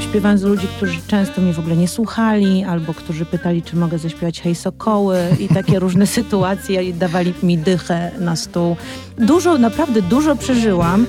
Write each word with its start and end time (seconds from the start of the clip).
Śpiewając 0.00 0.42
do 0.42 0.48
ludzi, 0.48 0.66
którzy 0.76 0.98
często 1.06 1.40
mnie 1.40 1.52
w 1.52 1.58
ogóle 1.58 1.76
nie 1.76 1.88
słuchali, 1.88 2.64
albo 2.64 2.94
którzy 2.94 3.26
pytali, 3.26 3.62
czy 3.62 3.76
mogę 3.76 3.98
zaśpiewać 3.98 4.40
hej 4.40 4.54
sokoły 4.54 5.18
i 5.40 5.48
takie 5.48 5.78
różne 5.78 6.06
sytuacje 6.16 6.82
i 6.82 6.94
dawali 6.94 7.34
mi 7.42 7.58
dychę 7.58 8.10
na 8.20 8.36
stół. 8.36 8.76
Dużo, 9.18 9.58
naprawdę 9.58 10.02
dużo 10.02 10.36
przeżyłam. 10.36 11.06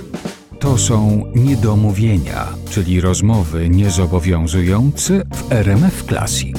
To 0.59 0.77
są 0.77 1.25
niedomówienia, 1.35 2.47
czyli 2.69 3.01
rozmowy 3.01 3.69
niezobowiązujące 3.69 5.23
w 5.33 5.51
RMF 5.51 6.03
Classic. 6.03 6.57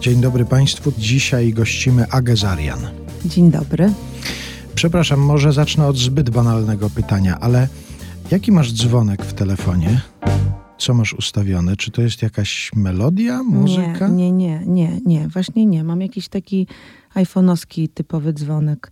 Dzień 0.00 0.20
dobry 0.20 0.44
Państwu. 0.44 0.92
Dzisiaj 0.98 1.52
gościmy 1.52 2.06
Agę 2.10 2.36
Zarian. 2.36 2.80
Dzień 3.24 3.50
dobry. 3.50 3.92
Przepraszam, 4.74 5.20
może 5.20 5.52
zacznę 5.52 5.86
od 5.86 5.96
zbyt 5.96 6.30
banalnego 6.30 6.90
pytania, 6.90 7.38
ale 7.40 7.68
jaki 8.30 8.52
masz 8.52 8.72
dzwonek 8.72 9.24
w 9.24 9.32
telefonie? 9.32 10.00
Co 10.78 10.94
masz 10.94 11.12
ustawione? 11.14 11.76
Czy 11.76 11.90
to 11.90 12.02
jest 12.02 12.22
jakaś 12.22 12.70
melodia, 12.74 13.42
muzyka? 13.42 14.08
Nie, 14.08 14.32
nie, 14.32 14.60
nie, 14.60 14.66
nie, 14.66 15.00
nie. 15.06 15.28
Właśnie 15.28 15.66
nie. 15.66 15.84
Mam 15.84 16.00
jakiś 16.00 16.28
taki 16.28 16.66
iPhone'owski 17.14 17.88
typowy 17.94 18.32
dzwonek. 18.32 18.90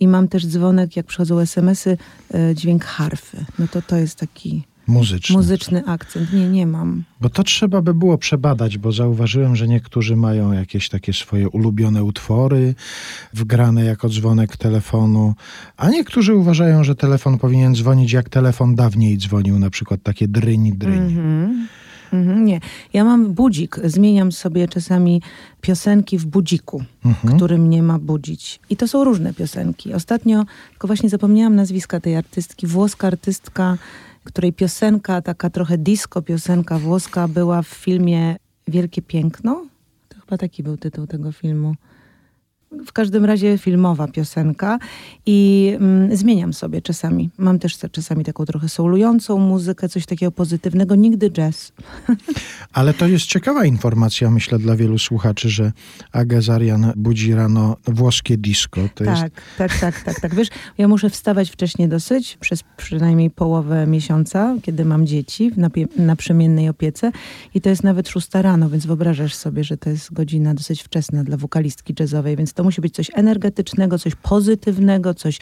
I 0.00 0.08
mam 0.08 0.28
też 0.28 0.46
dzwonek, 0.46 0.96
jak 0.96 1.06
przychodzą 1.06 1.38
SMS-y, 1.38 1.98
e, 2.34 2.54
dźwięk 2.54 2.84
harfy. 2.84 3.44
No 3.58 3.68
to 3.68 3.82
to 3.82 3.96
jest 3.96 4.18
taki 4.18 4.64
Muzyczny. 4.90 5.36
muzyczny 5.36 5.82
akcent. 5.86 6.32
Nie, 6.32 6.48
nie 6.48 6.66
mam. 6.66 7.04
Bo 7.20 7.28
to 7.28 7.42
trzeba 7.44 7.82
by 7.82 7.94
było 7.94 8.18
przebadać, 8.18 8.78
bo 8.78 8.92
zauważyłem, 8.92 9.56
że 9.56 9.68
niektórzy 9.68 10.16
mają 10.16 10.52
jakieś 10.52 10.88
takie 10.88 11.12
swoje 11.12 11.48
ulubione 11.48 12.04
utwory 12.04 12.74
wgrane 13.34 13.84
jako 13.84 14.08
dzwonek 14.08 14.56
telefonu, 14.56 15.34
a 15.76 15.88
niektórzy 15.90 16.34
uważają, 16.34 16.84
że 16.84 16.94
telefon 16.94 17.38
powinien 17.38 17.74
dzwonić 17.74 18.12
jak 18.12 18.28
telefon 18.28 18.74
dawniej 18.74 19.18
dzwonił, 19.18 19.58
na 19.58 19.70
przykład 19.70 20.02
takie 20.02 20.28
dryń, 20.28 20.72
dryń. 20.72 20.98
Mhm. 20.98 21.68
Mhm, 22.12 22.44
nie. 22.44 22.60
Ja 22.92 23.04
mam 23.04 23.34
budzik. 23.34 23.76
Zmieniam 23.84 24.32
sobie 24.32 24.68
czasami 24.68 25.22
piosenki 25.60 26.18
w 26.18 26.26
budziku, 26.26 26.82
Mhm. 27.04 27.36
który 27.36 27.58
mnie 27.58 27.82
ma 27.82 27.98
budzić. 27.98 28.60
I 28.70 28.76
to 28.76 28.88
są 28.88 29.04
różne 29.04 29.34
piosenki. 29.34 29.94
Ostatnio, 29.94 30.44
tylko 30.70 30.86
właśnie 30.86 31.08
zapomniałam 31.08 31.54
nazwiska 31.56 32.00
tej 32.00 32.16
artystki, 32.16 32.66
włoska 32.66 33.06
artystka, 33.06 33.78
której 34.30 34.52
piosenka, 34.52 35.22
taka 35.22 35.50
trochę 35.50 35.78
disco 35.78 36.22
piosenka 36.22 36.78
włoska 36.78 37.28
była 37.28 37.62
w 37.62 37.68
filmie 37.68 38.36
Wielkie 38.68 39.02
Piękno. 39.02 39.66
To 40.08 40.20
chyba 40.20 40.38
taki 40.38 40.62
był 40.62 40.76
tytuł 40.76 41.06
tego 41.06 41.32
filmu. 41.32 41.74
W 42.86 42.92
każdym 42.92 43.24
razie 43.24 43.58
filmowa 43.58 44.08
piosenka 44.08 44.78
i 45.26 45.72
mm, 45.80 46.16
zmieniam 46.16 46.52
sobie 46.52 46.82
czasami. 46.82 47.30
Mam 47.38 47.58
też 47.58 47.76
te- 47.76 47.88
czasami 47.88 48.24
taką 48.24 48.44
trochę 48.44 48.68
soulującą 48.68 49.38
muzykę, 49.38 49.88
coś 49.88 50.06
takiego 50.06 50.32
pozytywnego, 50.32 50.94
nigdy 50.94 51.30
jazz. 51.30 51.72
Ale 52.72 52.94
to 52.94 53.06
jest 53.06 53.26
ciekawa 53.26 53.64
informacja, 53.64 54.30
myślę, 54.30 54.58
dla 54.58 54.76
wielu 54.76 54.98
słuchaczy, 54.98 55.48
że 55.50 55.72
Aga 56.12 56.40
Zarian 56.40 56.92
budzi 56.96 57.34
rano 57.34 57.76
włoskie 57.86 58.36
disco. 58.36 58.80
To 58.94 59.04
jest 59.04 59.22
Tak, 59.22 59.32
tak, 59.58 59.78
tak, 59.80 60.02
tak, 60.04 60.20
tak. 60.20 60.34
Wiesz, 60.34 60.48
ja 60.78 60.88
muszę 60.88 61.10
wstawać 61.10 61.50
wcześniej 61.50 61.88
dosyć, 61.88 62.36
przez 62.40 62.62
przynajmniej 62.76 63.30
połowę 63.30 63.86
miesiąca, 63.86 64.56
kiedy 64.62 64.84
mam 64.84 65.06
dzieci 65.06 65.50
w 65.50 65.56
napie- 65.58 65.86
naprzemiennej 66.00 66.68
opiece 66.68 67.12
i 67.54 67.60
to 67.60 67.68
jest 67.68 67.84
nawet 67.84 68.08
szósta 68.08 68.42
rano, 68.42 68.70
więc 68.70 68.86
wyobrażasz 68.86 69.34
sobie, 69.34 69.64
że 69.64 69.76
to 69.76 69.90
jest 69.90 70.12
godzina 70.12 70.54
dosyć 70.54 70.82
wczesna 70.82 71.24
dla 71.24 71.36
wokalistki 71.36 71.94
jazzowej, 72.00 72.36
więc 72.36 72.52
to 72.60 72.64
musi 72.64 72.80
być 72.80 72.94
coś 72.94 73.10
energetycznego, 73.14 73.98
coś 73.98 74.14
pozytywnego, 74.14 75.14
coś 75.14 75.38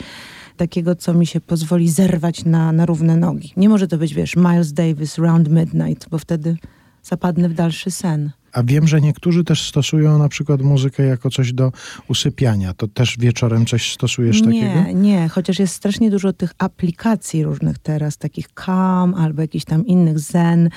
takiego, 0.57 0.95
co 0.95 1.15
mi 1.15 1.27
się 1.27 1.41
pozwoli 1.41 1.89
zerwać 1.89 2.45
na, 2.45 2.73
na 2.73 2.87
równe 2.87 3.17
nogi. 3.17 3.53
Nie 3.57 3.69
może 3.69 3.89
to 3.89 3.99
być, 3.99 4.15
wiesz, 4.15 4.37
Miles 4.37 4.73
Davis, 4.73 5.19
Round 5.19 5.49
Midnight, 5.49 6.09
bo 6.09 6.19
wtedy 6.19 6.57
zapadnę 7.03 7.49
w 7.49 7.55
dalszy 7.55 7.91
sen. 7.91 8.31
A 8.53 8.63
wiem, 8.63 8.89
że 8.89 9.01
niektórzy 9.01 9.45
też 9.45 9.69
stosują 9.69 10.19
na 10.19 10.29
przykład 10.29 10.63
muzykę 10.63 11.03
jako 11.03 11.31
coś 11.31 11.53
do 11.53 11.73
usypiania. 12.09 12.75
To 12.75 12.89
też 12.89 13.17
wieczorem 13.19 13.67
coś 13.67 13.93
stosujesz 13.93 14.43
takiego? 14.43 14.83
Nie, 14.83 14.95
nie, 14.95 15.29
chociaż 15.29 15.59
jest 15.59 15.75
strasznie 15.75 16.11
dużo 16.11 16.33
tych 16.33 16.53
aplikacji 16.59 17.45
różnych 17.45 17.79
teraz, 17.79 18.17
takich 18.17 18.47
Calm 18.67 19.15
albo 19.15 19.43
jakichś 19.43 19.65
tam 19.65 19.87
innych 19.87 20.19
Zen 20.19 20.69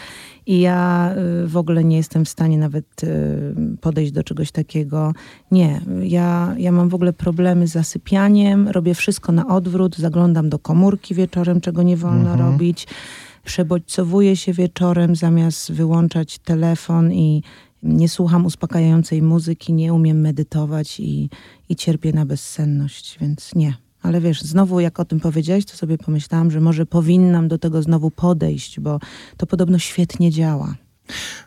i 0.45 0.59
ja 0.59 1.11
y, 1.43 1.47
w 1.47 1.57
ogóle 1.57 1.83
nie 1.83 1.97
jestem 1.97 2.25
w 2.25 2.29
stanie 2.29 2.57
nawet 2.57 3.03
y, 3.03 3.77
podejść 3.81 4.11
do 4.11 4.23
czegoś 4.23 4.51
takiego. 4.51 5.13
Nie, 5.51 5.81
ja, 6.03 6.55
ja 6.57 6.71
mam 6.71 6.89
w 6.89 6.95
ogóle 6.95 7.13
problemy 7.13 7.67
z 7.67 7.71
zasypianiem, 7.71 8.67
robię 8.67 8.95
wszystko 8.95 9.31
na 9.31 9.47
odwrót, 9.47 9.97
zaglądam 9.97 10.49
do 10.49 10.59
komórki 10.59 11.15
wieczorem, 11.15 11.61
czego 11.61 11.83
nie 11.83 11.97
wolno 11.97 12.31
Mhm. 12.31 12.39
robić, 12.39 12.87
przebodźcowuję 13.43 14.35
się 14.35 14.53
wieczorem 14.53 15.15
zamiast 15.15 15.71
wyłączać 15.71 16.39
telefon 16.39 17.13
i 17.13 17.43
nie 17.83 18.09
słucham 18.09 18.45
uspokajającej 18.45 19.21
muzyki, 19.21 19.73
nie 19.73 19.93
umiem 19.93 20.21
medytować 20.21 20.99
i, 20.99 21.29
i 21.69 21.75
cierpię 21.75 22.13
na 22.13 22.25
bezsenność, 22.25 23.17
więc 23.21 23.55
nie. 23.55 23.73
Ale 24.01 24.21
wiesz, 24.21 24.41
znowu 24.41 24.79
jak 24.79 24.99
o 24.99 25.05
tym 25.05 25.19
powiedziałeś, 25.19 25.65
to 25.65 25.77
sobie 25.77 25.97
pomyślałam, 25.97 26.51
że 26.51 26.61
może 26.61 26.85
powinnam 26.85 27.47
do 27.47 27.57
tego 27.57 27.81
znowu 27.81 28.11
podejść, 28.11 28.79
bo 28.79 28.99
to 29.37 29.47
podobno 29.47 29.79
świetnie 29.79 30.31
działa. 30.31 30.75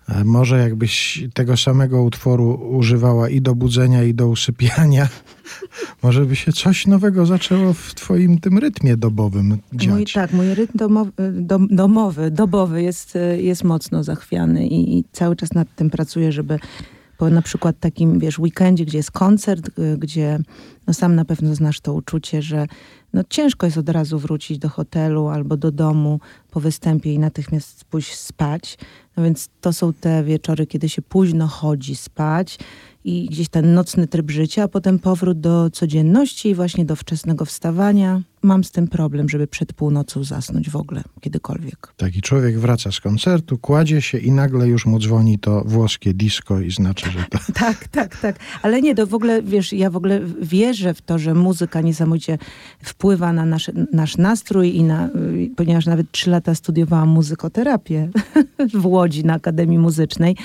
A 0.06 0.24
może 0.24 0.58
jakbyś 0.58 1.24
tego 1.34 1.56
samego 1.56 2.02
utworu 2.02 2.54
używała 2.54 3.28
i 3.28 3.40
do 3.40 3.54
budzenia, 3.54 4.04
i 4.04 4.14
do 4.14 4.28
usypiania, 4.28 5.08
może 6.02 6.24
by 6.26 6.36
się 6.36 6.52
coś 6.52 6.86
nowego 6.86 7.26
zaczęło 7.26 7.72
w 7.72 7.94
twoim 7.94 8.38
tym 8.40 8.58
rytmie 8.58 8.96
dobowym 8.96 9.58
dziać. 9.72 9.88
Mój, 9.88 10.06
tak, 10.06 10.32
mój 10.32 10.54
rytm 10.54 10.78
domowy, 10.78 11.12
dom, 11.32 11.68
domowy, 11.70 12.30
dobowy 12.30 12.82
jest, 12.82 13.16
y, 13.16 13.42
jest 13.42 13.64
mocno 13.64 14.04
zachwiany 14.04 14.66
i, 14.66 14.98
i 14.98 15.04
cały 15.12 15.36
czas 15.36 15.52
nad 15.52 15.74
tym 15.76 15.90
pracuję, 15.90 16.32
żeby 16.32 16.58
po 17.18 17.30
na 17.30 17.42
przykład 17.42 17.80
takim, 17.80 18.18
wiesz, 18.18 18.38
weekendzie, 18.38 18.84
gdzie 18.84 18.98
jest 18.98 19.10
koncert, 19.10 19.70
gdzie 19.98 20.38
no 20.86 20.94
sam 20.94 21.14
na 21.14 21.24
pewno 21.24 21.54
znasz 21.54 21.80
to 21.80 21.94
uczucie, 21.94 22.42
że 22.42 22.66
no 23.12 23.22
ciężko 23.28 23.66
jest 23.66 23.78
od 23.78 23.88
razu 23.88 24.18
wrócić 24.18 24.58
do 24.58 24.68
hotelu 24.68 25.28
albo 25.28 25.56
do 25.56 25.72
domu 25.72 26.20
po 26.50 26.60
występie 26.60 27.12
i 27.12 27.18
natychmiast 27.18 27.84
pójść 27.84 28.14
spać. 28.14 28.78
No 29.16 29.22
więc 29.22 29.48
to 29.60 29.72
są 29.72 29.92
te 29.92 30.24
wieczory, 30.24 30.66
kiedy 30.66 30.88
się 30.88 31.02
późno 31.02 31.46
chodzi 31.46 31.96
spać 31.96 32.58
i 33.04 33.26
gdzieś 33.30 33.48
ten 33.48 33.74
nocny 33.74 34.06
tryb 34.06 34.30
życia, 34.30 34.62
a 34.62 34.68
potem 34.68 34.98
powrót 34.98 35.40
do 35.40 35.70
codzienności 35.70 36.48
i 36.48 36.54
właśnie 36.54 36.84
do 36.84 36.96
wczesnego 36.96 37.44
wstawania. 37.44 38.22
Mam 38.42 38.64
z 38.64 38.70
tym 38.70 38.88
problem, 38.88 39.28
żeby 39.28 39.46
przed 39.46 39.72
północą 39.72 40.24
zasnąć 40.24 40.70
w 40.70 40.76
ogóle, 40.76 41.02
kiedykolwiek. 41.20 41.92
Taki 41.96 42.22
człowiek 42.22 42.58
wraca 42.58 42.92
z 42.92 43.00
koncertu, 43.00 43.58
kładzie 43.58 44.02
się 44.02 44.18
i 44.18 44.32
nagle 44.32 44.68
już 44.68 44.86
mu 44.86 44.98
dzwoni 44.98 45.38
to 45.38 45.64
włoskie 45.66 46.14
disco 46.14 46.60
i 46.60 46.70
znaczy, 46.70 47.10
że 47.10 47.24
to... 47.30 47.38
Tak, 47.54 47.88
tak, 47.88 48.16
tak. 48.16 48.36
Ale 48.62 48.82
nie, 48.82 48.94
to 48.94 49.06
w 49.06 49.14
ogóle, 49.14 49.42
wiesz, 49.42 49.72
ja 49.72 49.90
w 49.90 49.96
ogóle 49.96 50.20
wierzę 50.42 50.94
w 50.94 51.02
to, 51.02 51.18
że 51.18 51.34
muzyka 51.34 51.80
niesamowicie 51.80 52.38
wpływa 52.82 53.32
na 53.32 53.46
nasz, 53.46 53.70
nasz 53.92 54.16
nastrój 54.16 54.76
i 54.76 54.82
na, 54.82 55.08
y, 55.08 55.50
ponieważ 55.56 55.86
nawet 55.86 56.10
trzy 56.10 56.30
lata 56.30 56.54
studiowałam 56.54 57.08
muzykoterapię 57.08 58.08
w 58.80 58.86
Łodzi 58.86 59.24
na 59.24 59.34
Akademii 59.34 59.78
Muzycznej 59.78 60.36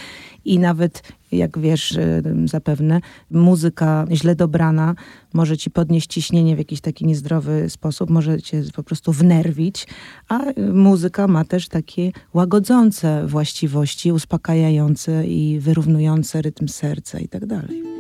i 0.45 0.59
nawet, 0.59 1.03
jak 1.31 1.59
wiesz 1.59 1.91
y, 1.91 2.23
zapewne, 2.45 3.01
muzyka 3.31 4.05
źle 4.11 4.35
dobrana 4.35 4.95
może 5.33 5.57
ci 5.57 5.71
podnieść 5.71 6.07
ciśnienie 6.07 6.55
w 6.55 6.57
jakiś 6.57 6.81
taki 6.81 7.05
niezdrowy 7.05 7.69
sposób, 7.69 8.09
może 8.09 8.41
cię 8.41 8.63
po 8.75 8.83
prostu 8.83 9.11
wnerwić, 9.11 9.87
a 10.29 10.39
muzyka 10.73 11.27
ma 11.27 11.45
też 11.45 11.67
takie 11.67 12.11
łagodzące 12.33 13.27
właściwości, 13.27 14.11
uspokajające 14.11 15.27
i 15.27 15.59
wyrównujące 15.59 16.41
rytm 16.41 16.67
serca 16.67 17.19
i 17.19 17.27
tak 17.27 17.45
dalej. 17.45 17.98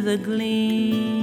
With 0.00 0.08
a 0.08 0.16
gleam. 0.16 1.19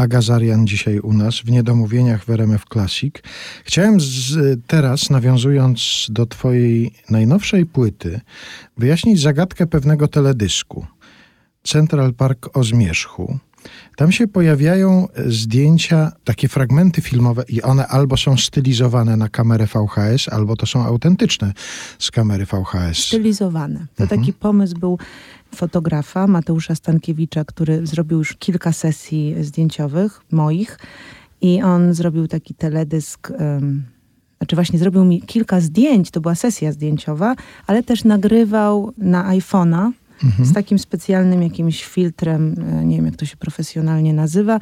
Aga 0.00 0.22
Zarian 0.22 0.66
dzisiaj 0.66 0.98
u 0.98 1.12
nas 1.12 1.40
w 1.40 1.50
Niedomówieniach 1.50 2.24
w 2.24 2.30
RMF 2.30 2.64
Classic. 2.72 3.14
Chciałem 3.64 4.00
z, 4.00 4.60
teraz, 4.66 5.10
nawiązując 5.10 6.06
do 6.10 6.26
twojej 6.26 6.94
najnowszej 7.10 7.66
płyty, 7.66 8.20
wyjaśnić 8.76 9.20
zagadkę 9.20 9.66
pewnego 9.66 10.08
teledysku. 10.08 10.86
Central 11.62 12.14
Park 12.14 12.56
o 12.56 12.64
Zmierzchu. 12.64 13.38
Tam 13.96 14.12
się 14.12 14.28
pojawiają 14.28 15.08
zdjęcia, 15.26 16.12
takie 16.24 16.48
fragmenty 16.48 17.00
filmowe 17.00 17.44
i 17.48 17.62
one 17.62 17.86
albo 17.86 18.16
są 18.16 18.36
stylizowane 18.36 19.16
na 19.16 19.28
kamerę 19.28 19.66
VHS, 19.66 20.28
albo 20.28 20.56
to 20.56 20.66
są 20.66 20.84
autentyczne 20.84 21.52
z 21.98 22.10
kamery 22.10 22.46
VHS. 22.46 22.98
stylizowane. 22.98 23.86
To 23.96 24.06
taki 24.06 24.32
pomysł 24.32 24.78
był 24.78 24.98
fotografa 25.54 26.26
Mateusza 26.26 26.74
Stankiewicza, 26.74 27.44
który 27.44 27.86
zrobił 27.86 28.18
już 28.18 28.36
kilka 28.36 28.72
sesji 28.72 29.34
zdjęciowych 29.40 30.20
moich 30.30 30.78
i 31.40 31.62
on 31.62 31.94
zrobił 31.94 32.28
taki 32.28 32.54
teledysk. 32.54 33.30
Um, 33.30 33.84
znaczy 34.38 34.56
właśnie 34.56 34.78
zrobił 34.78 35.04
mi 35.04 35.22
kilka 35.22 35.60
zdjęć, 35.60 36.10
to 36.10 36.20
była 36.20 36.34
sesja 36.34 36.72
zdjęciowa, 36.72 37.36
ale 37.66 37.82
też 37.82 38.04
nagrywał 38.04 38.92
na 38.98 39.36
iPhone'a 39.36 39.90
z 40.42 40.52
takim 40.52 40.78
specjalnym 40.78 41.42
jakimś 41.42 41.84
filtrem, 41.84 42.54
e, 42.80 42.84
nie 42.84 42.96
wiem 42.96 43.06
jak 43.06 43.16
to 43.16 43.26
się 43.26 43.36
profesjonalnie 43.36 44.12
nazywa, 44.14 44.60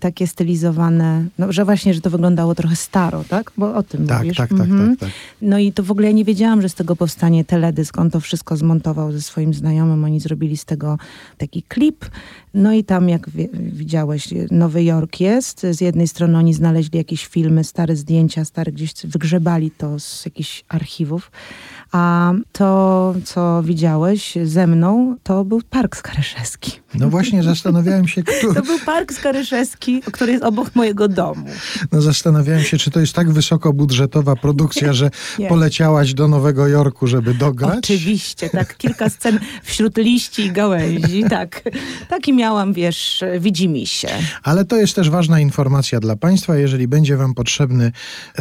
takie 0.00 0.26
stylizowane, 0.26 1.24
no, 1.38 1.52
że 1.52 1.64
właśnie, 1.64 1.94
że 1.94 2.00
to 2.00 2.10
wyglądało 2.10 2.54
trochę 2.54 2.76
staro, 2.76 3.24
tak? 3.28 3.52
Bo 3.56 3.74
o 3.74 3.82
tym 3.82 4.06
Tak, 4.06 4.18
mówisz. 4.18 4.36
tak, 4.36 4.50
tak, 4.50 4.60
Mhm. 4.60 4.90
tak, 4.96 4.98
tak. 5.00 5.10
No 5.42 5.58
i 5.58 5.72
to 5.72 5.82
w 5.82 5.90
ogóle 5.90 6.06
ja 6.06 6.12
nie 6.12 6.24
wiedziałam, 6.24 6.62
że 6.62 6.68
z 6.68 6.74
tego 6.74 6.96
powstanie 6.96 7.44
teledysk. 7.44 7.98
On 7.98 8.10
to 8.10 8.20
wszystko 8.20 8.56
zmontował 8.56 9.12
ze 9.12 9.20
swoim 9.22 9.54
znajomym. 9.54 10.04
Oni 10.04 10.20
zrobili 10.20 10.56
z 10.56 10.64
tego 10.64 10.98
taki 11.38 11.62
klip. 11.62 12.04
No 12.54 12.72
i 12.72 12.84
tam, 12.84 13.08
jak 13.08 13.30
wie, 13.30 13.48
widziałeś, 13.54 14.28
Nowy 14.50 14.84
Jork 14.84 15.20
jest. 15.20 15.66
Z 15.70 15.80
jednej 15.80 16.08
strony 16.08 16.38
oni 16.38 16.54
znaleźli 16.54 16.98
jakieś 16.98 17.26
filmy, 17.26 17.64
stare 17.64 17.96
zdjęcia, 17.96 18.44
stare 18.44 18.72
gdzieś 18.72 18.92
wygrzebali 19.04 19.70
to 19.70 20.00
z 20.00 20.24
jakichś 20.24 20.64
archiwów. 20.68 21.30
A 21.92 22.32
to, 22.52 23.14
co 23.24 23.62
widziałeś 23.64 24.38
ze 24.44 24.66
mną, 24.66 25.16
to 25.22 25.44
był 25.44 25.60
Park 25.70 25.96
Skaryszewski. 25.96 26.72
No 26.94 27.10
właśnie 27.10 27.42
zastanawiałem 27.42 28.08
się, 28.08 28.22
który, 28.22 28.54
To 28.60 28.62
był 28.62 28.78
Park 28.78 29.12
Skaryszewski, 29.12 30.00
który 30.12 30.32
jest 30.32 30.44
obok 30.44 30.74
mojego 30.74 31.08
domu. 31.08 31.46
no 31.92 32.00
zastanawiałem 32.00 32.62
się, 32.62 32.78
czy 32.78 32.90
to 32.90 33.00
jest 33.00 33.12
tak 33.12 33.30
wysokobudżetowa 33.30 34.36
produkcja, 34.36 34.92
że 34.92 35.10
Nie. 35.38 35.48
poleciałaś 35.48 36.14
do 36.14 36.28
Nowego 36.28 36.68
Jorku, 36.68 37.06
żeby 37.06 37.34
dograć? 37.34 37.78
Oczywiście, 37.78 38.50
tak. 38.50 38.76
Kilka 38.82 39.10
scen 39.10 39.38
wśród 39.62 39.96
liści 39.96 40.42
i 40.42 40.50
gałęzi, 40.52 41.24
tak. 41.30 41.62
Taki 42.08 42.32
miałam, 42.32 42.72
wiesz, 42.72 43.24
widzi 43.40 43.86
się. 43.86 44.08
Ale 44.42 44.64
to 44.64 44.76
jest 44.76 44.94
też 44.94 45.10
ważna 45.10 45.40
informacja 45.40 46.00
dla 46.00 46.16
Państwa. 46.16 46.56
Jeżeli 46.56 46.88
będzie 46.88 47.16
Wam 47.16 47.34
potrzebny 47.34 47.92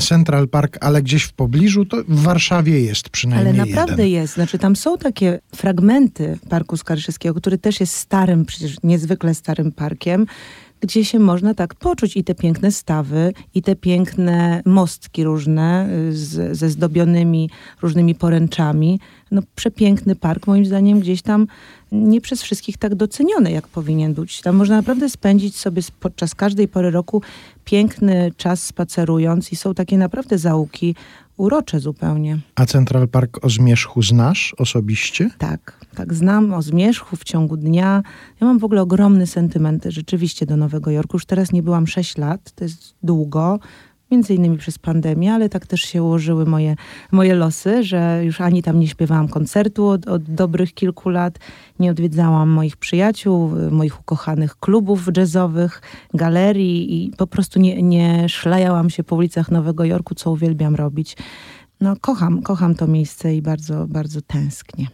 Central 0.02 0.48
Park, 0.48 0.78
ale 0.82 1.02
gdzieś 1.02 1.24
w 1.24 1.34
pobliżu, 1.34 1.86
to 1.86 1.98
w 2.08 2.22
Warszawie 2.22 2.82
jest 2.82 3.10
przynajmniej 3.10 3.41
Ale 3.42 3.54
naprawdę 3.54 4.08
jeden. 4.08 4.22
jest. 4.22 4.34
Znaczy 4.34 4.58
tam 4.58 4.76
są 4.76 4.98
takie 4.98 5.40
fragmenty 5.56 6.40
Parku 6.50 6.78
Skaryszewskiego, 6.78 7.36
który 7.36 7.58
też 7.58 7.80
jest 7.80 7.96
starym, 7.96 8.46
przecież 8.46 8.76
niezwykle 8.84 9.34
starym 9.34 9.72
parkiem, 9.72 10.26
gdzie 10.82 11.06
się 11.06 11.20
można 11.20 11.54
tak 11.54 11.76
poczuć 11.76 12.18
i 12.18 12.24
te 12.24 12.36
piękne 12.36 12.72
stawy, 12.72 13.34
i 13.56 13.62
te 13.62 13.76
piękne 13.76 14.62
mostki 14.66 15.24
różne 15.24 15.90
y, 16.10 16.18
z, 16.18 16.58
ze 16.58 16.70
zdobionymi 16.70 17.50
różnymi 17.82 18.16
poręczami. 18.16 19.00
No 19.32 19.42
przepiękny 19.56 20.16
park, 20.16 20.48
moim 20.48 20.66
zdaniem 20.66 21.00
gdzieś 21.00 21.22
tam 21.22 21.48
nie 21.92 22.22
przez 22.22 22.42
wszystkich 22.42 22.78
tak 22.78 22.96
doceniony, 22.96 23.52
jak 23.52 23.68
powinien 23.68 24.14
być. 24.14 24.42
Tam 24.42 24.56
można 24.56 24.76
naprawdę 24.76 25.10
spędzić 25.10 25.56
sobie 25.58 25.82
podczas 26.00 26.36
każdej 26.36 26.68
pory 26.68 26.92
roku 26.92 27.22
piękny 27.66 28.32
czas 28.38 28.64
spacerując 28.64 29.52
i 29.52 29.56
są 29.56 29.74
takie 29.74 29.98
naprawdę 29.98 30.38
zaułki 30.38 30.96
urocze 31.42 31.80
zupełnie. 31.80 32.40
A 32.56 32.66
Central 32.66 33.08
Park 33.08 33.46
o 33.46 33.50
Zmierzchu 33.50 34.02
znasz 34.02 34.56
osobiście? 34.58 35.30
Tak, 35.38 35.86
tak 35.96 36.14
znam 36.14 36.54
o 36.54 36.62
Zmierzchu 36.62 37.16
w 37.16 37.24
ciągu 37.24 37.58
dnia. 37.58 38.04
Ja 38.42 38.48
mam 38.48 38.60
w 38.60 38.64
ogóle 38.64 38.82
ogromny 38.82 39.28
sentyment 39.28 39.86
rzeczywiście 39.88 40.46
do 40.46 40.58
Nowego 40.58 40.92
Jorku. 40.92 41.16
Już 41.16 41.26
teraz 41.26 41.52
nie 41.52 41.64
byłam 41.64 41.88
6 41.88 42.18
lat, 42.18 42.52
to 42.52 42.64
jest 42.64 42.96
długo 43.04 43.60
między 44.12 44.34
innymi 44.34 44.58
przez 44.58 44.80
pandemię, 44.80 45.34
ale 45.34 45.50
tak 45.50 45.68
też 45.68 45.82
się 45.82 46.04
ułożyły 46.04 46.46
moje, 46.46 46.76
moje 47.12 47.36
losy, 47.36 47.84
że 47.84 48.22
już 48.26 48.42
ani 48.42 48.64
tam 48.64 48.80
nie 48.80 48.88
śpiewałam 48.88 49.28
koncertu 49.28 49.88
od, 49.88 50.08
od 50.08 50.24
dobrych 50.24 50.74
kilku 50.74 51.10
lat, 51.10 51.40
nie 51.80 51.92
odwiedzałam 51.92 52.50
moich 52.50 52.78
przyjaciół, 52.78 53.52
moich 53.72 54.00
ukochanych 54.00 54.56
klubów 54.56 55.08
jazzowych, 55.18 55.82
galerii 56.14 57.06
i 57.06 57.12
po 57.12 57.28
prostu 57.28 57.60
nie, 57.60 57.82
nie 57.82 58.30
szlajałam 58.30 58.90
się 58.90 59.04
po 59.04 59.16
ulicach 59.16 59.52
Nowego 59.52 59.86
Jorku, 59.86 60.16
co 60.16 60.32
uwielbiam 60.32 60.76
robić. 60.76 61.18
No 61.82 61.96
kocham, 62.02 62.42
kocham 62.42 62.76
to 62.76 62.88
miejsce 62.88 63.36
i 63.36 63.42
bardzo, 63.42 63.88
bardzo 63.88 64.22
tęsknię 64.22 64.88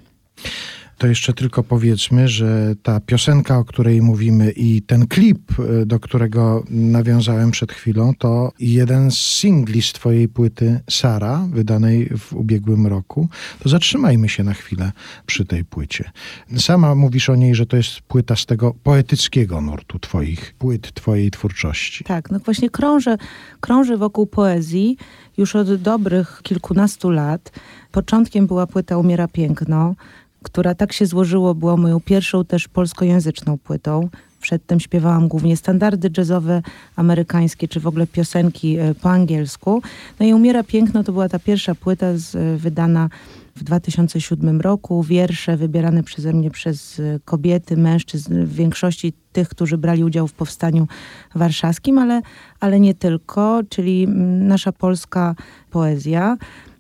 to 0.97 1.07
jeszcze 1.07 1.33
tylko 1.33 1.63
powiedzmy, 1.63 2.27
że 2.27 2.75
ta 2.83 2.99
piosenka, 2.99 3.57
o 3.57 3.65
której 3.65 4.01
mówimy 4.01 4.51
i 4.51 4.81
ten 4.81 5.07
klip, 5.07 5.39
e, 5.59 5.85
do 5.85 5.99
którego 5.99 6.63
nawiązałem 6.69 7.51
przed 7.51 7.71
chwilą, 7.71 8.13
to 8.19 8.51
jeden 8.59 9.11
z 9.11 9.17
singli 9.17 9.81
z 9.81 9.93
twojej 9.93 10.29
płyty 10.29 10.79
Sara, 10.89 11.47
wydanej 11.51 12.09
w 12.17 12.33
ubiegłym 12.33 12.87
roku. 12.87 13.29
To 13.59 13.69
zatrzymajmy 13.69 14.29
się 14.29 14.43
na 14.43 14.53
chwilę 14.53 14.91
przy 15.25 15.45
tej 15.45 15.65
płycie. 15.65 16.11
Sama 16.57 16.95
mówisz 16.95 17.29
o 17.29 17.35
niej, 17.35 17.55
że 17.55 17.65
to 17.65 17.77
jest 17.77 18.01
płyta 18.01 18.35
z 18.35 18.45
tego 18.45 18.73
poetyckiego 18.83 19.61
nurtu 19.61 19.99
twoich 19.99 20.53
płyt, 20.53 20.93
twojej 20.93 21.31
twórczości. 21.31 22.03
Tak, 22.03 22.31
no 22.31 22.39
właśnie 22.39 22.69
krążę, 22.69 23.17
krążę 23.59 23.97
wokół 23.97 24.27
poezji 24.27 24.97
już 25.37 25.55
od 25.55 25.75
dobrych 25.75 26.39
kilkunastu 26.43 27.09
lat. 27.09 27.51
Początkiem 27.91 28.47
była 28.47 28.67
płyta 28.67 28.97
Umiera 28.97 29.27
Piękno, 29.27 29.95
która 30.47 30.75
tak 30.75 30.93
się 30.93 31.05
złożyło, 31.05 31.55
była 31.55 31.77
moją 31.77 31.99
pierwszą 31.99 32.45
też 32.45 32.67
polskojęzyczną 32.67 33.57
płytą. 33.57 34.09
Przedtem 34.41 34.79
śpiewałam 34.79 35.27
głównie 35.27 35.57
standardy 35.57 36.09
jazzowe, 36.17 36.61
amerykańskie, 36.95 37.67
czy 37.67 37.79
w 37.79 37.87
ogóle 37.87 38.07
piosenki 38.07 38.77
e, 38.77 38.95
po 38.95 39.09
angielsku. 39.09 39.81
No 40.19 40.25
i 40.25 40.33
Umiera 40.33 40.63
Piękno 40.63 41.03
to 41.03 41.11
była 41.11 41.29
ta 41.29 41.39
pierwsza 41.39 41.75
płyta 41.75 42.17
z, 42.17 42.35
e, 42.35 42.57
wydana 42.57 43.09
w 43.55 43.63
2007 43.63 44.61
roku. 44.61 45.03
Wiersze 45.03 45.57
wybierane 45.57 46.03
przeze 46.03 46.33
mnie 46.33 46.51
przez 46.51 46.99
e, 46.99 47.19
kobiety, 47.25 47.77
mężczyzn, 47.77 48.45
w 48.45 48.53
większości 48.53 49.13
tych, 49.31 49.49
którzy 49.49 49.77
brali 49.77 50.03
udział 50.03 50.27
w 50.27 50.33
powstaniu 50.33 50.87
warszawskim, 51.35 51.97
ale, 51.97 52.21
ale 52.59 52.79
nie 52.79 52.93
tylko, 52.93 53.61
czyli 53.69 54.03
mm, 54.03 54.47
nasza 54.47 54.71
polska 54.71 55.35
poezja. 55.71 56.37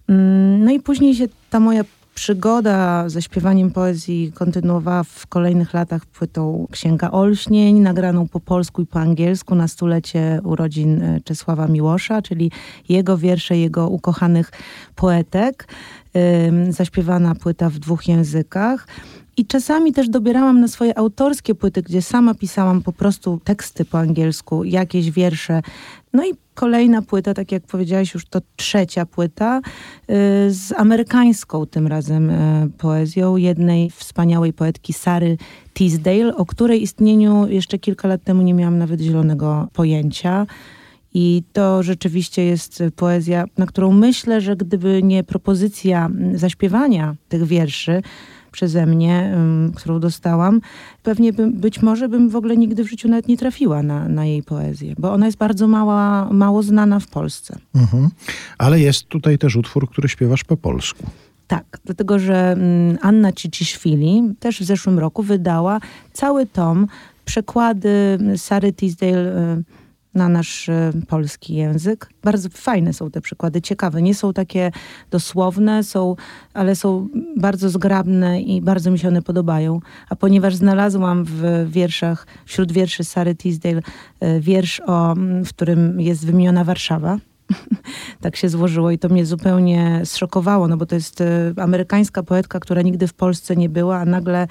Mm, 0.07 0.63
no 0.63 0.71
i 0.71 0.79
później 0.79 1.15
się 1.15 1.27
ta 1.49 1.59
moja 1.59 1.83
przygoda 2.17 3.09
ze 3.09 3.21
śpiewaniem 3.21 3.71
poezji 3.71 4.31
kontynuowała 4.35 5.03
w 5.03 5.27
kolejnych 5.27 5.73
latach 5.73 6.05
płytą 6.05 6.67
Księga 6.71 7.11
Olśnień, 7.11 7.79
nagraną 7.79 8.27
po 8.27 8.39
polsku 8.39 8.81
i 8.81 8.85
po 8.85 8.99
angielsku 8.99 9.55
na 9.55 9.67
stulecie 9.67 10.41
urodzin 10.43 11.01
e, 11.01 11.21
Czesława 11.21 11.67
Miłosza, 11.67 12.21
czyli 12.21 12.51
jego 12.89 13.17
wiersze, 13.17 13.57
jego 13.57 13.89
ukochanych 13.89 14.51
poetek. 14.95 15.67
Zaśpiewana 16.69 17.35
płyta 17.35 17.69
w 17.69 17.79
dwóch 17.79 18.07
językach. 18.07 18.87
I 19.37 19.45
czasami 19.45 19.93
też 19.93 20.09
dobierałam 20.09 20.59
na 20.59 20.67
swoje 20.67 20.97
autorskie 20.97 21.55
płyty, 21.55 21.81
gdzie 21.81 22.01
sama 22.01 22.33
pisałam 22.33 22.81
po 22.81 22.93
prostu 22.93 23.39
teksty 23.43 23.85
po 23.85 23.99
angielsku, 23.99 24.63
jakieś 24.63 25.11
wiersze. 25.11 25.61
No 26.13 26.25
i 26.25 26.33
kolejna 26.53 27.01
płyta, 27.01 27.33
tak 27.33 27.51
jak 27.51 27.63
powiedziałaś, 27.63 28.13
już 28.13 28.25
to 28.25 28.41
trzecia 28.55 29.05
płyta 29.05 29.59
y, 29.59 29.63
z 30.49 30.71
amerykańską 30.77 31.65
tym 31.65 31.87
razem 31.87 32.29
y, 32.29 32.69
poezją 32.77 33.35
jednej 33.35 33.89
wspaniałej 33.89 34.53
poetki 34.53 34.93
Sary 34.93 35.37
Teasdale, 35.73 36.35
o 36.35 36.45
której 36.45 36.81
istnieniu 36.83 37.47
jeszcze 37.47 37.79
kilka 37.79 38.07
lat 38.07 38.23
temu 38.23 38.41
nie 38.41 38.53
miałam 38.53 38.77
nawet 38.77 39.01
zielonego 39.01 39.67
pojęcia. 39.73 40.45
I 41.13 41.43
to 41.53 41.83
rzeczywiście 41.83 42.43
jest 42.43 42.83
poezja, 42.95 43.45
na 43.57 43.65
którą 43.65 43.91
myślę, 43.91 44.41
że 44.41 44.55
gdyby 44.55 45.03
nie 45.03 45.23
propozycja 45.23 46.09
zaśpiewania 46.33 47.15
tych 47.29 47.43
wierszy, 47.43 48.01
przeze 48.51 48.85
mnie, 48.85 49.33
um, 49.35 49.71
którą 49.75 49.99
dostałam, 49.99 50.61
pewnie 51.03 51.33
bym, 51.33 51.53
być 51.53 51.81
może 51.81 52.09
bym 52.09 52.29
w 52.29 52.35
ogóle 52.35 52.57
nigdy 52.57 52.83
w 52.83 52.89
życiu 52.89 53.09
nawet 53.09 53.27
nie 53.27 53.37
trafiła 53.37 53.83
na, 53.83 54.07
na 54.07 54.25
jej 54.25 54.43
poezję, 54.43 54.93
bo 54.97 55.13
ona 55.13 55.25
jest 55.25 55.37
bardzo 55.37 55.67
mała, 55.67 56.29
mało 56.31 56.63
znana 56.63 56.99
w 56.99 57.07
Polsce. 57.07 57.57
Mhm. 57.75 58.09
Ale 58.57 58.79
jest 58.79 59.03
tutaj 59.03 59.37
też 59.37 59.55
utwór, 59.55 59.89
który 59.89 60.09
śpiewasz 60.09 60.43
po 60.43 60.57
polsku. 60.57 61.03
Tak, 61.47 61.79
dlatego 61.85 62.19
że 62.19 62.55
um, 62.57 62.97
Anna 63.01 63.31
Ciciszwili 63.31 64.23
też 64.39 64.59
w 64.59 64.63
zeszłym 64.63 64.99
roku 64.99 65.23
wydała 65.23 65.79
cały 66.13 66.45
tom, 66.45 66.87
przekłady 67.25 68.17
Sary 68.37 68.73
Tisdale 68.73 69.55
y, 69.57 69.63
na 70.17 70.29
nasz 70.29 70.69
e, 70.69 70.91
polski 71.07 71.55
język. 71.55 72.09
Bardzo 72.23 72.49
fajne 72.49 72.93
są 72.93 73.11
te 73.11 73.21
przykłady, 73.21 73.61
ciekawe. 73.61 74.01
Nie 74.01 74.15
są 74.15 74.33
takie 74.33 74.71
dosłowne, 75.11 75.83
są, 75.83 76.15
ale 76.53 76.75
są 76.75 77.07
bardzo 77.37 77.69
zgrabne 77.69 78.41
i 78.41 78.61
bardzo 78.61 78.91
mi 78.91 78.99
się 78.99 79.07
one 79.07 79.21
podobają. 79.21 79.79
A 80.09 80.15
ponieważ 80.15 80.55
znalazłam 80.55 81.23
w 81.27 81.67
wierszach, 81.69 82.27
wśród 82.45 82.71
wierszy 82.71 83.03
Sary 83.03 83.35
Teasdale, 83.35 83.81
e, 84.19 84.39
wiersz, 84.39 84.81
o, 84.85 85.15
w 85.45 85.49
którym 85.49 86.01
jest 86.01 86.25
wymieniona 86.25 86.63
Warszawa, 86.63 87.17
tak 88.21 88.35
się 88.35 88.49
złożyło 88.49 88.91
i 88.91 88.99
to 88.99 89.09
mnie 89.09 89.25
zupełnie 89.25 90.01
zszokowało, 90.05 90.67
no 90.67 90.77
bo 90.77 90.85
to 90.85 90.95
jest 90.95 91.21
e, 91.21 91.53
amerykańska 91.57 92.23
poetka, 92.23 92.59
która 92.59 92.81
nigdy 92.81 93.07
w 93.07 93.13
Polsce 93.13 93.55
nie 93.55 93.69
była, 93.69 93.97
a 93.97 94.05
nagle 94.05 94.47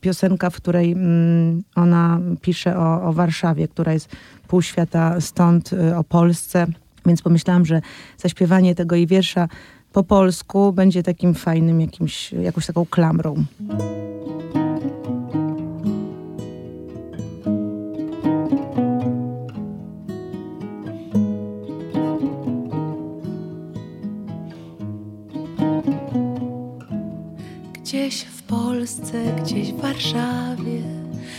piosenka, 0.00 0.50
w 0.50 0.56
której 0.56 0.92
mm, 0.92 1.62
ona 1.74 2.20
pisze 2.40 2.78
o, 2.78 3.02
o 3.02 3.12
Warszawie, 3.12 3.68
która 3.68 3.92
jest 3.92 4.16
pół 4.48 4.62
świata 4.62 5.20
stąd, 5.20 5.72
y, 5.72 5.96
o 5.96 6.04
Polsce. 6.04 6.66
Więc 7.06 7.22
pomyślałam, 7.22 7.66
że 7.66 7.80
zaśpiewanie 8.16 8.74
tego 8.74 8.96
jej 8.96 9.06
wiersza 9.06 9.48
po 9.92 10.02
polsku 10.02 10.72
będzie 10.72 11.02
takim 11.02 11.34
fajnym, 11.34 11.80
jakimś, 11.80 12.32
jakąś 12.32 12.66
taką 12.66 12.86
klamrą. 12.86 13.44
Gdzieś 27.72 28.27
Polsce, 28.48 29.24
gdzieś 29.42 29.72
w 29.72 29.80
Warszawie, 29.80 30.82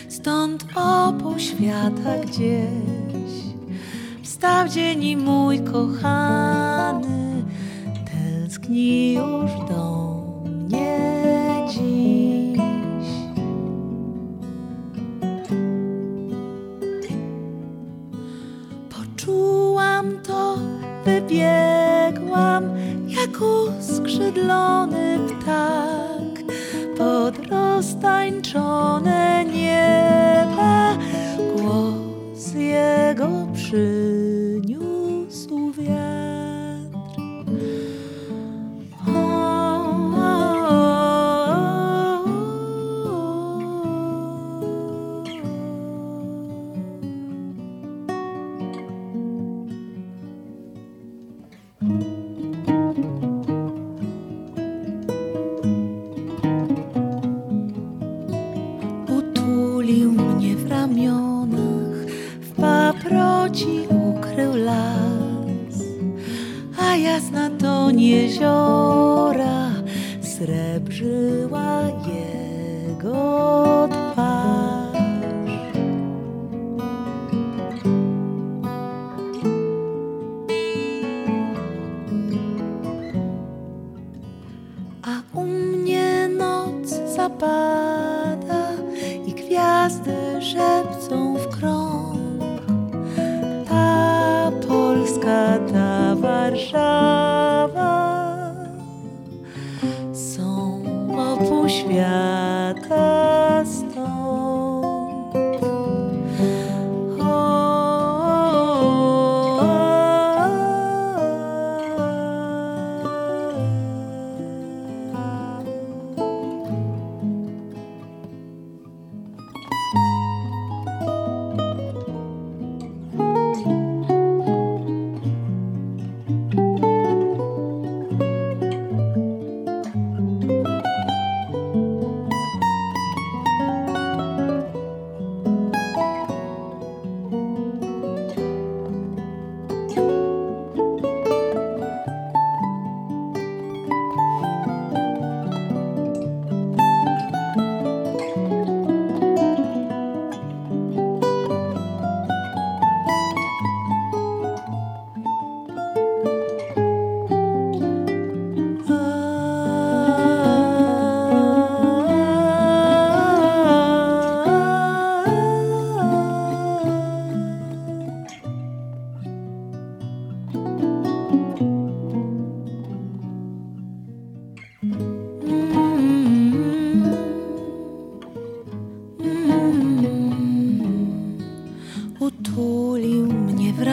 stąd 0.10 0.66
o 0.76 1.14
pół 1.14 1.40
świata 1.40 2.18
gdzieś. 2.26 3.32
Wstaw 4.24 4.70
dzień 4.70 5.16
mój 5.16 5.60
kochany, 5.60 7.44
tęskni 8.06 9.14
już 9.14 9.52
do 9.70 10.24
mnie 10.46 11.00
dziś. 11.70 12.60
Poczułam 18.90 20.12
to, 20.28 20.58
wybiegłam 21.06 22.64
jak 23.08 23.42
uskrzydlony 23.42 25.20
ptak 25.30 26.19
pod 27.00 27.48
roztańczone 27.52 29.46
nieba 29.46 30.98
głos 31.56 32.54
jego 32.54 33.48
przyniósł 33.54 34.52
wiatr. 35.72 36.39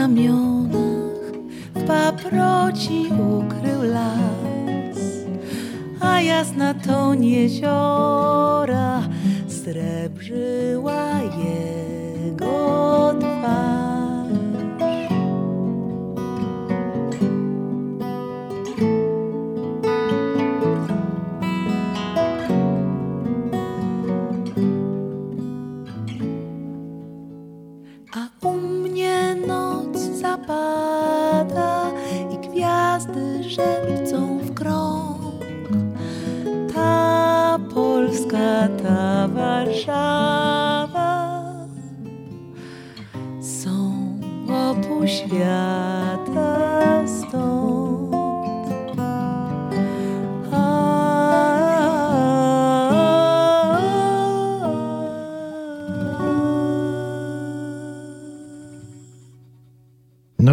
Ramionach, 0.07 1.33
w 1.75 1.87
paproci 1.87 3.07
ukrył 3.11 3.83
las, 3.83 4.99
a 6.01 6.21
jasna 6.21 6.75
toń 6.75 7.25
jeziora 7.27 9.03
srebrzyła 9.49 11.21
jego 11.39 13.15
twarz. 13.21 13.96
yeah. 45.39 45.76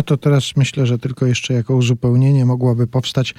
No 0.04 0.08
to 0.08 0.18
teraz 0.18 0.56
myślę, 0.56 0.86
że 0.86 1.00
tylko 1.00 1.26
jeszcze 1.26 1.54
jako 1.54 1.76
uzupełnienie 1.76 2.46
mogłaby 2.46 2.88
powstać 2.88 3.36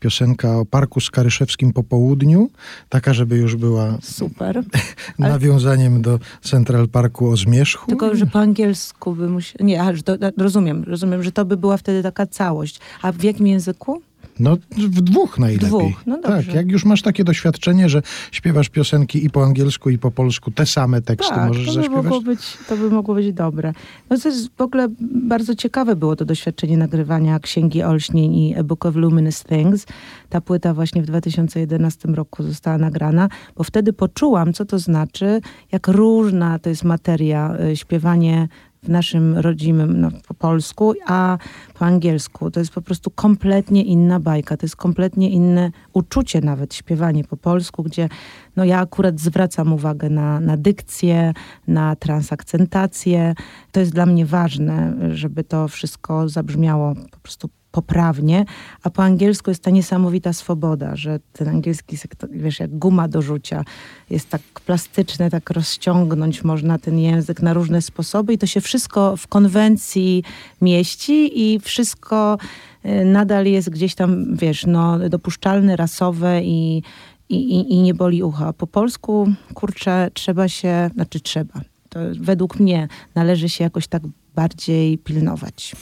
piosenka 0.00 0.58
o 0.58 0.64
Parku 0.64 1.00
Skaryszewskim 1.00 1.72
po 1.72 1.82
południu, 1.82 2.50
taka, 2.88 3.14
żeby 3.14 3.36
już 3.36 3.56
była 3.56 3.98
Super. 4.02 4.62
nawiązaniem 5.18 6.02
do 6.02 6.18
Central 6.42 6.88
Parku 6.88 7.30
o 7.30 7.36
zmierzchu. 7.36 7.86
Tylko, 7.86 8.16
że 8.16 8.26
po 8.26 8.38
angielsku 8.38 9.14
by 9.14 9.28
musiał... 9.28 9.66
Nie, 9.66 9.82
a, 9.82 9.94
że 9.94 10.02
to, 10.02 10.16
rozumiem, 10.36 10.84
rozumiem, 10.84 11.22
że 11.22 11.32
to 11.32 11.44
by 11.44 11.56
była 11.56 11.76
wtedy 11.76 12.02
taka 12.02 12.26
całość. 12.26 12.80
A 13.02 13.12
w 13.12 13.22
jakim 13.22 13.46
języku? 13.46 14.02
No 14.40 14.56
w 14.70 15.00
dwóch 15.00 15.38
najlepiej. 15.38 15.68
dwóch, 15.68 16.06
no 16.06 16.20
dobrze. 16.20 16.44
Tak, 16.46 16.54
jak 16.54 16.70
już 16.70 16.84
masz 16.84 17.02
takie 17.02 17.24
doświadczenie, 17.24 17.88
że 17.88 18.02
śpiewasz 18.32 18.68
piosenki 18.68 19.24
i 19.24 19.30
po 19.30 19.44
angielsku 19.44 19.90
i 19.90 19.98
po 19.98 20.10
polsku, 20.10 20.50
te 20.50 20.66
same 20.66 21.02
teksty 21.02 21.34
tak, 21.34 21.48
możesz 21.48 21.66
to 21.66 21.72
by, 21.72 21.74
zaśpiewać. 21.74 22.04
mogło 22.04 22.20
być, 22.20 22.56
to 22.68 22.76
by 22.76 22.90
mogło 22.90 23.14
być 23.14 23.32
dobre. 23.32 23.72
No 24.10 24.18
to 24.18 24.28
jest 24.28 24.50
w 24.56 24.60
ogóle 24.60 24.88
bardzo 25.10 25.54
ciekawe 25.54 25.96
było 25.96 26.16
to 26.16 26.24
doświadczenie 26.24 26.76
nagrywania 26.76 27.38
Księgi 27.40 27.82
Olśnień 27.82 28.34
i 28.34 28.56
A 28.56 28.62
Book 28.62 28.86
of 28.86 28.96
Luminous 28.96 29.44
Things. 29.44 29.86
Ta 30.28 30.40
płyta 30.40 30.74
właśnie 30.74 31.02
w 31.02 31.06
2011 31.06 32.08
roku 32.08 32.42
została 32.42 32.78
nagrana, 32.78 33.28
bo 33.56 33.64
wtedy 33.64 33.92
poczułam, 33.92 34.52
co 34.52 34.64
to 34.64 34.78
znaczy, 34.78 35.40
jak 35.72 35.88
różna 35.88 36.58
to 36.58 36.68
jest 36.68 36.84
materia, 36.84 37.56
y, 37.72 37.76
śpiewanie 37.76 38.48
naszym 38.88 39.38
rodzimym, 39.38 40.00
no, 40.00 40.08
po 40.28 40.34
polsku, 40.34 40.94
a 41.06 41.38
po 41.78 41.84
angielsku. 41.84 42.50
To 42.50 42.60
jest 42.60 42.72
po 42.72 42.82
prostu 42.82 43.10
kompletnie 43.10 43.84
inna 43.84 44.20
bajka. 44.20 44.56
To 44.56 44.66
jest 44.66 44.76
kompletnie 44.76 45.30
inne 45.30 45.70
uczucie 45.92 46.40
nawet, 46.40 46.74
śpiewanie 46.74 47.24
po 47.24 47.36
polsku, 47.36 47.82
gdzie 47.82 48.08
no 48.56 48.64
ja 48.64 48.80
akurat 48.80 49.20
zwracam 49.20 49.72
uwagę 49.72 50.10
na, 50.10 50.40
na 50.40 50.56
dykcję, 50.56 51.32
na 51.66 51.96
transakcentację. 51.96 53.34
To 53.72 53.80
jest 53.80 53.92
dla 53.92 54.06
mnie 54.06 54.26
ważne, 54.26 54.94
żeby 55.14 55.44
to 55.44 55.68
wszystko 55.68 56.28
zabrzmiało 56.28 56.94
po 56.94 57.18
prostu 57.18 57.48
poprawnie, 57.72 58.44
a 58.82 58.90
po 58.90 59.02
angielsku 59.02 59.50
jest 59.50 59.62
ta 59.62 59.70
niesamowita 59.70 60.32
swoboda, 60.32 60.96
że 60.96 61.20
ten 61.32 61.48
angielski 61.48 61.96
wiesz, 62.30 62.60
jak 62.60 62.78
guma 62.78 63.08
do 63.08 63.22
rzucia, 63.22 63.64
jest 64.10 64.28
tak 64.28 64.42
plastyczny, 64.66 65.30
tak 65.30 65.50
rozciągnąć 65.50 66.44
można 66.44 66.78
ten 66.78 66.98
język 66.98 67.42
na 67.42 67.52
różne 67.52 67.82
sposoby 67.82 68.32
i 68.32 68.38
to 68.38 68.46
się 68.46 68.60
wszystko 68.60 69.16
w 69.16 69.26
konwencji 69.26 70.24
mieści 70.60 71.40
i 71.44 71.60
wszystko 71.60 72.38
y, 72.84 73.04
nadal 73.04 73.46
jest 73.46 73.70
gdzieś 73.70 73.94
tam, 73.94 74.36
wiesz, 74.36 74.66
no, 74.66 75.08
dopuszczalne, 75.08 75.76
rasowe 75.76 76.42
i, 76.42 76.82
i, 77.28 77.36
i, 77.36 77.72
i 77.72 77.82
nie 77.82 77.94
boli 77.94 78.22
ucha. 78.22 78.52
Po 78.52 78.66
polsku, 78.66 79.28
kurczę, 79.54 80.10
trzeba 80.14 80.48
się, 80.48 80.90
znaczy 80.94 81.20
trzeba, 81.20 81.60
to 81.88 82.00
według 82.20 82.60
mnie 82.60 82.88
należy 83.14 83.48
się 83.48 83.64
jakoś 83.64 83.86
tak 83.86 84.02
bardziej 84.38 84.98
pilnować. 84.98 85.76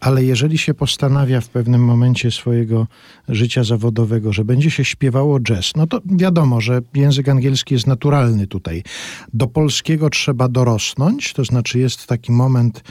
Ale 0.00 0.24
jeżeli 0.24 0.58
się 0.58 0.74
postanawia 0.74 1.40
w 1.40 1.48
pewnym 1.48 1.84
momencie 1.84 2.30
swojego 2.30 2.86
życia 3.28 3.64
zawodowego, 3.64 4.32
że 4.32 4.44
będzie 4.44 4.70
się 4.70 4.84
śpiewało 4.84 5.40
jazz, 5.40 5.72
no 5.76 5.86
to 5.86 6.00
wiadomo, 6.04 6.60
że 6.60 6.80
język 6.94 7.28
angielski 7.28 7.74
jest 7.74 7.86
naturalny 7.86 8.46
tutaj. 8.46 8.82
Do 9.34 9.46
polskiego 9.46 10.10
trzeba 10.10 10.48
dorosnąć, 10.48 11.32
to 11.32 11.44
znaczy 11.44 11.78
jest 11.78 12.06
taki 12.06 12.32
moment, 12.32 12.82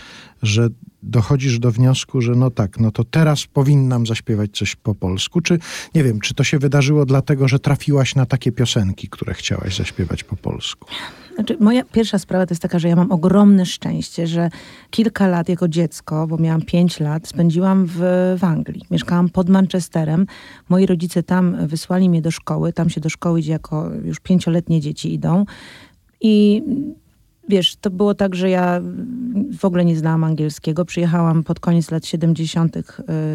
że 0.44 0.70
dochodzisz 1.04 1.60
do 1.60 1.72
wniosku, 1.72 2.22
że 2.22 2.36
no 2.36 2.52
tak, 2.52 2.80
no 2.80 2.92
to 2.92 3.04
teraz 3.04 3.46
powinnam 3.46 4.08
zaśpiewać 4.08 4.58
coś 4.58 4.76
po 4.76 4.96
polsku? 4.96 5.42
Czy 5.42 5.60
nie 5.96 6.04
wiem, 6.04 6.20
czy 6.20 6.34
to 6.34 6.44
się 6.44 6.60
wydarzyło 6.60 7.06
dlatego, 7.06 7.48
że 7.48 7.60
trafiłaś 7.60 8.16
na 8.16 8.26
takie 8.26 8.52
piosenki, 8.52 9.08
które 9.10 9.34
chciałaś 9.34 9.78
zaśpiewać 9.78 10.24
po 10.24 10.36
polsku? 10.36 10.88
Znaczy, 11.36 11.58
moja 11.60 11.84
pierwsza 11.84 12.20
sprawa 12.20 12.46
to 12.46 12.52
jest 12.52 12.62
taka, 12.62 12.80
że 12.80 12.88
ja 12.88 12.96
mam 12.96 13.12
ogromne 13.12 13.66
szczęście, 13.66 14.28
że 14.28 14.50
kilka 14.90 15.28
lat 15.28 15.50
jako 15.50 15.68
dziecko, 15.68 16.28
bo 16.28 16.38
miałam 16.38 16.62
pięć 16.62 17.00
lat, 17.00 17.28
spędziłam 17.28 17.86
w, 17.86 17.98
w 18.40 18.44
Anglii. 18.44 18.82
Mieszkałam 18.92 19.30
pod 19.30 19.50
Manchesterem. 19.50 20.26
Moi 20.70 20.86
rodzice 20.86 21.24
tam 21.24 21.68
wysłali 21.68 22.10
mnie 22.10 22.22
do 22.22 22.32
szkoły. 22.32 22.74
Tam 22.74 22.90
się 22.90 23.02
do 23.02 23.10
szkoły 23.10 23.40
idzie 23.40 23.52
jako 23.52 23.90
już 24.06 24.20
pięcioletnie 24.20 24.82
dzieci 24.82 25.14
idą. 25.14 25.46
I 26.22 26.64
wiesz, 27.50 27.76
to 27.76 27.90
było 27.90 28.14
tak, 28.14 28.36
że 28.36 28.50
ja 28.50 28.82
w 29.60 29.66
ogóle 29.66 29.86
nie 29.86 29.98
znałam 29.98 30.24
angielskiego. 30.24 30.86
Przyjechałam 30.86 31.44
pod 31.44 31.60
koniec 31.60 31.92
lat 31.92 32.06
70. 32.06 32.78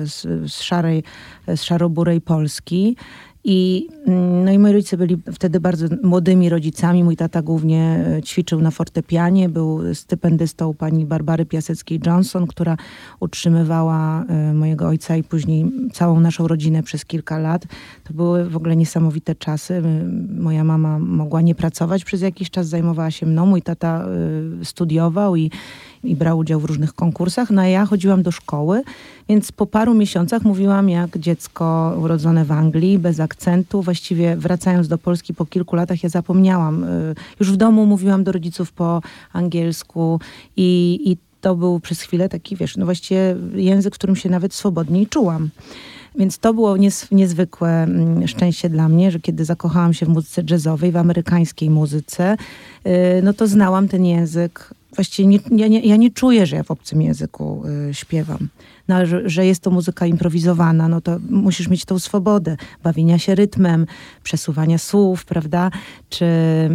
z, 0.04 0.22
z 0.52 0.60
szarej, 0.60 1.04
z 1.48 1.62
szaroburej 1.62 2.20
Polski 2.20 2.96
i, 3.44 3.88
mm, 4.06 4.44
no 4.44 4.52
i 4.52 4.58
moi 4.58 4.72
rodzice 4.72 4.96
byli 4.96 5.16
wtedy 5.32 5.60
bardzo 5.60 5.86
młodymi 6.02 6.48
rodzicami. 6.48 7.04
Mój 7.04 7.16
tata 7.16 7.42
głównie 7.42 8.04
e, 8.06 8.22
ćwiczył 8.22 8.60
na 8.60 8.70
fortepianie, 8.70 9.48
był 9.48 9.94
stypendystą 9.94 10.74
pani 10.74 11.06
Barbary 11.06 11.46
Piaseckiej-Johnson, 11.46 12.46
która 12.46 12.76
utrzymywała 13.20 14.24
e, 14.24 14.54
mojego 14.54 14.88
ojca 14.88 15.16
i 15.16 15.22
później 15.22 15.66
całą 15.92 16.20
naszą 16.20 16.48
rodzinę 16.48 16.82
przez 16.82 17.04
kilka 17.04 17.38
lat. 17.38 17.66
To 18.04 18.14
były 18.14 18.50
w 18.50 18.56
ogóle 18.56 18.76
niesamowite 18.76 19.34
czasy. 19.34 19.82
Moja 20.38 20.64
mama 20.64 20.98
mogła 20.98 21.40
nie 21.40 21.54
pracować 21.54 22.04
przez 22.04 22.22
jakiś 22.22 22.50
czas, 22.50 22.68
zajmowała 22.68 23.10
się 23.10 23.26
mną. 23.26 23.46
Mój 23.46 23.62
tata 23.62 24.06
e, 24.60 24.64
studiował 24.64 25.36
i, 25.36 25.50
i 26.04 26.16
brał 26.16 26.38
udział 26.38 26.60
w 26.60 26.64
różnych 26.64 26.94
konkursach. 26.94 27.50
No 27.50 27.62
a 27.62 27.66
ja 27.66 27.86
chodziłam 27.86 28.22
do 28.22 28.30
szkoły, 28.30 28.82
więc 29.28 29.52
po 29.52 29.66
paru 29.66 29.94
miesiącach 29.94 30.42
mówiłam 30.42 30.88
jak 30.88 31.18
dziecko 31.18 31.96
urodzone 31.98 32.44
w 32.44 32.52
Anglii, 32.52 32.98
bez 32.98 33.20
akcentu. 33.20 33.82
Właściwie 33.82 34.36
wracając 34.36 34.88
do 34.88 34.98
Polski 34.98 35.34
po 35.34 35.46
kilku 35.46 35.76
latach 35.76 36.02
ja 36.02 36.08
zapomniałam. 36.08 36.84
Y, 36.84 37.14
już 37.40 37.52
w 37.52 37.56
domu 37.56 37.86
mówiłam 37.86 38.24
do 38.24 38.32
rodziców 38.32 38.72
po 38.72 39.02
angielsku 39.32 40.20
i, 40.56 41.00
i 41.04 41.16
to 41.40 41.54
był 41.54 41.80
przez 41.80 42.00
chwilę 42.00 42.28
taki, 42.28 42.56
wiesz, 42.56 42.76
no 42.76 42.84
właściwie 42.84 43.36
język, 43.54 43.94
w 43.94 43.98
którym 43.98 44.16
się 44.16 44.28
nawet 44.28 44.54
swobodniej 44.54 45.06
czułam. 45.06 45.50
Więc 46.18 46.38
to 46.38 46.54
było 46.54 46.76
niezwykłe 47.12 47.82
mm, 47.82 48.28
szczęście 48.28 48.68
dla 48.68 48.88
mnie, 48.88 49.10
że 49.10 49.20
kiedy 49.20 49.44
zakochałam 49.44 49.94
się 49.94 50.06
w 50.06 50.08
muzyce 50.08 50.42
jazzowej, 50.50 50.92
w 50.92 50.96
amerykańskiej 50.96 51.70
muzyce, 51.70 52.36
y, 52.86 52.90
no 53.22 53.32
to 53.32 53.46
znałam 53.46 53.88
ten 53.88 54.04
język 54.04 54.74
właściwie 54.94 55.28
nie, 55.28 55.38
ja, 55.50 55.68
nie, 55.68 55.80
ja 55.80 55.96
nie 55.96 56.10
czuję, 56.10 56.46
że 56.46 56.56
ja 56.56 56.62
w 56.62 56.70
obcym 56.70 57.02
języku 57.02 57.62
y, 57.90 57.94
śpiewam. 57.94 58.48
No, 58.88 59.06
że, 59.06 59.28
że, 59.28 59.46
jest 59.46 59.62
to 59.62 59.70
muzyka 59.70 60.06
improwizowana, 60.06 60.88
no 60.88 61.00
to 61.00 61.18
musisz 61.30 61.68
mieć 61.68 61.84
tą 61.84 61.98
swobodę 61.98 62.56
bawienia 62.82 63.18
się 63.18 63.34
rytmem, 63.34 63.86
przesuwania 64.22 64.78
słów, 64.78 65.24
prawda? 65.24 65.70
Czy 66.08 66.26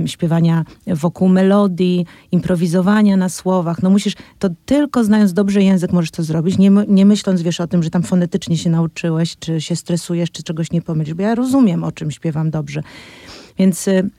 śpiewania 0.05 0.65
wokół 0.87 1.29
melodii, 1.29 2.05
improwizowania 2.31 3.17
na 3.17 3.29
słowach. 3.29 3.83
No 3.83 3.89
musisz, 3.89 4.13
to 4.39 4.49
tylko 4.65 5.03
znając 5.03 5.33
dobrze 5.33 5.63
język 5.63 5.93
możesz 5.93 6.11
to 6.11 6.23
zrobić, 6.23 6.57
nie, 6.57 6.71
nie 6.87 7.05
myśląc, 7.05 7.41
wiesz, 7.41 7.61
o 7.61 7.67
tym, 7.67 7.83
że 7.83 7.89
tam 7.89 8.03
fonetycznie 8.03 8.57
się 8.57 8.69
nauczyłeś, 8.69 9.37
czy 9.39 9.61
się 9.61 9.75
stresujesz, 9.75 10.31
czy 10.31 10.43
czegoś 10.43 10.71
nie 10.71 10.81
pomylisz, 10.81 11.13
bo 11.13 11.21
ja 11.21 11.35
rozumiem, 11.35 11.83
o 11.83 11.91
czym 11.91 12.11
śpiewam 12.11 12.51
dobrze. 12.51 12.83
Więc... 13.57 13.87
Y, 13.87 14.09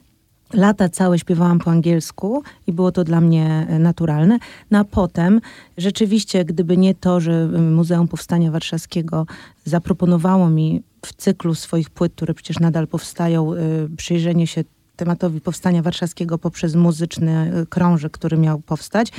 Lata 0.52 0.88
całe 0.88 1.18
śpiewałam 1.18 1.58
po 1.58 1.70
angielsku 1.70 2.42
i 2.66 2.72
było 2.72 2.92
to 2.92 3.04
dla 3.04 3.20
mnie 3.20 3.66
e, 3.68 3.78
naturalne. 3.78 4.38
No 4.70 4.78
a 4.78 4.84
potem 4.84 5.40
rzeczywiście, 5.76 6.44
gdyby 6.44 6.76
nie 6.76 6.94
to, 6.94 7.20
że 7.20 7.46
Muzeum 7.46 8.08
Powstania 8.08 8.50
Warszawskiego 8.50 9.26
zaproponowało 9.64 10.50
mi 10.50 10.82
w 11.06 11.14
cyklu 11.14 11.54
swoich 11.54 11.90
płyt, 11.90 12.12
które 12.12 12.34
przecież 12.34 12.60
nadal 12.60 12.86
powstają, 12.86 13.54
e, 13.54 13.56
przyjrzenie 13.96 14.46
się 14.46 14.64
tematowi 14.96 15.40
Powstania 15.40 15.82
Warszawskiego 15.82 16.38
poprzez 16.38 16.74
muzyczny 16.74 17.32
e, 17.32 17.66
krążek, 17.66 18.12
który 18.12 18.36
miał 18.36 18.60
powstać, 18.60 19.12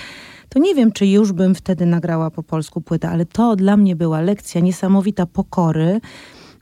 to 0.49 0.59
nie 0.59 0.75
wiem, 0.75 0.91
czy 0.91 1.07
już 1.07 1.31
bym 1.31 1.55
wtedy 1.55 1.85
nagrała 1.85 2.31
po 2.31 2.43
polsku 2.43 2.81
płytę, 2.81 3.09
ale 3.09 3.25
to 3.25 3.55
dla 3.55 3.77
mnie 3.77 3.95
była 3.95 4.21
lekcja 4.21 4.61
niesamowita 4.61 5.25
pokory, 5.25 6.01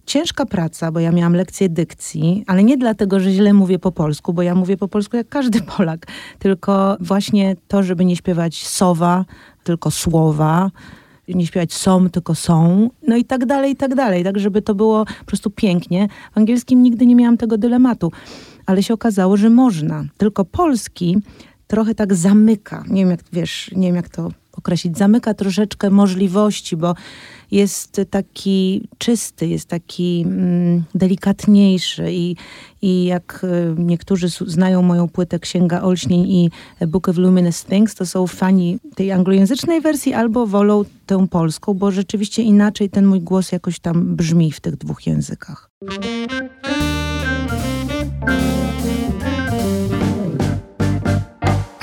ciężka 0.07 0.45
praca, 0.45 0.91
bo 0.91 0.99
ja 0.99 1.11
miałam 1.11 1.33
lekcję 1.33 1.69
dykcji, 1.69 2.43
ale 2.47 2.63
nie 2.63 2.77
dlatego, 2.77 3.19
że 3.19 3.31
źle 3.31 3.53
mówię 3.53 3.79
po 3.79 3.91
polsku, 3.91 4.33
bo 4.33 4.41
ja 4.41 4.55
mówię 4.55 4.77
po 4.77 4.87
polsku 4.87 5.17
jak 5.17 5.29
każdy 5.29 5.61
Polak, 5.77 6.07
tylko 6.39 6.97
właśnie 6.99 7.55
to, 7.67 7.83
żeby 7.83 8.05
nie 8.05 8.15
śpiewać 8.15 8.67
sowa, 8.67 9.25
tylko 9.63 9.91
słowa, 9.91 10.71
nie 11.27 11.47
śpiewać 11.47 11.73
som, 11.73 12.09
tylko 12.09 12.35
są, 12.35 12.89
no 13.07 13.15
i 13.15 13.25
tak 13.25 13.45
dalej, 13.45 13.71
i 13.71 13.75
tak 13.75 13.95
dalej, 13.95 14.23
tak 14.23 14.39
żeby 14.39 14.61
to 14.61 14.75
było 14.75 15.05
po 15.05 15.25
prostu 15.25 15.49
pięknie. 15.49 16.07
W 16.33 16.37
angielskim 16.37 16.83
nigdy 16.83 17.05
nie 17.05 17.15
miałam 17.15 17.37
tego 17.37 17.57
dylematu, 17.57 18.11
ale 18.65 18.83
się 18.83 18.93
okazało, 18.93 19.37
że 19.37 19.49
można. 19.49 20.05
Tylko 20.17 20.45
polski 20.45 21.17
trochę 21.67 21.95
tak 21.95 22.15
zamyka, 22.15 22.83
nie 22.89 23.01
wiem 23.01 23.11
jak, 23.11 23.19
wiesz, 23.33 23.71
nie 23.75 23.87
wiem 23.87 23.95
jak 23.95 24.09
to 24.09 24.29
określić, 24.57 24.97
zamyka 24.97 25.33
troszeczkę 25.33 25.89
możliwości, 25.89 26.77
bo 26.77 26.95
jest 27.51 28.01
taki 28.09 28.87
czysty, 28.97 29.47
jest 29.47 29.67
taki 29.69 30.23
mm, 30.27 30.83
delikatniejszy 30.95 32.11
i, 32.11 32.35
i 32.81 33.05
jak 33.05 33.41
y, 33.43 33.75
niektórzy 33.77 34.27
znają 34.29 34.81
moją 34.81 35.07
płytę 35.07 35.39
Księga 35.39 35.81
Olśnień 35.81 36.29
i 36.29 36.49
Book 36.87 37.09
of 37.09 37.17
Luminous 37.17 37.63
Things, 37.63 37.95
to 37.95 38.05
są 38.05 38.27
fani 38.27 38.79
tej 38.95 39.11
anglojęzycznej 39.11 39.81
wersji 39.81 40.13
albo 40.13 40.47
wolą 40.47 40.83
tę 41.05 41.27
polską, 41.27 41.73
bo 41.73 41.91
rzeczywiście 41.91 42.43
inaczej 42.43 42.89
ten 42.89 43.05
mój 43.05 43.21
głos 43.21 43.51
jakoś 43.51 43.79
tam 43.79 44.15
brzmi 44.15 44.51
w 44.51 44.59
tych 44.59 44.75
dwóch 44.75 45.07
językach. 45.07 45.69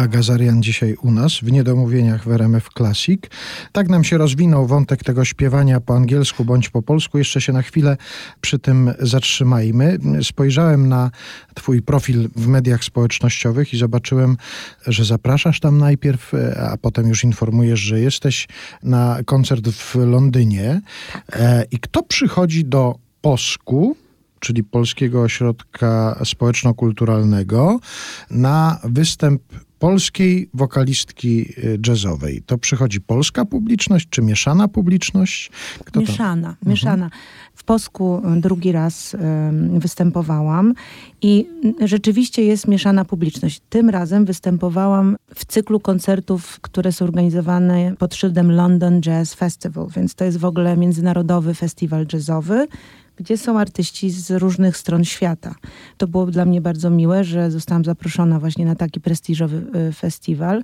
Gazarian 0.09 0.63
dzisiaj 0.63 0.95
u 1.03 1.11
nas 1.11 1.33
w 1.33 1.53
Niedomówieniach 1.53 2.25
w 2.25 2.33
RMF 2.33 2.69
Classic. 2.77 3.21
Tak 3.73 3.89
nam 3.89 4.05
się 4.05 4.19
rozwinął 4.19 4.67
wątek 4.67 5.05
tego 5.05 5.25
śpiewania 5.25 5.81
po 5.81 5.97
angielsku 5.97 6.45
bądź 6.45 6.69
po 6.69 6.83
polsku. 6.83 7.19
Jeszcze 7.19 7.41
się 7.41 7.53
na 7.53 7.63
chwilę 7.63 7.97
przy 8.41 8.59
tym 8.59 8.95
zatrzymajmy. 8.99 9.99
Spojrzałem 10.23 10.89
na 10.89 11.11
twój 11.55 11.83
profil 11.83 12.29
w 12.37 12.47
mediach 12.47 12.85
społecznościowych 12.85 13.75
i 13.75 13.79
zobaczyłem, 13.79 14.37
że 14.87 15.05
zapraszasz 15.05 15.61
tam 15.61 15.79
najpierw, 15.79 16.33
a 16.57 16.77
potem 16.77 17.09
już 17.09 17.25
informujesz, 17.25 17.81
że 17.81 18.01
jesteś 18.01 18.49
na 18.83 19.19
koncert 19.25 19.69
w 19.69 19.95
Londynie. 19.95 20.81
E, 21.33 21.65
I 21.71 21.79
kto 21.79 22.03
przychodzi 22.03 22.65
do 22.65 22.95
Posku, 23.21 23.97
czyli 24.41 24.65
Polskiego 24.65 25.23
Ośrodka 25.23 26.21
Społeczno-Kulturalnego, 26.25 27.79
na 28.31 28.81
występ 28.85 29.43
polskiej 29.85 30.49
wokalistki 30.55 31.41
y, 31.59 31.79
jazzowej. 31.87 32.43
To 32.47 32.59
przychodzi 32.59 33.01
polska 33.01 33.45
publiczność, 33.45 34.09
czy 34.11 34.23
mieszana 34.23 34.69
publiczność? 34.69 35.51
Kto 35.85 36.01
mieszana, 36.01 36.57
to? 36.65 36.71
mieszana. 36.71 37.05
Mhm. 37.05 37.23
W 37.55 37.65
Polsku 37.65 38.23
y, 38.37 38.41
drugi 38.41 38.73
raz 38.73 39.17
występowałam 39.79 40.75
i 41.23 41.47
rzeczywiście 41.85 42.45
jest 42.45 42.69
mieszana 42.69 43.05
publiczność. 43.05 43.61
Tym 43.69 43.91
razem 43.91 44.25
występowałam 44.25 45.17
w 45.35 45.45
cyklu 45.45 45.81
koncertów, 45.81 46.61
które 46.61 46.93
są 46.93 47.05
organizowane 47.05 47.95
pod 47.99 48.15
szyldem 48.15 48.53
London 48.53 49.01
Jazz 49.01 49.35
Festival, 49.35 49.87
więc 49.97 50.15
to 50.15 50.25
jest 50.25 50.39
w 50.39 50.45
ogóle 50.45 50.77
międzynarodowy 50.77 51.55
festiwal 51.55 52.07
jazzowy, 52.13 52.67
gdzie 53.17 53.39
są 53.39 53.59
artyści 53.59 54.11
z 54.11 54.31
różnych 54.31 54.77
stron 54.77 55.05
świata. 55.05 55.55
To 55.97 56.07
było 56.07 56.27
dla 56.27 56.45
mnie 56.45 56.61
bardzo 56.61 56.91
miłe, 56.91 57.25
że 57.25 57.51
zostałam 57.51 57.85
zaproszona 57.85 58.41
właśnie 58.41 58.65
na 58.65 58.75
taki 58.75 59.01
prestiżowy 59.01 59.67
y, 59.89 59.93
festiwal 59.93 60.63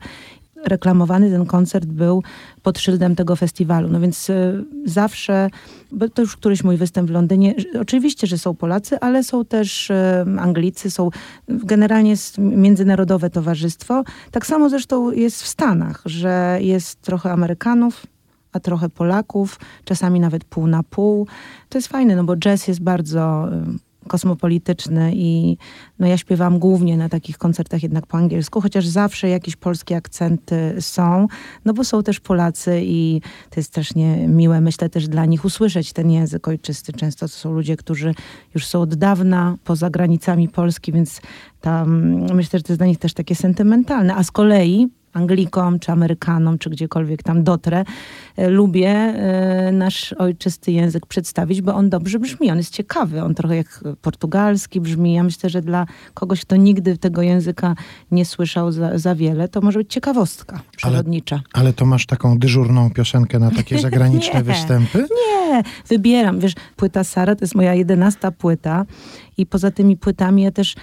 reklamowany 0.64 1.30
ten 1.30 1.46
koncert 1.46 1.86
był 1.86 2.22
pod 2.62 2.78
szyldem 2.78 3.16
tego 3.16 3.36
festiwalu. 3.36 3.88
No 3.88 4.00
więc 4.00 4.30
y, 4.30 4.64
zawsze, 4.84 5.50
bo 5.92 6.08
to 6.08 6.22
już 6.22 6.36
któryś 6.36 6.64
mój 6.64 6.76
występ 6.76 7.08
w 7.08 7.12
Londynie, 7.12 7.54
oczywiście, 7.80 8.26
że 8.26 8.38
są 8.38 8.54
Polacy, 8.54 9.00
ale 9.00 9.24
są 9.24 9.44
też 9.44 9.90
y, 9.90 9.94
Anglicy, 10.38 10.90
są 10.90 11.10
generalnie 11.48 12.10
jest 12.10 12.38
międzynarodowe 12.38 13.30
towarzystwo. 13.30 14.04
Tak 14.30 14.46
samo 14.46 14.68
zresztą 14.68 15.12
jest 15.12 15.42
w 15.42 15.46
Stanach, 15.46 16.02
że 16.04 16.58
jest 16.60 17.00
trochę 17.00 17.32
Amerykanów, 17.32 18.06
a 18.52 18.60
trochę 18.60 18.88
Polaków, 18.88 19.60
czasami 19.84 20.20
nawet 20.20 20.44
pół 20.44 20.66
na 20.66 20.82
pół. 20.82 21.26
To 21.68 21.78
jest 21.78 21.88
fajne, 21.88 22.16
no 22.16 22.24
bo 22.24 22.36
jazz 22.36 22.68
jest 22.68 22.82
bardzo 22.82 23.48
kosmopolityczny 24.08 25.12
i 25.14 25.56
no 25.98 26.06
ja 26.06 26.18
śpiewam 26.18 26.58
głównie 26.58 26.96
na 26.96 27.08
takich 27.08 27.38
koncertach 27.38 27.82
jednak 27.82 28.06
po 28.06 28.18
angielsku, 28.18 28.60
chociaż 28.60 28.86
zawsze 28.86 29.28
jakieś 29.28 29.56
polskie 29.56 29.96
akcenty 29.96 30.76
są, 30.80 31.26
no 31.64 31.74
bo 31.74 31.84
są 31.84 32.02
też 32.02 32.20
Polacy 32.20 32.80
i 32.84 33.20
to 33.50 33.60
jest 33.60 33.68
strasznie 33.68 34.28
miłe, 34.28 34.60
myślę 34.60 34.88
też 34.88 35.08
dla 35.08 35.24
nich 35.24 35.44
usłyszeć 35.44 35.92
ten 35.92 36.10
język 36.10 36.48
ojczysty. 36.48 36.92
Często 36.92 37.26
to 37.26 37.34
są 37.34 37.52
ludzie, 37.52 37.76
którzy 37.76 38.14
już 38.54 38.66
są 38.66 38.80
od 38.80 38.94
dawna 38.94 39.56
poza 39.64 39.90
granicami 39.90 40.48
Polski, 40.48 40.92
więc 40.92 41.20
tam 41.60 42.14
myślę, 42.34 42.58
że 42.58 42.62
to 42.62 42.72
jest 42.72 42.80
dla 42.80 42.86
nich 42.86 42.98
też 42.98 43.14
takie 43.14 43.34
sentymentalne. 43.34 44.14
A 44.16 44.22
z 44.22 44.30
kolei 44.30 44.88
Anglikom, 45.12 45.78
czy 45.78 45.92
Amerykanom, 45.92 46.58
czy 46.58 46.70
gdziekolwiek 46.70 47.22
tam 47.22 47.44
dotrę, 47.44 47.84
e, 48.36 48.48
lubię 48.48 48.90
e, 48.90 49.72
nasz 49.72 50.12
ojczysty 50.12 50.72
język 50.72 51.06
przedstawić, 51.06 51.62
bo 51.62 51.74
on 51.74 51.90
dobrze 51.90 52.18
brzmi, 52.18 52.50
on 52.50 52.56
jest 52.56 52.72
ciekawy, 52.72 53.22
on 53.22 53.34
trochę 53.34 53.56
jak 53.56 53.84
portugalski 54.02 54.80
brzmi. 54.80 55.14
Ja 55.14 55.22
myślę, 55.22 55.50
że 55.50 55.62
dla 55.62 55.86
kogoś, 56.14 56.40
kto 56.40 56.56
nigdy 56.56 56.98
tego 56.98 57.22
języka 57.22 57.74
nie 58.10 58.24
słyszał 58.24 58.72
za, 58.72 58.98
za 58.98 59.14
wiele, 59.14 59.48
to 59.48 59.60
może 59.60 59.78
być 59.78 59.92
ciekawostka 59.92 60.60
przyrodnicza. 60.76 61.36
Ale, 61.36 61.64
ale 61.64 61.72
to 61.72 61.86
masz 61.86 62.06
taką 62.06 62.38
dyżurną 62.38 62.90
piosenkę 62.90 63.38
na 63.38 63.50
takie 63.50 63.78
zagraniczne 63.88 64.42
występy? 64.42 64.98
Nie, 64.98 65.62
wybieram. 65.88 66.40
Wiesz, 66.40 66.52
płyta 66.76 67.04
Sara 67.04 67.36
to 67.36 67.44
jest 67.44 67.54
moja 67.54 67.74
jedenasta 67.74 68.32
płyta 68.32 68.86
i 69.36 69.46
poza 69.46 69.70
tymi 69.70 69.96
płytami 69.96 70.42
ja 70.42 70.50
też 70.50 70.74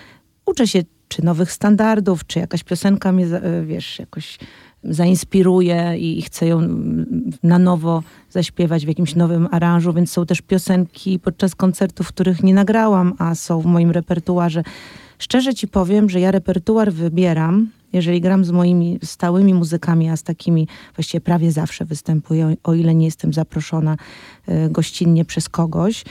uczę 0.46 0.68
się 0.68 0.82
czy 1.08 1.26
nowych 1.26 1.52
standardów, 1.52 2.28
czy 2.28 2.40
jakaś 2.40 2.64
piosenka 2.64 3.12
mnie, 3.12 3.26
e, 3.26 3.66
wiesz, 3.66 4.00
jakoś 4.00 4.38
zainspiruje 4.84 5.98
i 5.98 6.22
chcę 6.22 6.48
ją 6.48 6.62
na 7.44 7.60
nowo 7.60 8.04
zaśpiewać 8.30 8.86
w 8.86 8.88
jakimś 8.88 9.16
nowym 9.16 9.48
aranżu, 9.52 9.94
więc 9.94 10.12
są 10.12 10.26
też 10.26 10.42
piosenki 10.42 11.20
podczas 11.20 11.56
koncertów, 11.56 12.08
których 12.08 12.44
nie 12.44 12.54
nagrałam, 12.54 13.14
a 13.18 13.36
są 13.36 13.62
w 13.62 13.66
moim 13.66 13.92
repertuarze. 13.92 14.64
Szczerze 15.20 15.54
ci 15.54 15.68
powiem, 15.68 16.10
że 16.10 16.20
ja 16.20 16.32
repertuar 16.32 16.94
wybieram, 16.94 17.70
jeżeli 17.94 18.22
gram 18.22 18.46
z 18.46 18.52
moimi 18.52 19.00
stałymi 19.04 19.54
muzykami, 19.54 20.10
a 20.10 20.18
z 20.18 20.24
takimi 20.24 20.68
właściwie 20.96 21.22
prawie 21.22 21.52
zawsze 21.52 21.86
występuję, 21.86 22.56
o 22.64 22.74
ile 22.74 22.96
nie 22.96 23.06
jestem 23.06 23.34
zaproszona 23.34 23.98
e, 24.48 24.70
gościnnie 24.70 25.26
przez 25.26 25.50
kogoś, 25.50 26.04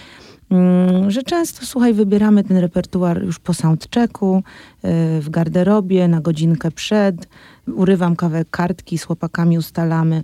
że 1.09 1.23
często, 1.23 1.67
słuchaj, 1.67 1.95
wybieramy 1.95 2.45
ten 2.45 2.57
repertuar 2.57 3.25
już 3.25 3.39
po 3.39 3.55
soundchecku, 3.55 4.37
y, 4.39 5.21
w 5.21 5.31
garderobie, 5.31 6.09
na 6.09 6.21
godzinkę 6.21 6.71
przed. 6.71 7.29
Urywam 7.67 8.17
kawałek 8.17 8.51
kartki, 8.51 8.99
z 8.99 9.05
chłopakami 9.05 9.59
ustalamy, 9.59 10.23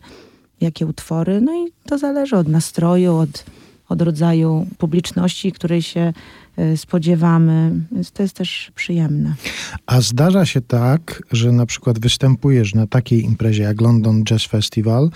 jakie 0.61 0.87
utwory. 0.87 1.41
No 1.41 1.53
i 1.55 1.73
to 1.87 1.99
zależy 1.99 2.37
od 2.37 2.49
nastroju, 2.49 3.17
od, 3.17 3.45
od 3.89 4.03
rodzaju 4.03 4.67
publiczności, 4.79 5.53
której 5.53 5.83
się 5.83 6.13
spodziewamy, 6.77 7.73
więc 7.93 8.13
to 8.13 8.23
jest 8.23 8.37
też 8.37 8.73
przyjemne. 8.75 9.35
A 9.87 10.01
zdarza 10.01 10.47
się 10.47 10.61
tak, 10.61 11.23
że 11.33 11.53
na 11.53 11.67
przykład 11.67 11.99
występujesz 11.99 12.75
na 12.75 12.87
takiej 12.87 13.25
imprezie 13.25 13.63
jak 13.63 13.81
London 13.81 14.25
Jazz 14.25 14.45
Festival, 14.47 15.11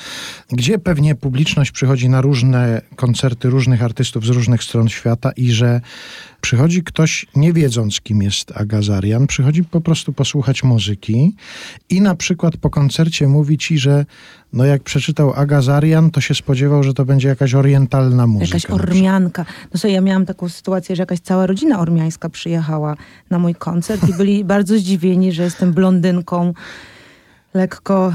gdzie 0.53 0.79
pewnie 0.79 1.15
publiczność 1.15 1.71
przychodzi 1.71 2.09
na 2.09 2.21
różne 2.21 2.81
koncerty 2.97 3.51
różnych 3.51 3.83
artystów 3.83 4.27
z 4.27 4.29
różnych 4.29 4.63
stron 4.63 4.89
świata 4.89 5.33
i 5.33 5.53
że 5.53 5.81
przychodzi 6.41 6.83
ktoś 6.83 7.27
nie 7.37 7.53
wiedząc 7.53 8.01
kim 8.01 8.23
jest 8.23 8.53
Agazarian, 8.57 9.27
przychodzi 9.27 9.65
po 9.65 9.81
prostu 9.81 10.13
posłuchać 10.13 10.63
muzyki 10.63 11.35
i 11.91 12.01
na 12.01 12.15
przykład 12.15 12.57
po 12.57 12.71
koncercie 12.71 13.29
mówi 13.29 13.59
ci, 13.59 13.79
że 13.79 14.07
no 14.53 14.65
jak 14.65 14.83
przeczytał 14.83 15.33
Agazarian, 15.33 16.11
to 16.11 16.21
się 16.21 16.35
spodziewał, 16.35 16.83
że 16.83 16.95
to 16.95 17.05
będzie 17.05 17.29
jakaś 17.29 17.55
orientalna 17.55 18.27
muzyka. 18.27 18.57
Jakaś 18.57 18.71
ormianka. 18.71 19.45
No 19.73 19.81
sobie, 19.81 19.95
ja 19.95 20.01
miałam 20.01 20.27
taką 20.27 20.49
sytuację, 20.49 20.97
że 20.97 21.03
jakaś 21.03 21.21
cała 21.21 21.47
rodzina 21.47 21.81
ormiańska 21.81 22.29
przyjechała 22.29 22.97
na 23.31 23.39
mój 23.39 23.55
koncert 23.55 24.09
i 24.09 24.15
byli 24.15 24.45
bardzo 24.45 24.79
zdziwieni, 24.79 25.33
że 25.33 25.43
jestem 25.43 25.73
blondynką 25.73 26.55
lekko 27.57 28.13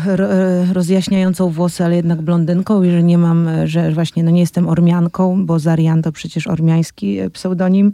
rozjaśniającą 0.74 1.50
włosy, 1.50 1.86
ale 1.86 1.96
jednak 1.96 2.22
blondynką 2.22 2.84
i 2.84 2.92
że 2.92 3.04
nie 3.04 3.18
mam, 3.18 3.50
że 3.66 3.92
właśnie 3.92 4.24
no 4.24 4.32
nie 4.32 4.40
jestem 4.40 4.70
ormianką, 4.70 5.46
bo 5.46 5.60
Zarian 5.60 6.02
to 6.02 6.12
przecież 6.12 6.48
ormiański 6.48 7.20
e, 7.20 7.30
pseudonim. 7.30 7.92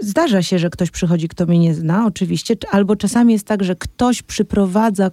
Zdarza 0.00 0.42
się, 0.42 0.58
że 0.58 0.70
ktoś 0.70 0.90
przychodzi, 0.90 1.28
kto 1.28 1.46
mnie 1.46 1.58
nie 1.58 1.74
zna, 1.74 2.06
oczywiście, 2.06 2.56
albo 2.70 2.96
czasami 2.96 3.32
jest 3.32 3.46
tak, 3.46 3.64
że 3.64 3.76
ktoś 3.76 4.22
przyprowadza 4.22 5.10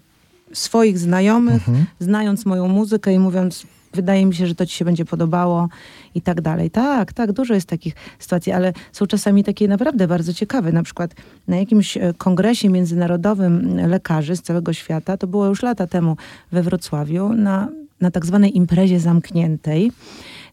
swoich 0.53 0.99
znajomych, 0.99 1.69
mhm. 1.69 1.85
znając 1.99 2.45
moją 2.45 2.67
muzykę 2.67 3.13
i 3.13 3.19
mówiąc, 3.19 3.65
wydaje 3.93 4.25
mi 4.25 4.35
się, 4.35 4.47
że 4.47 4.55
to 4.55 4.65
ci 4.65 4.75
się 4.75 4.85
będzie 4.85 5.05
podobało 5.05 5.69
i 6.15 6.21
tak 6.21 6.41
dalej. 6.41 6.71
Tak, 6.71 7.13
tak, 7.13 7.31
dużo 7.31 7.53
jest 7.53 7.67
takich 7.67 7.95
sytuacji, 8.19 8.51
ale 8.51 8.73
są 8.91 9.07
czasami 9.07 9.43
takie 9.43 9.67
naprawdę 9.67 10.07
bardzo 10.07 10.33
ciekawe. 10.33 10.71
Na 10.71 10.83
przykład 10.83 11.15
na 11.47 11.57
jakimś 11.57 11.97
e, 11.97 12.13
kongresie 12.17 12.69
międzynarodowym 12.69 13.77
lekarzy 13.87 14.35
z 14.35 14.41
całego 14.41 14.73
świata, 14.73 15.17
to 15.17 15.27
było 15.27 15.45
już 15.45 15.63
lata 15.63 15.87
temu 15.87 16.17
we 16.51 16.63
Wrocławiu, 16.63 17.33
na, 17.33 17.67
na 18.01 18.11
tak 18.11 18.25
zwanej 18.25 18.57
imprezie 18.57 18.99
zamkniętej, 18.99 19.91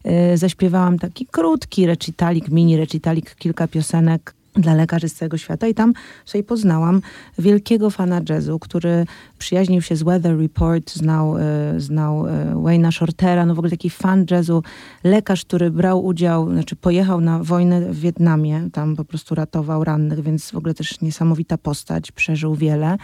yy, 0.03 0.37
zaśpiewałam 0.37 0.99
taki 0.99 1.25
krótki 1.25 1.85
recitalik, 1.85 2.49
mini 2.49 2.77
recitalik, 2.77 3.35
kilka 3.35 3.67
piosenek 3.67 4.36
dla 4.57 4.73
lekarzy 4.73 5.09
z 5.09 5.13
całego 5.13 5.37
świata 5.37 5.67
i 5.67 5.73
tam 5.73 5.93
sobie 6.25 6.43
poznałam 6.43 7.01
wielkiego 7.39 7.89
fana 7.89 8.21
jazzu, 8.29 8.59
który 8.59 9.05
przyjaźnił 9.37 9.81
się 9.81 9.95
z 9.95 10.03
Weather 10.03 10.39
Report, 10.39 10.93
znał, 10.93 11.37
e, 11.37 11.41
znał 11.77 12.27
e, 12.27 12.53
Wayne'a 12.55 12.91
Shortera, 12.91 13.45
no 13.45 13.55
w 13.55 13.59
ogóle 13.59 13.71
taki 13.71 13.89
fan 13.89 14.25
jazzu, 14.31 14.63
lekarz, 15.03 15.45
który 15.45 15.71
brał 15.71 16.05
udział, 16.05 16.51
znaczy 16.51 16.75
pojechał 16.75 17.21
na 17.21 17.43
wojnę 17.43 17.93
w 17.93 17.99
Wietnamie, 17.99 18.69
tam 18.73 18.95
po 18.95 19.05
prostu 19.05 19.35
ratował 19.35 19.83
rannych, 19.83 20.21
więc 20.21 20.51
w 20.51 20.55
ogóle 20.55 20.73
też 20.73 21.01
niesamowita 21.01 21.57
postać, 21.57 22.11
przeżył 22.11 22.55
wiele. 22.55 22.97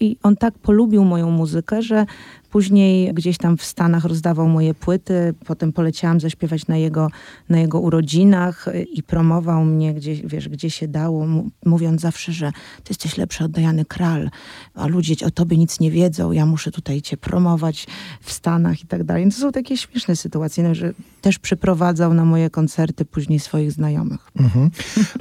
I 0.00 0.16
on 0.22 0.36
tak 0.36 0.58
polubił 0.58 1.04
moją 1.04 1.30
muzykę, 1.30 1.82
że 1.82 2.06
Później 2.56 3.14
gdzieś 3.14 3.38
tam 3.38 3.56
w 3.56 3.64
Stanach 3.64 4.04
rozdawał 4.04 4.48
moje 4.48 4.74
płyty, 4.74 5.34
potem 5.46 5.72
poleciałam 5.72 6.20
zaśpiewać 6.20 6.66
na 6.66 6.76
jego, 6.76 7.10
na 7.48 7.58
jego 7.58 7.80
urodzinach 7.80 8.68
i 8.92 9.02
promował 9.02 9.64
mnie 9.64 9.94
gdzie, 9.94 10.14
wiesz, 10.14 10.48
gdzie 10.48 10.70
się 10.70 10.88
dało, 10.88 11.26
mówiąc 11.64 12.00
zawsze, 12.00 12.32
że 12.32 12.52
ty 12.84 12.90
jesteś 12.90 13.16
lepszy 13.16 13.44
od 13.44 13.52
Diany 13.52 13.84
Kral, 13.84 14.30
a 14.74 14.86
ludzie 14.86 15.26
o 15.26 15.30
tobie 15.30 15.56
nic 15.56 15.80
nie 15.80 15.90
wiedzą, 15.90 16.32
ja 16.32 16.46
muszę 16.46 16.70
tutaj 16.70 17.02
cię 17.02 17.16
promować 17.16 17.86
w 18.20 18.32
Stanach 18.32 18.82
i 18.82 18.86
tak 18.86 19.04
dalej. 19.04 19.24
To 19.24 19.36
są 19.36 19.52
takie 19.52 19.76
śmieszne 19.76 20.16
sytuacje, 20.16 20.64
no, 20.64 20.74
że 20.74 20.94
też 21.20 21.38
przyprowadzał 21.38 22.14
na 22.14 22.24
moje 22.24 22.50
koncerty 22.50 23.04
później 23.04 23.40
swoich 23.40 23.72
znajomych. 23.72 24.30
Mhm. 24.40 24.70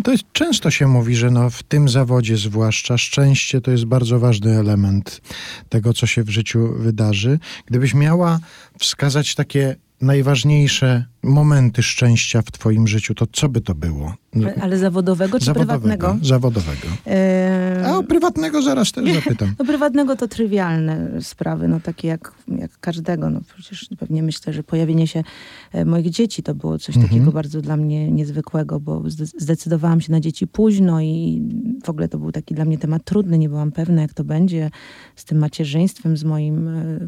To 0.03 0.11
jest, 0.11 0.23
często 0.31 0.71
się 0.71 0.87
mówi, 0.87 1.15
że 1.15 1.31
no, 1.31 1.49
w 1.49 1.63
tym 1.63 1.89
zawodzie 1.89 2.37
zwłaszcza 2.37 2.97
szczęście 2.97 3.61
to 3.61 3.71
jest 3.71 3.85
bardzo 3.85 4.19
ważny 4.19 4.59
element 4.59 5.21
tego, 5.69 5.93
co 5.93 6.07
się 6.07 6.23
w 6.23 6.29
życiu 6.29 6.73
wydarzy. 6.77 7.24
Gdybyś 7.65 7.93
miała 7.93 8.39
wskazać 8.79 9.35
takie 9.35 9.75
najważniejsze 10.01 11.05
momenty 11.23 11.83
szczęścia 11.83 12.41
w 12.41 12.51
twoim 12.51 12.87
życiu, 12.87 13.15
to 13.15 13.27
co 13.31 13.49
by 13.49 13.61
to 13.61 13.75
było? 13.75 14.13
Ale 14.61 14.77
zawodowego 14.77 15.39
czy 15.39 15.45
zawodowego, 15.45 15.79
prywatnego? 15.79 16.25
Zawodowego. 16.25 16.87
E... 17.07 17.83
A 17.85 17.97
o 17.97 18.03
prywatnego 18.03 18.61
zaraz 18.61 18.91
też 18.91 19.13
zapytam. 19.13 19.53
No 19.59 19.65
prywatnego 19.65 20.15
to 20.15 20.27
trywialne 20.27 21.21
sprawy, 21.21 21.67
no 21.67 21.79
takie 21.79 22.07
jak, 22.07 22.31
jak 22.47 22.79
każdego. 22.79 23.29
No 23.29 23.41
przecież 23.57 23.89
pewnie 23.99 24.23
myślę, 24.23 24.53
że 24.53 24.63
pojawienie 24.63 25.07
się 25.07 25.23
e, 25.71 25.85
moich 25.85 26.09
dzieci 26.09 26.43
to 26.43 26.55
było 26.55 26.79
coś 26.79 26.95
mhm. 26.95 27.07
takiego 27.07 27.31
bardzo 27.31 27.61
dla 27.61 27.77
mnie 27.77 28.11
niezwykłego, 28.11 28.79
bo 28.79 29.03
zdecydowałam 29.37 30.01
się 30.01 30.11
na 30.11 30.19
dzieci 30.19 30.47
późno 30.47 31.01
i 31.01 31.41
w 31.83 31.89
ogóle 31.89 32.07
to 32.07 32.19
był 32.19 32.31
taki 32.31 32.55
dla 32.55 32.65
mnie 32.65 32.77
temat 32.77 33.03
trudny. 33.03 33.37
Nie 33.37 33.49
byłam 33.49 33.71
pewna, 33.71 34.01
jak 34.01 34.13
to 34.13 34.23
będzie 34.23 34.71
z 35.15 35.25
tym 35.25 35.37
macierzyństwem, 35.37 36.17
z 36.17 36.23
moim 36.23 36.67
e, 36.67 37.07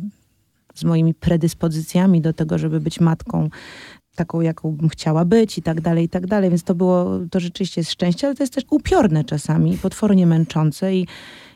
z 0.79 0.83
moimi 0.83 1.13
predyspozycjami 1.13 2.21
do 2.21 2.33
tego, 2.33 2.57
żeby 2.57 2.79
być 2.79 2.99
matką 2.99 3.49
taką, 4.17 4.41
jaką 4.41 4.71
bym 4.71 4.89
chciała 4.89 5.25
być 5.25 5.57
i 5.57 5.61
tak 5.61 5.81
dalej, 5.81 6.05
i 6.05 6.09
tak 6.09 6.27
dalej. 6.27 6.49
Więc 6.49 6.63
to 6.63 6.75
było, 6.75 7.19
to 7.31 7.39
rzeczywiście 7.39 7.81
jest 7.81 7.91
szczęście, 7.91 8.27
ale 8.27 8.35
to 8.35 8.43
jest 8.43 8.53
też 8.53 8.63
upiorne 8.69 9.23
czasami, 9.23 9.77
potwornie 9.77 10.27
męczące 10.27 10.95
i, 10.95 11.07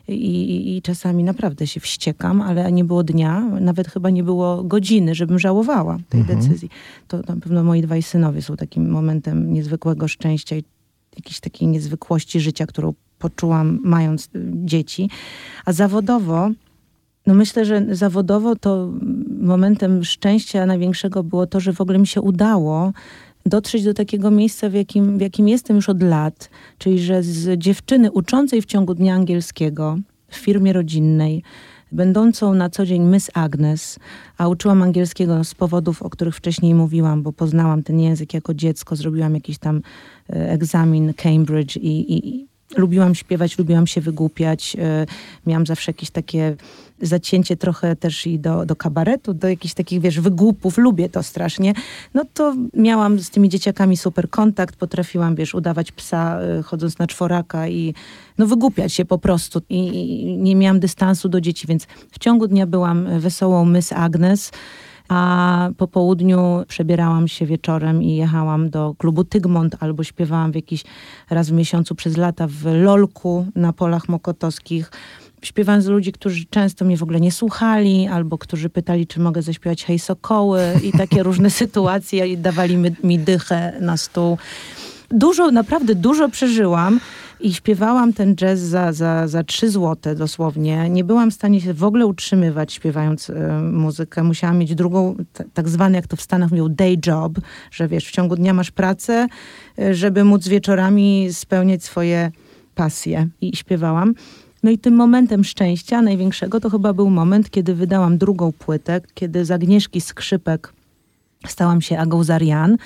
i, 0.08 0.76
i 0.76 0.82
czasami 0.82 1.24
naprawdę 1.24 1.66
się 1.66 1.80
wściekam, 1.80 2.42
ale 2.42 2.72
nie 2.72 2.84
było 2.84 3.02
dnia, 3.04 3.40
nawet 3.40 3.88
chyba 3.88 4.10
nie 4.10 4.24
było 4.24 4.64
godziny, 4.64 5.14
żebym 5.14 5.38
żałowała 5.38 5.98
tej 6.08 6.20
mhm. 6.20 6.40
decyzji. 6.40 6.68
To 7.08 7.16
na 7.16 7.36
pewno 7.36 7.64
moi 7.64 7.82
dwaj 7.82 8.02
synowie 8.02 8.42
są 8.42 8.56
takim 8.56 8.90
momentem 8.90 9.52
niezwykłego 9.52 10.08
szczęścia 10.08 10.56
i 10.56 10.64
jakiejś 11.16 11.40
takiej 11.40 11.68
niezwykłości 11.68 12.40
życia, 12.40 12.66
którą 12.66 12.94
poczułam 13.18 13.80
mając 13.84 14.30
dzieci. 14.64 15.10
A 15.64 15.72
zawodowo 15.72 16.50
no 17.26 17.34
myślę, 17.34 17.64
że 17.64 17.86
zawodowo 17.90 18.56
to 18.56 18.92
momentem 19.40 20.04
szczęścia 20.04 20.66
największego 20.66 21.22
było 21.22 21.46
to, 21.46 21.60
że 21.60 21.72
w 21.72 21.80
ogóle 21.80 21.98
mi 21.98 22.06
się 22.06 22.20
udało 22.20 22.92
dotrzeć 23.46 23.84
do 23.84 23.94
takiego 23.94 24.30
miejsca, 24.30 24.68
w 24.68 24.74
jakim, 24.74 25.18
w 25.18 25.20
jakim 25.20 25.48
jestem 25.48 25.76
już 25.76 25.88
od 25.88 26.02
lat, 26.02 26.50
czyli 26.78 26.98
że 26.98 27.22
z 27.22 27.58
dziewczyny 27.58 28.12
uczącej 28.12 28.62
w 28.62 28.66
ciągu 28.66 28.94
dnia 28.94 29.14
angielskiego 29.14 29.98
w 30.28 30.36
firmie 30.36 30.72
rodzinnej, 30.72 31.42
będącą 31.92 32.54
na 32.54 32.70
co 32.70 32.86
dzień 32.86 33.02
Miss 33.02 33.30
Agnes, 33.34 33.98
a 34.38 34.48
uczyłam 34.48 34.82
angielskiego 34.82 35.44
z 35.44 35.54
powodów, 35.54 36.02
o 36.02 36.10
których 36.10 36.36
wcześniej 36.36 36.74
mówiłam, 36.74 37.22
bo 37.22 37.32
poznałam 37.32 37.82
ten 37.82 38.00
język 38.00 38.34
jako 38.34 38.54
dziecko, 38.54 38.96
zrobiłam 38.96 39.34
jakiś 39.34 39.58
tam 39.58 39.82
e, 40.30 40.50
egzamin 40.50 41.14
Cambridge 41.14 41.76
i, 41.76 42.16
i 42.16 42.46
lubiłam 42.76 43.14
śpiewać, 43.14 43.58
lubiłam 43.58 43.86
się 43.86 44.00
wygłupiać. 44.00 44.76
E, 44.78 45.06
miałam 45.46 45.66
zawsze 45.66 45.90
jakieś 45.90 46.10
takie 46.10 46.56
zacięcie 47.02 47.56
trochę 47.56 47.96
też 47.96 48.26
i 48.26 48.38
do, 48.38 48.66
do 48.66 48.76
kabaretu, 48.76 49.34
do 49.34 49.48
jakichś 49.48 49.74
takich, 49.74 50.00
wiesz, 50.00 50.20
wygłupów. 50.20 50.78
Lubię 50.78 51.08
to 51.08 51.22
strasznie. 51.22 51.72
No 52.14 52.24
to 52.34 52.54
miałam 52.74 53.18
z 53.18 53.30
tymi 53.30 53.48
dzieciakami 53.48 53.96
super 53.96 54.30
kontakt. 54.30 54.76
Potrafiłam, 54.76 55.34
wiesz, 55.34 55.54
udawać 55.54 55.92
psa 55.92 56.40
e, 56.40 56.62
chodząc 56.62 56.98
na 56.98 57.06
czworaka 57.06 57.68
i 57.68 57.94
no 58.38 58.46
wygłupiać 58.46 58.92
się 58.92 59.04
po 59.04 59.18
prostu. 59.18 59.62
I, 59.70 59.78
I 59.78 60.36
nie 60.36 60.56
miałam 60.56 60.80
dystansu 60.80 61.28
do 61.28 61.40
dzieci, 61.40 61.66
więc 61.66 61.86
w 62.12 62.18
ciągu 62.18 62.48
dnia 62.48 62.66
byłam 62.66 63.20
wesołą 63.20 63.66
Miss 63.66 63.92
Agnes 63.92 64.50
a 65.08 65.70
po 65.76 65.88
południu 65.88 66.64
przebierałam 66.68 67.28
się 67.28 67.46
wieczorem 67.46 68.02
i 68.02 68.16
jechałam 68.16 68.70
do 68.70 68.94
klubu 68.98 69.24
Tygmont 69.24 69.76
albo 69.80 70.04
śpiewałam 70.04 70.52
w 70.52 70.54
jakiś 70.54 70.84
raz 71.30 71.50
w 71.50 71.52
miesiącu 71.52 71.94
przez 71.94 72.16
lata 72.16 72.46
w 72.48 72.64
Lolku 72.64 73.46
na 73.54 73.72
polach 73.72 74.08
mokotowskich. 74.08 74.90
Śpiewając 75.42 75.84
z 75.84 75.88
ludzi, 75.88 76.12
którzy 76.12 76.44
często 76.50 76.84
mnie 76.84 76.96
w 76.96 77.02
ogóle 77.02 77.20
nie 77.20 77.32
słuchali, 77.32 78.08
albo 78.08 78.38
którzy 78.38 78.68
pytali, 78.68 79.06
czy 79.06 79.20
mogę 79.20 79.42
zaśpiewać 79.42 79.84
Hej 79.84 79.98
Sokoły 79.98 80.60
i 80.82 80.92
takie 80.92 81.22
różne 81.28 81.50
sytuacje 81.50 82.26
i 82.26 82.38
dawali 82.38 82.76
mi, 82.76 82.90
mi 83.04 83.18
dychę 83.18 83.72
na 83.80 83.96
stół. 83.96 84.38
Dużo, 85.10 85.50
naprawdę 85.50 85.94
dużo 85.94 86.28
przeżyłam 86.28 87.00
i 87.42 87.54
śpiewałam 87.54 88.12
ten 88.12 88.36
jazz 88.36 88.60
za, 88.60 88.92
za, 88.92 89.28
za 89.28 89.44
3 89.44 89.70
złote 89.70 90.14
dosłownie. 90.14 90.90
Nie 90.90 91.04
byłam 91.04 91.30
w 91.30 91.34
stanie 91.34 91.60
się 91.60 91.74
w 91.74 91.84
ogóle 91.84 92.06
utrzymywać 92.06 92.72
śpiewając 92.72 93.30
y, 93.30 93.34
muzykę. 93.62 94.22
Musiałam 94.22 94.58
mieć 94.58 94.74
drugą, 94.74 95.16
tak 95.54 95.68
zwany 95.68 95.96
jak 95.96 96.06
to 96.06 96.16
w 96.16 96.20
Stanach 96.20 96.50
mówią 96.50 96.68
day 96.68 96.98
job, 97.06 97.32
że 97.70 97.88
wiesz, 97.88 98.06
w 98.06 98.10
ciągu 98.10 98.36
dnia 98.36 98.52
masz 98.52 98.70
pracę, 98.70 99.26
y, 99.78 99.94
żeby 99.94 100.24
móc 100.24 100.48
wieczorami 100.48 101.28
spełniać 101.32 101.84
swoje 101.84 102.30
pasje. 102.74 103.28
I 103.40 103.56
śpiewałam. 103.56 104.14
No 104.62 104.70
i 104.70 104.78
tym 104.78 104.94
momentem 104.94 105.44
szczęścia 105.44 106.02
największego 106.02 106.60
to 106.60 106.70
chyba 106.70 106.92
był 106.92 107.10
moment, 107.10 107.50
kiedy 107.50 107.74
wydałam 107.74 108.18
drugą 108.18 108.52
płytę, 108.52 109.00
kiedy 109.14 109.44
z 109.44 109.50
Agnieszki 109.50 110.00
Skrzypek 110.00 110.72
stałam 111.48 111.80
się 111.80 111.98
Agą 111.98 112.24
Zarian 112.24 112.76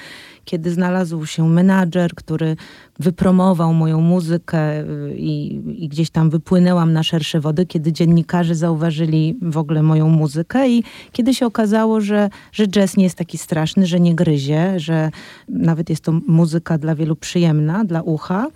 kiedy 0.46 0.70
znalazł 0.70 1.26
się 1.26 1.48
menadżer, 1.48 2.14
który 2.14 2.56
wypromował 2.98 3.74
moją 3.74 4.00
muzykę 4.00 4.80
y, 4.80 5.14
i, 5.18 5.54
i, 5.84 5.88
gdzieś 5.88 6.10
tam 6.10 6.30
wypłynęłam 6.30 6.92
na 6.92 7.02
szersze 7.02 7.40
wody, 7.40 7.66
kiedy 7.66 7.92
dziennikarze 7.92 8.54
zauważyli 8.54 9.38
w 9.42 9.56
ogóle 9.58 9.82
moją 9.82 10.08
muzykę 10.08 10.70
i 10.70 10.84
kiedy 11.12 11.34
się 11.34 11.46
okazało, 11.46 12.00
że, 12.00 12.30
że 12.52 12.66
jazz 12.68 12.96
nie 12.96 13.04
jest 13.04 13.18
taki 13.18 13.38
straszny, 13.38 13.86
że 13.86 14.00
nie 14.00 14.14
gryzie, 14.14 14.80
że 14.80 15.10
nawet 15.48 15.90
jest 15.90 16.04
to 16.04 16.12
muzyka 16.12 16.78
dla 16.78 16.94
wielu 16.94 17.16
przyjemna, 17.16 17.84
dla 17.84 18.02
ucha. 18.02 18.46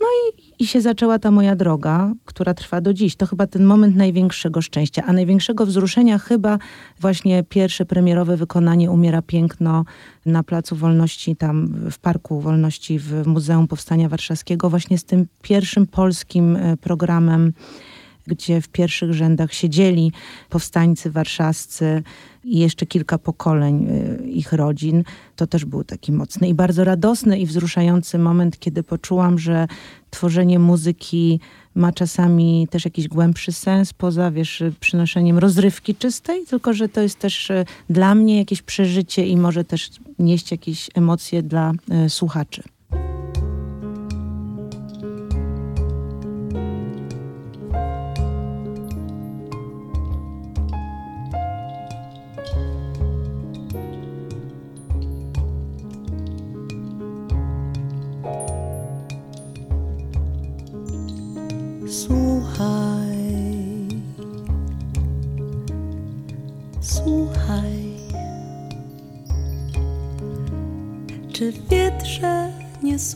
No 0.00 0.06
i, 0.06 0.51
i 0.62 0.66
się 0.66 0.80
zaczęła 0.80 1.18
ta 1.18 1.30
moja 1.30 1.56
droga, 1.56 2.12
która 2.24 2.54
trwa 2.54 2.80
do 2.80 2.94
dziś. 2.94 3.16
To 3.16 3.26
chyba 3.26 3.46
ten 3.46 3.64
moment 3.64 3.96
największego 3.96 4.62
szczęścia, 4.62 5.02
a 5.06 5.12
największego 5.12 5.66
wzruszenia 5.66 6.18
chyba 6.18 6.58
właśnie 7.00 7.44
pierwsze 7.48 7.84
premierowe 7.84 8.36
wykonanie 8.36 8.90
Umiera 8.90 9.22
Piękno 9.22 9.84
na 10.26 10.42
Placu 10.42 10.76
Wolności, 10.76 11.36
tam 11.36 11.68
w 11.90 11.98
Parku 11.98 12.40
Wolności 12.40 12.98
w 12.98 13.26
Muzeum 13.26 13.68
Powstania 13.68 14.08
Warszawskiego, 14.08 14.70
właśnie 14.70 14.98
z 14.98 15.04
tym 15.04 15.26
pierwszym 15.42 15.86
polskim 15.86 16.56
e, 16.56 16.76
programem 16.76 17.52
gdzie 18.26 18.60
w 18.60 18.68
pierwszych 18.68 19.12
rzędach 19.12 19.52
siedzieli 19.52 20.12
powstańcy 20.48 21.10
warszawscy 21.10 22.02
i 22.44 22.58
jeszcze 22.58 22.86
kilka 22.86 23.18
pokoleń 23.18 23.86
y, 23.88 24.30
ich 24.30 24.52
rodzin. 24.52 25.04
To 25.36 25.46
też 25.46 25.64
był 25.64 25.84
taki 25.84 26.12
mocny 26.12 26.48
i 26.48 26.54
bardzo 26.54 26.84
radosny 26.84 27.38
i 27.38 27.46
wzruszający 27.46 28.18
moment, 28.18 28.58
kiedy 28.58 28.82
poczułam, 28.82 29.38
że 29.38 29.66
tworzenie 30.10 30.58
muzyki 30.58 31.40
ma 31.74 31.92
czasami 31.92 32.68
też 32.70 32.84
jakiś 32.84 33.08
głębszy 33.08 33.52
sens 33.52 33.92
poza, 33.92 34.30
wiesz, 34.30 34.62
przynoszeniem 34.80 35.38
rozrywki 35.38 35.94
czystej, 35.94 36.46
tylko 36.46 36.72
że 36.72 36.88
to 36.88 37.00
jest 37.00 37.18
też 37.18 37.50
y, 37.50 37.64
dla 37.90 38.14
mnie 38.14 38.38
jakieś 38.38 38.62
przeżycie 38.62 39.26
i 39.26 39.36
może 39.36 39.64
też 39.64 39.90
nieść 40.18 40.50
jakieś 40.50 40.90
emocje 40.94 41.42
dla 41.42 41.72
y, 42.06 42.10
słuchaczy. 42.10 42.62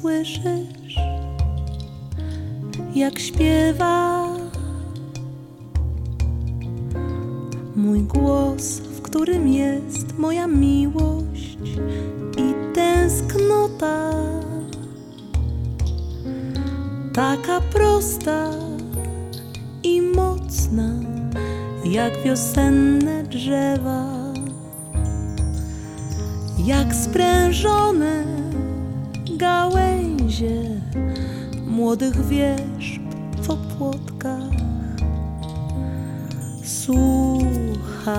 Słyszysz, 0.00 0.96
jak 2.94 3.18
śpiewa 3.18 4.28
mój 7.76 8.00
głos, 8.00 8.78
w 8.78 9.02
którym 9.02 9.48
jest 9.48 10.18
moja 10.18 10.46
miłość 10.46 11.59
i 12.38 12.74
tęsknota? 12.74 14.12
Taka 17.12 17.61
prosta 17.61 18.50
i 19.82 20.02
mocna, 20.02 20.90
jak 21.85 22.22
wiosenne 22.22 23.22
drzewa 23.22 24.16
jak 26.66 26.94
sprężone 26.94 28.24
gałęzie 29.37 29.86
młodych 31.87 32.27
wierzb 32.27 33.03
w 33.42 33.51
opłotkach. 33.51 34.51
Słuchaj, 36.64 38.14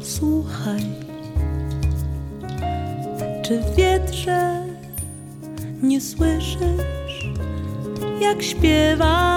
słuchaj, 0.00 0.86
czy 3.42 3.62
wietrze 3.76 4.66
nie 5.82 6.00
słyszysz, 6.00 7.30
jak 8.20 8.42
śpiewa? 8.42 9.29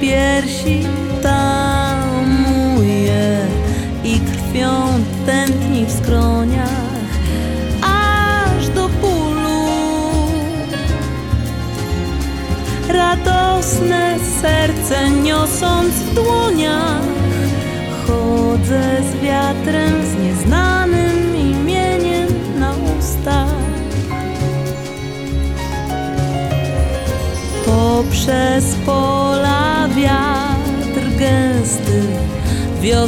Piersi 0.00 0.99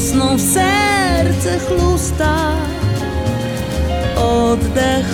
wiosną 0.02 0.36
w 0.36 0.40
serce 0.40 1.58
chlusta. 1.58 2.52
Oddech 4.16 5.11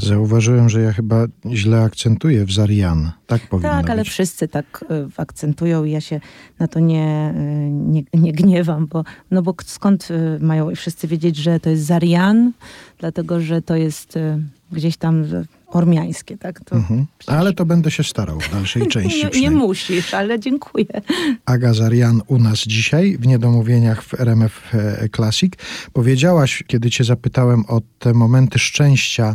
Zauważyłem, 0.00 0.68
że 0.68 0.80
ja 0.80 0.92
chyba 0.92 1.26
źle 1.50 1.82
akcentuję 1.82 2.44
w 2.44 2.52
Zarian. 2.52 3.12
Tak 3.26 3.48
powinno 3.48 3.70
Tak, 3.70 3.90
ale 3.90 4.02
być. 4.02 4.10
wszyscy 4.10 4.48
tak 4.48 4.84
y, 4.90 5.08
akcentują 5.16 5.84
i 5.84 5.90
ja 5.90 6.00
się 6.00 6.20
na 6.58 6.68
to 6.68 6.80
nie, 6.80 7.34
y, 7.36 7.70
nie, 7.70 8.02
nie 8.14 8.32
gniewam, 8.32 8.86
bo, 8.86 9.04
no 9.30 9.42
bo 9.42 9.54
skąd 9.64 10.08
y, 10.10 10.38
mają 10.40 10.74
wszyscy 10.74 11.08
wiedzieć, 11.08 11.36
że 11.36 11.60
to 11.60 11.70
jest 11.70 11.82
Zarian, 11.82 12.52
dlatego 12.98 13.40
że 13.40 13.62
to 13.62 13.76
jest 13.76 14.18
gdzieś 14.72 14.96
tam 14.96 15.24
ormiańskie, 15.72 16.38
tak? 16.38 16.60
To 16.64 16.76
Mhm. 16.76 17.06
Ale 17.26 17.52
to 17.52 17.64
będę 17.66 17.90
się 17.90 18.04
starał 18.04 18.40
w 18.40 18.50
dalszej 18.50 18.86
części. 18.94 19.24
nie, 19.34 19.40
nie 19.40 19.50
musisz, 19.50 20.14
ale 20.14 20.40
dziękuję. 20.40 20.86
Aga 21.46 21.74
Zarian 21.74 22.22
u 22.26 22.38
nas 22.38 22.58
dzisiaj 22.58 23.16
w 23.20 23.26
Niedomówieniach 23.26 24.02
w 24.04 24.20
RMF 24.20 24.74
e, 24.74 25.08
Classic. 25.16 25.52
Powiedziałaś, 25.92 26.64
kiedy 26.66 26.90
cię 26.90 27.04
zapytałem 27.04 27.64
o 27.68 27.80
te 27.98 28.12
momenty 28.14 28.58
szczęścia 28.58 29.34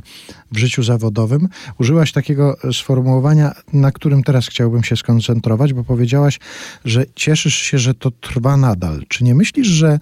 w 0.51 0.57
życiu 0.57 0.83
zawodowym, 0.83 1.47
użyłaś 1.79 2.11
takiego 2.11 2.57
sformułowania, 2.73 3.51
na 3.73 3.91
którym 3.91 4.23
teraz 4.23 4.47
chciałbym 4.47 4.83
się 4.83 4.95
skoncentrować, 4.95 5.73
bo 5.73 5.83
powiedziałaś, 5.83 6.39
że 6.86 7.05
cieszysz 7.15 7.55
się, 7.55 7.79
że 7.79 7.93
to 7.93 8.11
trwa 8.11 8.57
nadal. 8.57 9.03
Czy 9.07 9.23
nie 9.23 9.36
myślisz, 9.36 9.67
że 9.67 9.99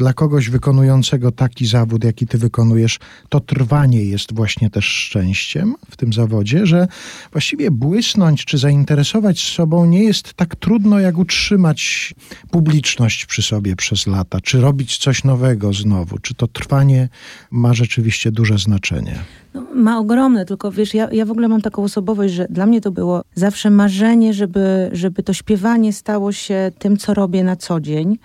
dla 0.00 0.12
kogoś 0.12 0.50
wykonującego 0.50 1.32
taki 1.32 1.66
zawód, 1.66 2.04
jaki 2.04 2.26
ty 2.26 2.38
wykonujesz, 2.38 2.98
to 3.28 3.40
trwanie 3.40 4.04
jest 4.04 4.34
właśnie 4.34 4.70
też 4.70 4.84
szczęściem 4.84 5.74
w 5.90 5.96
tym 5.96 6.12
zawodzie, 6.12 6.66
że 6.66 6.88
właściwie 7.32 7.70
błysnąć 7.70 8.44
czy 8.44 8.58
zainteresować 8.58 9.40
sobą 9.40 9.86
nie 9.86 10.04
jest 10.04 10.34
tak 10.34 10.56
trudno, 10.56 11.00
jak 11.00 11.18
utrzymać 11.18 12.14
publiczność 12.50 13.26
przy 13.26 13.42
sobie 13.42 13.76
przez 13.76 14.06
lata, 14.06 14.40
czy 14.40 14.60
robić 14.60 14.98
coś 14.98 15.24
nowego 15.24 15.72
znowu, 15.72 16.18
czy 16.18 16.34
to 16.34 16.46
trwanie 16.46 17.08
ma 17.50 17.74
rzeczywiście 17.74 18.32
duże 18.32 18.58
znaczenie. 18.58 19.18
No, 19.54 19.66
ma 19.74 19.98
ogromne, 19.98 20.46
tylko 20.46 20.72
wiesz, 20.72 20.94
ja, 20.94 21.08
ja 21.12 21.24
w 21.24 21.30
ogóle 21.30 21.48
mam 21.48 21.60
taką 21.60 21.82
osobowość, 21.82 22.34
że 22.34 22.46
dla 22.50 22.66
mnie 22.66 22.80
to 22.80 22.90
było 22.90 23.24
zawsze 23.34 23.70
marzenie, 23.70 24.34
żeby, 24.34 24.90
żeby 24.92 25.22
to 25.22 25.32
śpiewanie 25.32 25.92
stało 25.92 26.32
się 26.32 26.72
tym, 26.78 26.96
co 26.96 27.14
robię 27.14 27.44
na 27.44 27.56
co 27.56 27.80
dzień. 27.80 28.18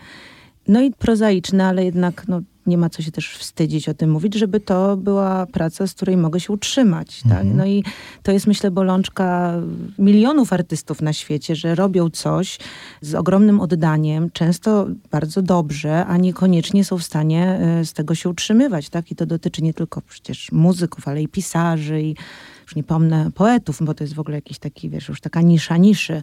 No 0.67 0.81
i 0.81 0.91
prozaiczne, 0.91 1.65
ale 1.65 1.85
jednak 1.85 2.27
no, 2.27 2.41
nie 2.65 2.77
ma 2.77 2.89
co 2.89 3.01
się 3.01 3.11
też 3.11 3.37
wstydzić 3.37 3.89
o 3.89 3.93
tym 3.93 4.11
mówić, 4.11 4.35
żeby 4.35 4.59
to 4.59 4.97
była 4.97 5.45
praca, 5.45 5.87
z 5.87 5.93
której 5.93 6.17
mogę 6.17 6.39
się 6.39 6.53
utrzymać. 6.53 7.21
Tak? 7.29 7.43
No 7.55 7.65
i 7.65 7.83
to 8.23 8.31
jest 8.31 8.47
myślę 8.47 8.71
bolączka 8.71 9.53
milionów 9.99 10.53
artystów 10.53 11.01
na 11.01 11.13
świecie, 11.13 11.55
że 11.55 11.75
robią 11.75 12.09
coś 12.09 12.59
z 13.01 13.15
ogromnym 13.15 13.59
oddaniem, 13.59 14.31
często 14.31 14.87
bardzo 15.11 15.41
dobrze, 15.41 16.05
a 16.05 16.17
niekoniecznie 16.17 16.85
są 16.85 16.97
w 16.97 17.03
stanie 17.03 17.59
e, 17.61 17.85
z 17.85 17.93
tego 17.93 18.15
się 18.15 18.29
utrzymywać. 18.29 18.89
Tak? 18.89 19.11
I 19.11 19.15
to 19.15 19.25
dotyczy 19.25 19.63
nie 19.63 19.73
tylko 19.73 20.01
przecież 20.01 20.51
muzyków, 20.51 21.07
ale 21.07 21.21
i 21.21 21.27
pisarzy 21.27 22.01
i 22.01 22.15
już 22.65 22.75
nie 22.75 22.83
pomnę 22.83 23.31
poetów, 23.35 23.77
bo 23.81 23.93
to 23.93 24.03
jest 24.03 24.13
w 24.13 24.19
ogóle 24.19 24.37
jakiś 24.37 24.59
taki, 24.59 24.89
wiesz, 24.89 25.09
już 25.09 25.21
taka 25.21 25.41
nisza 25.41 25.77
niszy 25.77 26.21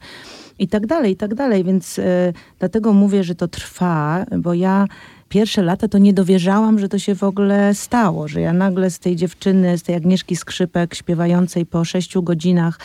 i 0.59 0.69
tak 0.69 0.87
dalej, 0.87 1.13
i 1.13 1.17
tak 1.17 1.35
dalej. 1.35 1.65
Więc 1.65 1.99
e, 1.99 2.33
dlatego 2.59 2.93
mówię, 2.93 3.25
że 3.25 3.35
to 3.35 3.49
trwa, 3.49 4.27
bo 4.39 4.55
ja 4.55 4.87
pierwsze 5.29 5.63
lata 5.63 5.89
to 5.89 5.99
nie 5.99 6.13
dowierzałam, 6.13 6.79
że 6.79 6.89
to 6.89 6.99
się 6.99 7.15
w 7.15 7.23
ogóle 7.23 7.75
stało, 7.75 8.29
że 8.29 8.41
ja 8.41 8.53
nagle 8.53 8.91
z 8.91 8.99
tej 8.99 9.17
dziewczyny, 9.17 9.79
z 9.79 9.83
tej 9.83 9.95
Agnieszki 9.95 10.37
Skrzypek 10.37 10.95
śpiewającej 10.95 11.67
po 11.67 11.85
sześciu 11.85 12.23
godzinach 12.23 12.79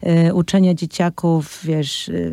e, 0.00 0.34
uczenia 0.34 0.74
dzieciaków, 0.74 1.60
wiesz... 1.64 2.08
E, 2.08 2.32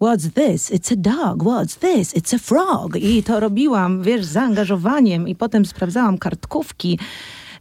What's 0.00 0.30
this? 0.30 0.70
It's 0.70 0.92
a 0.92 0.96
dog. 0.96 1.42
What's 1.42 1.78
this? 1.78 2.14
It's 2.14 2.34
a 2.34 2.38
frog. 2.38 2.96
I 2.96 3.22
to 3.22 3.40
robiłam, 3.40 4.02
wiesz, 4.02 4.24
z 4.24 4.28
zaangażowaniem 4.28 5.28
i 5.28 5.34
potem 5.34 5.64
sprawdzałam 5.66 6.18
kartkówki 6.18 6.98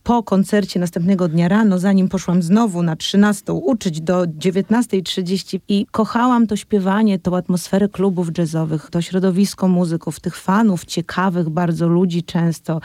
po 0.06 0.24
koncercie 0.24 0.80
następnego 0.80 1.28
dnia 1.28 1.47
rano, 1.47 1.80
zanim 1.80 2.10
poszłam 2.10 2.41
znowu 2.41 2.84
na 2.84 2.95
13 2.95 3.53
uczyć 3.53 4.01
do 4.01 4.24
19.30 4.24 5.60
i 5.68 5.86
kochałam 5.91 6.47
to 6.47 6.56
śpiewanie, 6.56 7.20
tą 7.20 7.38
atmosferę 7.38 7.89
klubów 7.89 8.38
jazzowych, 8.38 8.89
to 8.91 9.01
środowisko 9.01 9.68
muzyków, 9.68 10.20
tych 10.20 10.36
fanów 10.36 10.86
ciekawych 10.86 11.49
bardzo 11.49 11.88
ludzi 11.88 12.24
często, 12.24 12.82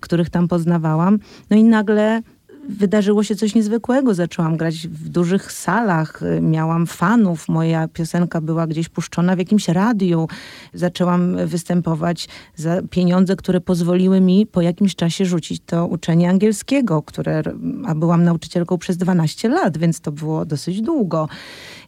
których 0.00 0.30
tam 0.30 0.48
poznawałam. 0.48 1.18
No 1.50 1.56
i 1.56 1.64
nagle 1.64 2.22
wydarzyło 2.68 3.22
się 3.22 3.36
coś 3.36 3.54
niezwykłego. 3.54 4.14
Zaczęłam 4.14 4.56
grać 4.56 4.88
w 4.88 5.08
dużych 5.08 5.52
salach, 5.52 6.22
y, 6.22 6.40
miałam 6.40 6.86
fanów, 6.86 7.48
moja 7.48 7.88
piosenka 7.88 8.40
była 8.40 8.66
gdzieś 8.66 8.88
puszczona 8.88 9.36
w 9.36 9.38
jakimś 9.38 9.68
radiu. 9.68 10.28
Zaczęłam 10.74 11.46
występować 11.46 12.28
za 12.54 12.82
pieniądze, 12.90 13.36
które 13.36 13.60
pozwoliły 13.60 14.20
mi 14.20 14.46
po 14.46 14.60
jakimś 14.60 14.94
czasie 14.94 15.24
rzucić 15.24 15.62
to 15.66 15.86
uczenie 15.86 16.30
angielskiego, 16.30 17.02
które, 17.02 17.42
a 17.86 17.94
byłam 17.94 18.24
nauczycielką 18.24 18.78
przez 18.78 18.96
12 18.96 19.48
lat, 19.48 19.78
więc 19.78 20.00
to 20.00 20.12
było 20.12 20.44
dosyć 20.44 20.82
długo. 20.82 21.28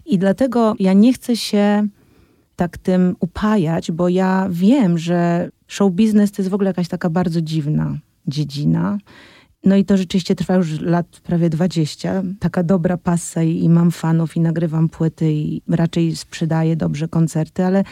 I 0.07 0.19
dlatego 0.19 0.75
ja 0.79 0.93
nie 0.93 1.13
chcę 1.13 1.37
się 1.37 1.89
tak 2.57 2.79
tym 2.79 3.17
upajać, 3.21 3.93
bo 3.93 4.09
ja 4.09 4.49
wiem, 4.51 4.99
że 4.99 5.51
show 5.67 5.93
biznes 5.93 6.33
to 6.33 6.43
jest 6.43 6.51
w 6.51 6.55
ogóle 6.55 6.71
jakaś 6.71 6.89
taka 6.89 7.11
bardzo 7.11 7.43
dziwna 7.43 7.99
dziedzina. 8.27 8.99
No 9.67 9.77
i 9.77 9.85
to 9.85 9.97
rzeczywiście 9.97 10.35
trwa 10.35 10.55
już 10.55 10.81
lat 10.81 11.07
prawie 11.07 11.51
20. 11.51 12.23
Taka 12.41 12.63
dobra 12.63 12.97
pasa 12.97 13.43
i, 13.43 13.65
i 13.65 13.69
mam 13.69 13.91
fanów 13.91 14.37
i 14.37 14.41
nagrywam 14.41 14.89
płyty 14.89 15.33
i 15.33 15.63
raczej 15.69 16.17
sprzedaję 16.17 16.77
dobrze 16.77 17.09
koncerty, 17.09 17.65
ale 17.65 17.85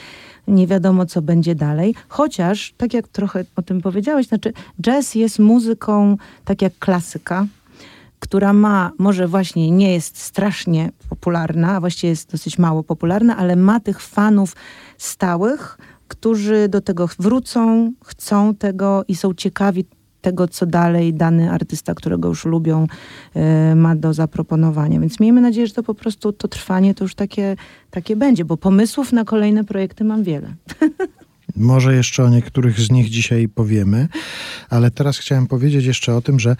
nie 0.48 0.66
wiadomo 0.66 1.06
co 1.06 1.22
będzie 1.22 1.54
dalej. 1.54 1.94
Chociaż, 2.08 2.74
tak 2.76 2.94
jak 2.94 3.08
trochę 3.08 3.44
o 3.56 3.62
tym 3.62 3.80
powiedziałeś, 3.80 4.26
znaczy 4.26 4.52
jazz 4.82 5.14
jest 5.14 5.38
muzyką 5.38 6.16
tak 6.44 6.62
jak 6.62 6.78
klasyka, 6.78 7.46
która 8.20 8.52
ma, 8.52 8.92
może 8.98 9.28
właśnie 9.28 9.70
nie 9.70 9.92
jest 9.92 10.18
strasznie 10.18 10.90
popularna, 11.08 11.76
a 11.76 11.80
właściwie 11.80 12.10
jest 12.10 12.30
dosyć 12.30 12.58
mało 12.58 12.82
popularna, 12.82 13.36
ale 13.36 13.56
ma 13.56 13.80
tych 13.80 14.00
fanów 14.00 14.56
stałych, 14.98 15.78
którzy 16.08 16.68
do 16.68 16.80
tego 16.80 17.08
wrócą, 17.18 17.92
chcą 18.04 18.54
tego 18.54 19.04
i 19.08 19.16
są 19.16 19.34
ciekawi 19.34 19.84
tego, 20.24 20.48
co 20.48 20.66
dalej 20.66 21.14
dany 21.14 21.50
artysta, 21.50 21.94
którego 21.94 22.28
już 22.28 22.44
lubią, 22.44 22.86
e, 23.34 23.74
ma 23.74 23.96
do 23.96 24.14
zaproponowania. 24.14 25.00
Więc 25.00 25.20
miejmy 25.20 25.40
nadzieję, 25.40 25.66
że 25.66 25.74
to 25.74 25.82
po 25.82 25.94
prostu 25.94 26.32
to 26.32 26.48
trwanie 26.48 26.94
to 26.94 27.04
już 27.04 27.14
takie, 27.14 27.56
takie 27.90 28.16
będzie, 28.16 28.44
bo 28.44 28.56
pomysłów 28.56 29.12
na 29.12 29.24
kolejne 29.24 29.64
projekty 29.64 30.04
mam 30.04 30.22
wiele. 30.22 30.54
Może 31.56 31.94
jeszcze 31.94 32.24
o 32.24 32.28
niektórych 32.28 32.80
z 32.80 32.90
nich 32.90 33.10
dzisiaj 33.10 33.48
powiemy, 33.48 34.08
ale 34.70 34.90
teraz 34.90 35.18
chciałem 35.18 35.46
powiedzieć 35.46 35.84
jeszcze 35.84 36.16
o 36.16 36.22
tym, 36.22 36.40
że 36.40 36.56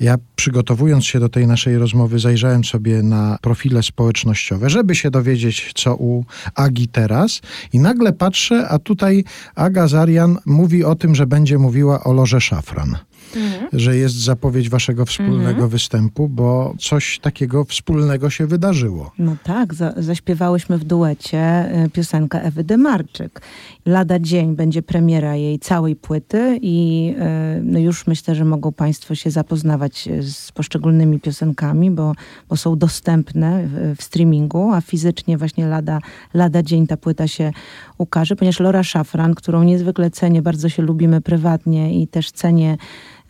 ja 0.00 0.16
przygotowując 0.36 1.04
się 1.06 1.20
do 1.20 1.28
tej 1.28 1.46
naszej 1.46 1.78
rozmowy, 1.78 2.18
zajrzałem 2.18 2.64
sobie 2.64 3.02
na 3.02 3.38
profile 3.42 3.82
społecznościowe, 3.82 4.70
żeby 4.70 4.94
się 4.94 5.10
dowiedzieć, 5.10 5.72
co 5.74 5.96
u 5.96 6.24
Agi 6.54 6.88
teraz. 6.88 7.40
I 7.72 7.78
nagle 7.78 8.12
patrzę, 8.12 8.68
a 8.68 8.78
tutaj 8.78 9.24
Aga 9.54 9.88
Zarian 9.88 10.38
mówi 10.46 10.84
o 10.84 10.94
tym, 10.94 11.14
że 11.14 11.26
będzie 11.26 11.58
mówiła 11.58 12.04
o 12.04 12.12
Loże 12.12 12.40
Szafran 12.40 12.96
mhm. 13.36 13.68
że 13.72 13.96
jest 13.96 14.14
zapowiedź 14.14 14.68
waszego 14.68 15.06
wspólnego 15.06 15.48
mhm. 15.48 15.68
występu, 15.68 16.28
bo 16.28 16.74
coś 16.78 17.18
takiego 17.18 17.64
wspólnego 17.64 18.30
się 18.30 18.46
wydarzyło. 18.46 19.12
No 19.18 19.36
tak, 19.42 19.74
za, 19.74 19.94
zaśpiewałyśmy 19.96 20.78
w 20.78 20.84
duecie 20.84 21.70
y, 21.84 21.90
piosenkę 21.90 22.42
Ewy 22.42 22.64
Demarczyk. 22.64 23.40
Lada 23.86 24.18
dzień 24.18 24.56
będzie 24.56 24.82
premiera 24.82 25.36
jej 25.36 25.58
całej 25.58 25.96
płyty 25.96 26.58
i 26.62 27.14
y, 27.58 27.60
no 27.62 27.78
już 27.78 28.06
myślę, 28.06 28.34
że 28.34 28.44
mogą 28.44 28.72
państwo 28.72 29.14
się 29.14 29.30
zapoznawać 29.30 30.08
y, 30.08 30.22
z 30.22 30.52
poszczególnymi 30.52 31.20
piosenkami, 31.20 31.90
bo, 31.90 32.12
bo 32.48 32.56
są 32.56 32.78
dostępne 32.78 33.66
w, 33.66 33.96
w 33.98 34.02
streamingu, 34.02 34.72
a 34.72 34.80
fizycznie 34.80 35.38
właśnie 35.38 35.66
lada, 35.66 35.98
lada 36.34 36.62
dzień 36.62 36.86
ta 36.86 36.96
płyta 36.96 37.28
się 37.28 37.52
ukaże, 37.98 38.36
ponieważ 38.36 38.60
Lora 38.60 38.82
Szafran, 38.82 39.34
którą 39.34 39.62
niezwykle 39.62 40.10
cenię, 40.10 40.42
bardzo 40.42 40.68
się 40.68 40.82
lubimy 40.82 41.20
prywatnie 41.20 42.02
i 42.02 42.08
też 42.08 42.30
cenię 42.32 42.76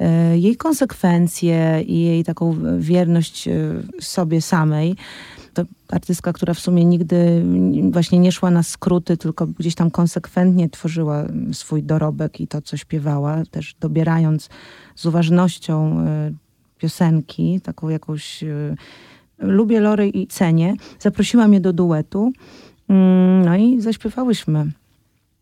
E, 0.01 0.39
jej 0.39 0.57
konsekwencje 0.57 1.83
i 1.87 2.01
jej 2.01 2.25
taką 2.25 2.57
wierność 2.79 3.49
e, 3.49 3.53
sobie 4.01 4.43
samej. 4.43 4.97
To 5.55 5.63
artystka, 5.89 6.33
która 6.33 6.55
w 6.55 6.59
sumie 6.59 6.85
nigdy 6.85 7.45
właśnie 7.91 8.19
nie 8.19 8.33
szła 8.33 8.51
na 8.51 8.63
skróty, 8.63 9.17
tylko 9.17 9.47
gdzieś 9.47 9.75
tam 9.75 9.91
konsekwentnie 9.91 10.69
tworzyła 10.69 11.25
swój 11.53 11.83
dorobek 11.83 12.41
i 12.41 12.49
to, 12.49 12.63
co 12.63 12.77
śpiewała, 12.77 13.43
też 13.51 13.75
dobierając 13.81 14.49
z 14.95 15.07
uważnością 15.07 16.01
e, 16.01 16.33
piosenki, 16.79 17.61
taką 17.61 17.89
jakąś... 17.89 18.45
Lubię 19.39 19.81
Lory 19.81 20.09
i 20.09 20.27
cenię. 20.27 20.75
Zaprosiła 20.99 21.49
mnie 21.49 21.61
do 21.61 21.73
duetu. 21.73 22.33
Mm, 22.89 23.45
no 23.45 23.57
i 23.57 23.81
zaśpiewałyśmy 23.81 24.73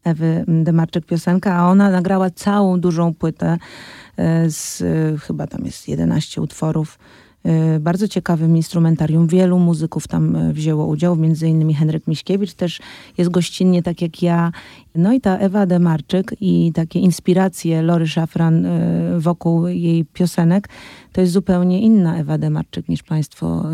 Ewy 0.04 0.44
Demarczyk 0.48 1.06
piosenkę, 1.06 1.54
a 1.54 1.68
ona 1.68 1.90
nagrała 1.90 2.30
całą 2.30 2.80
dużą 2.80 3.14
płytę 3.14 3.58
E, 4.16 4.50
z, 4.50 4.82
e, 4.82 5.18
chyba 5.18 5.46
tam 5.46 5.64
jest 5.64 5.88
11 5.88 6.42
utworów. 6.42 6.98
E, 7.44 7.80
bardzo 7.80 8.08
ciekawym 8.08 8.56
instrumentarium. 8.56 9.26
Wielu 9.26 9.58
muzyków 9.58 10.08
tam 10.08 10.52
wzięło 10.52 10.86
udział, 10.86 11.16
między 11.16 11.48
innymi 11.48 11.74
Henryk 11.74 12.06
Miśkiewicz 12.06 12.52
też 12.54 12.80
jest 13.18 13.30
gościnnie, 13.30 13.82
tak 13.82 14.02
jak 14.02 14.22
ja. 14.22 14.52
No 14.94 15.12
i 15.12 15.20
ta 15.20 15.36
Ewa 15.36 15.66
Demarczyk 15.66 16.34
i 16.40 16.72
takie 16.74 17.00
inspiracje 17.00 17.82
Lory 17.82 18.06
Szafran 18.06 18.66
wokół 19.18 19.66
jej 19.66 20.04
piosenek, 20.04 20.68
to 21.12 21.20
jest 21.20 21.32
zupełnie 21.32 21.80
inna 21.80 22.16
Ewa 22.16 22.38
Demarczyk 22.38 22.88
niż 22.88 23.02
państwo 23.02 23.66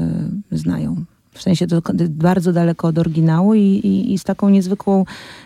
znają. 0.53 1.05
W 1.33 1.43
sensie 1.43 1.67
bardzo 2.09 2.53
daleko 2.53 2.89
od 2.89 2.99
oryginału 2.99 3.55
i, 3.55 3.61
i, 3.61 4.13
i, 4.13 4.19
z 4.19 4.25
taką 4.25 4.49
niezwykłą 4.49 5.05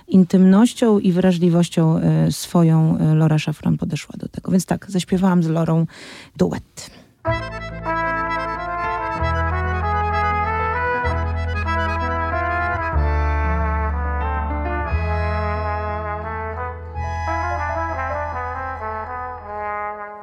intymnością 0.08 0.98
i 0.98 1.12
wrażliwością 1.12 1.98
e, 1.98 2.32
swoją 2.32 2.98
e, 2.98 3.14
Lora 3.14 3.38
Szafran 3.38 3.78
podeszła 3.78 4.14
do 4.18 4.28
tego. 4.28 4.52
Więc 4.52 4.66
tak, 4.66 4.86
zaśpiewałam 4.90 5.42
z 5.42 5.48
Lorą 5.48 5.86
duet. 6.36 6.90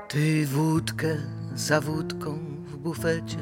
Ty 0.07 0.45
wódkę 0.45 1.17
za 1.55 1.81
wódką 1.81 2.39
w 2.67 2.77
bufecie 2.77 3.37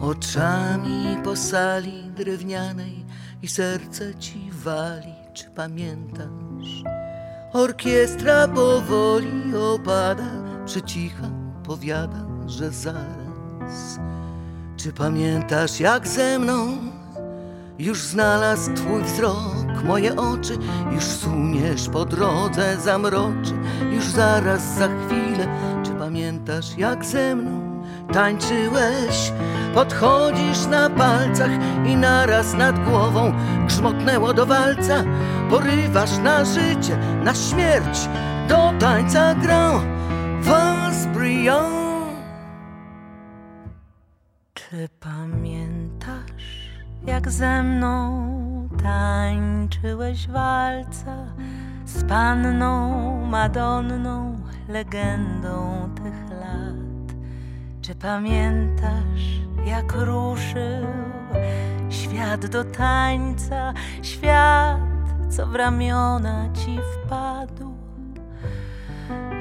Oczami 0.00 1.16
po 1.24 1.36
sali 1.36 2.10
drewnianej 2.16 3.04
i 3.42 3.48
serce 3.48 4.14
ci 4.14 4.50
wali, 4.52 5.14
czy 5.34 5.50
pamiętasz? 5.50 6.82
Orkiestra 7.52 8.48
powoli 8.48 9.56
opada, 9.56 10.30
przycicha, 10.66 11.30
powiada, 11.64 12.26
że 12.46 12.70
zaraz. 12.70 13.98
Czy 14.76 14.92
pamiętasz 14.92 15.80
jak 15.80 16.08
ze 16.08 16.38
mną 16.38 16.66
już 17.78 18.02
znalazł 18.02 18.74
twój 18.74 19.02
wzrok 19.02 19.84
moje 19.84 20.16
oczy? 20.16 20.58
Już 20.92 21.04
suniesz 21.04 21.88
po 21.88 22.04
drodze 22.04 22.76
zamroczy, 22.80 23.54
już 23.92 24.04
zaraz 24.04 24.74
za 24.74 24.88
chwilę. 24.88 25.48
Czy 25.84 25.90
pamiętasz 25.90 26.78
jak 26.78 27.04
ze 27.04 27.36
mną 27.36 27.75
tańczyłeś? 28.12 29.32
Podchodzisz 29.74 30.66
na 30.66 30.90
palcach 30.90 31.50
i 31.86 31.96
naraz 31.96 32.54
nad 32.54 32.84
głową 32.84 33.32
grzmotnęło 33.66 34.34
do 34.34 34.46
walca. 34.46 35.04
Porywasz 35.50 36.18
na 36.18 36.44
życie, 36.44 36.98
na 37.24 37.34
śmierć, 37.34 38.08
do 38.48 38.72
tańca 38.78 39.34
grą 39.34 39.80
was. 40.40 40.86
Czy 44.76 44.88
pamiętasz, 45.00 46.70
jak 47.06 47.30
ze 47.30 47.62
mną 47.62 48.28
tańczyłeś 48.82 50.28
walca 50.28 51.16
z 51.84 52.04
panną 52.04 53.26
Madonną, 53.26 54.40
legendą 54.68 55.88
tych 55.94 56.30
lat? 56.30 56.85
Czy 57.86 57.94
pamiętasz, 57.94 59.40
jak 59.64 59.92
ruszył 59.92 60.86
świat 61.90 62.46
do 62.46 62.64
tańca, 62.64 63.72
świat, 64.02 64.78
co 65.30 65.46
w 65.46 65.54
ramiona 65.54 66.48
ci 66.54 66.78
wpadł. 66.78 67.74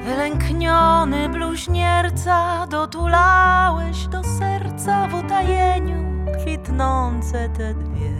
Wylękniony 0.03 1.29
bluźnierca, 1.29 2.67
dotulałeś 2.67 4.07
do 4.07 4.23
serca 4.23 5.07
w 5.07 5.13
utajeniu 5.13 6.25
kwitnące 6.41 7.49
te 7.49 7.73
dwie. 7.73 8.15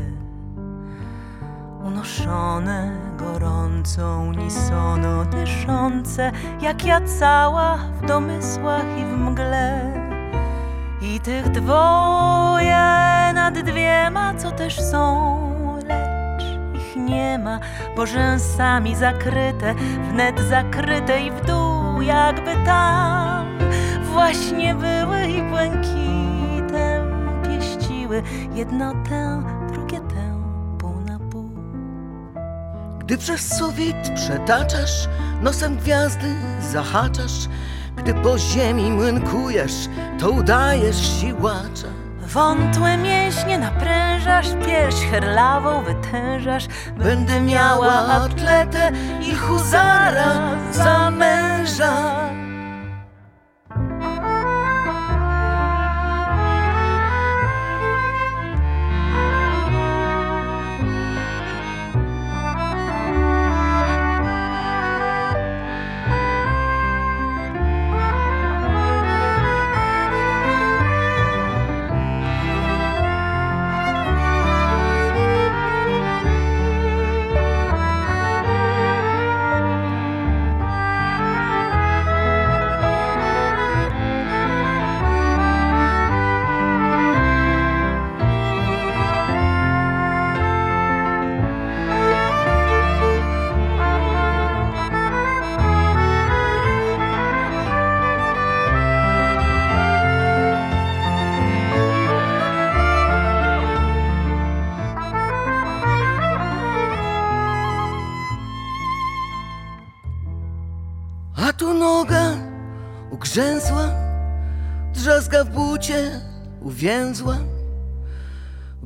Unoszone 1.84 2.91
gorącą, 3.17 4.28
unisono 4.28 5.26
dyszące, 5.26 6.32
jak 6.61 6.86
ja 6.86 7.01
cała 7.01 7.78
w 7.78 8.05
domysłach 8.05 8.86
i 8.97 9.05
w 9.05 9.17
mgle. 9.17 10.05
I 11.14 11.20
tych 11.20 11.49
dwoje 11.51 12.78
nad 13.34 13.60
dwiema, 13.60 14.34
co 14.34 14.51
też 14.51 14.82
są, 14.82 15.80
lecz 15.88 16.43
ich 16.76 16.95
nie 16.95 17.39
ma, 17.39 17.60
bo 17.95 18.06
rzęsami 18.06 18.95
zakryte, 18.95 19.76
wnet 20.12 20.39
zakryte 20.39 21.22
i 21.22 21.32
w 21.32 21.45
dół, 21.45 22.01
jakby 22.01 22.51
tam 22.66 23.45
właśnie 24.03 24.76
były 24.76 25.28
i 25.28 25.41
błękitem 25.41 27.12
pieściły 27.43 28.24
jedno 28.53 28.93
tę, 29.10 29.43
drugie 29.74 29.99
tę, 29.99 30.41
pół 30.80 31.01
na 31.01 31.20
pół. 31.20 31.49
Gdy 32.99 33.18
przez 33.18 33.58
sufit 33.58 34.12
przetaczasz, 34.16 35.08
nosem 35.41 35.78
gwiazdy 35.78 36.36
zahaczasz, 36.72 37.47
gdy 38.06 38.14
po 38.14 38.38
ziemi 38.38 38.91
młynkujesz, 38.91 39.89
to 40.20 40.30
udajesz 40.30 41.20
siłacza. 41.22 41.88
Wątłe 42.22 42.97
mięśnie 42.97 43.58
naprężasz, 43.58 44.47
pierś 44.66 44.95
herlawą 45.12 45.84
wytężasz. 45.84 46.68
Będę 46.97 47.41
miała 47.41 47.93
atletę 47.93 48.91
i 49.22 49.36
huzara 49.36 50.51
za 50.72 51.12
męża. 51.12 52.24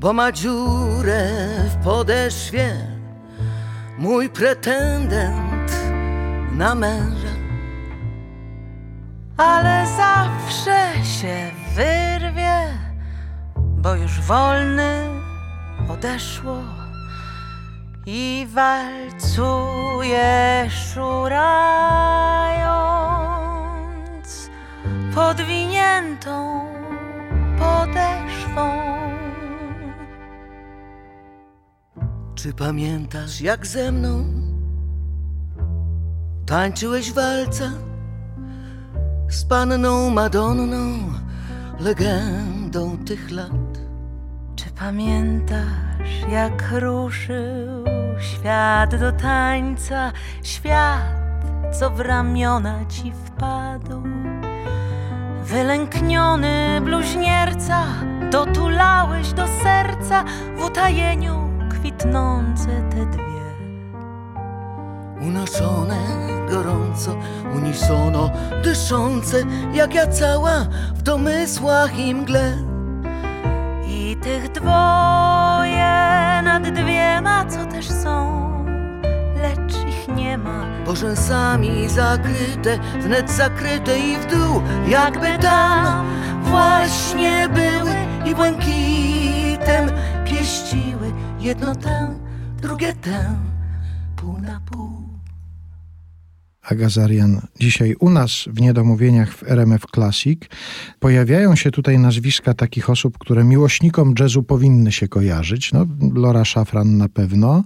Bo 0.10 0.14
ma 0.14 0.32
dziurę 0.32 1.30
w 1.70 1.84
podeszwie. 1.84 2.76
Mój 3.98 4.30
pretendent 4.30 5.72
na 6.52 6.76
męża. 6.76 7.36
Ale 9.38 9.88
zawsze 9.98 11.04
się 11.04 11.52
wyrwie, 11.76 12.68
bo 13.56 13.96
już 13.96 14.22
wolny 14.22 15.08
odeszło 15.90 16.58
i 18.06 18.48
walcuje 18.54 20.30
szurając 20.70 21.90
podwiniętą 25.16 26.66
podeszwą. 27.60 28.99
Czy 32.44 32.54
pamiętasz, 32.54 33.42
jak 33.42 33.68
ze 33.68 33.92
mną 33.92 34.24
tańczyłeś 36.46 37.14
walca 37.14 37.72
z 39.30 39.46
panną 39.46 40.10
Madonną, 40.10 41.00
legendą 41.80 42.98
tych 42.98 43.32
lat? 43.32 43.80
Czy 44.56 44.66
pamiętasz, 44.70 46.30
jak 46.30 46.72
ruszył 46.72 47.86
świat 48.20 48.96
do 48.96 49.12
tańca, 49.12 50.12
świat, 50.44 51.46
co 51.80 51.90
w 51.90 52.00
ramiona 52.00 52.86
ci 52.86 53.14
wpadł? 53.26 54.04
Wylękniony 55.44 56.82
bluźnierca, 56.82 57.84
dotulałeś 58.32 59.34
do 59.34 59.48
serca 59.64 60.24
w 60.58 60.66
utajeniu 60.66 61.49
kwitnące 61.80 62.68
te 62.90 63.06
dwie. 63.06 63.40
Unoszone 65.28 65.98
gorąco, 66.50 67.16
unisono, 67.56 68.30
dyszące, 68.64 69.38
jak 69.74 69.94
ja 69.94 70.08
cała 70.08 70.66
w 70.96 71.02
domysłach 71.02 72.00
i 72.00 72.16
mgle. 72.16 72.58
I 73.88 74.18
tych 74.22 74.52
dwoje 74.52 76.42
nad 76.44 76.70
dwiema, 76.70 77.46
co 77.46 77.66
też 77.66 77.90
są, 77.90 78.42
lecz 79.42 79.88
ich 79.90 80.16
nie 80.16 80.38
ma. 80.38 80.66
Bożęsami 80.86 81.90
zakryte, 81.90 82.80
wnet 83.02 83.32
zakryte 83.32 84.00
i 84.00 84.18
w 84.18 84.26
dół, 84.26 84.62
jakby 84.88 85.38
tam 85.42 86.06
właśnie 86.44 87.50
były 87.50 87.96
i 88.26 88.36
błękitem 88.36 89.92
pieściły 90.26 90.99
jedno 91.42 91.76
tę, 91.76 92.20
drugie 92.62 92.94
tę, 92.94 93.40
pół 94.16 94.38
na 94.38 94.62
pół. 94.72 95.10
Agazarian. 96.62 97.42
Dzisiaj 97.60 97.96
u 98.00 98.10
nas 98.10 98.46
w 98.48 98.62
Niedomówieniach 98.62 99.34
w 99.34 99.44
RMF 99.44 99.82
Classic 99.94 100.40
pojawiają 101.00 101.56
się 101.56 101.72
tutaj 101.72 102.00
nazwiska 102.00 102.54
takich 102.54 102.90
osób, 102.90 103.18
które 103.18 103.44
miłośnikom 103.44 104.14
jazzu 104.20 104.44
powinny 104.44 104.92
się 104.92 105.08
kojarzyć. 105.08 105.72
No, 105.72 105.86
Lora 106.14 106.46
Szafran 106.46 106.98
na 106.98 107.10
pewno. 107.10 107.64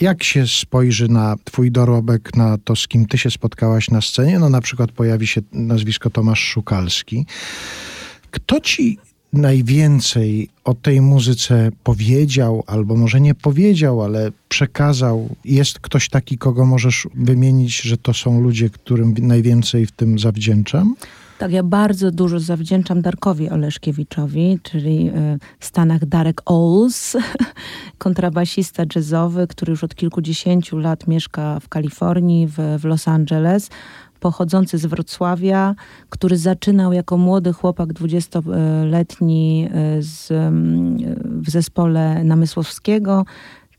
Jak 0.00 0.22
się 0.22 0.46
spojrzy 0.46 1.08
na 1.08 1.36
twój 1.44 1.70
dorobek, 1.70 2.36
na 2.36 2.58
to, 2.58 2.76
z 2.76 2.88
kim 2.88 3.06
ty 3.06 3.18
się 3.18 3.30
spotkałaś 3.30 3.90
na 3.90 4.00
scenie, 4.00 4.38
no 4.38 4.48
na 4.48 4.60
przykład 4.60 4.92
pojawi 4.92 5.26
się 5.26 5.40
nazwisko 5.52 6.10
Tomasz 6.10 6.40
Szukalski. 6.40 7.26
Kto 8.30 8.60
ci 8.60 8.98
najwięcej 9.36 10.48
o 10.64 10.74
tej 10.74 11.00
muzyce 11.00 11.70
powiedział, 11.84 12.64
albo 12.66 12.96
może 12.96 13.20
nie 13.20 13.34
powiedział, 13.34 14.02
ale 14.02 14.30
przekazał? 14.48 15.28
Jest 15.44 15.80
ktoś 15.80 16.08
taki, 16.08 16.38
kogo 16.38 16.64
możesz 16.64 17.08
wymienić, 17.14 17.82
że 17.82 17.96
to 17.96 18.14
są 18.14 18.40
ludzie, 18.40 18.70
którym 18.70 19.14
najwięcej 19.20 19.86
w 19.86 19.92
tym 19.92 20.18
zawdzięczam? 20.18 20.94
Tak, 21.38 21.52
ja 21.52 21.62
bardzo 21.62 22.10
dużo 22.10 22.40
zawdzięczam 22.40 23.02
Darkowi 23.02 23.50
Oleszkiewiczowi, 23.50 24.58
czyli 24.62 25.08
e, 25.08 25.38
w 25.58 25.64
Stanach 25.64 26.06
Darek 26.06 26.42
Oles, 26.46 27.16
kontrabasista 27.98 28.82
jazzowy, 28.94 29.46
który 29.46 29.70
już 29.70 29.84
od 29.84 29.94
kilkudziesięciu 29.94 30.78
lat 30.78 31.06
mieszka 31.06 31.60
w 31.60 31.68
Kalifornii, 31.68 32.46
w, 32.46 32.56
w 32.78 32.84
Los 32.84 33.08
Angeles 33.08 33.70
pochodzący 34.26 34.78
z 34.78 34.86
Wrocławia, 34.86 35.74
który 36.08 36.36
zaczynał 36.36 36.92
jako 36.92 37.16
młody 37.16 37.52
chłopak, 37.52 37.92
dwudziestoletni 37.92 39.68
e, 39.72 40.02
z, 40.02 40.32
w 41.22 41.50
zespole 41.50 42.24
Namysłowskiego. 42.24 43.24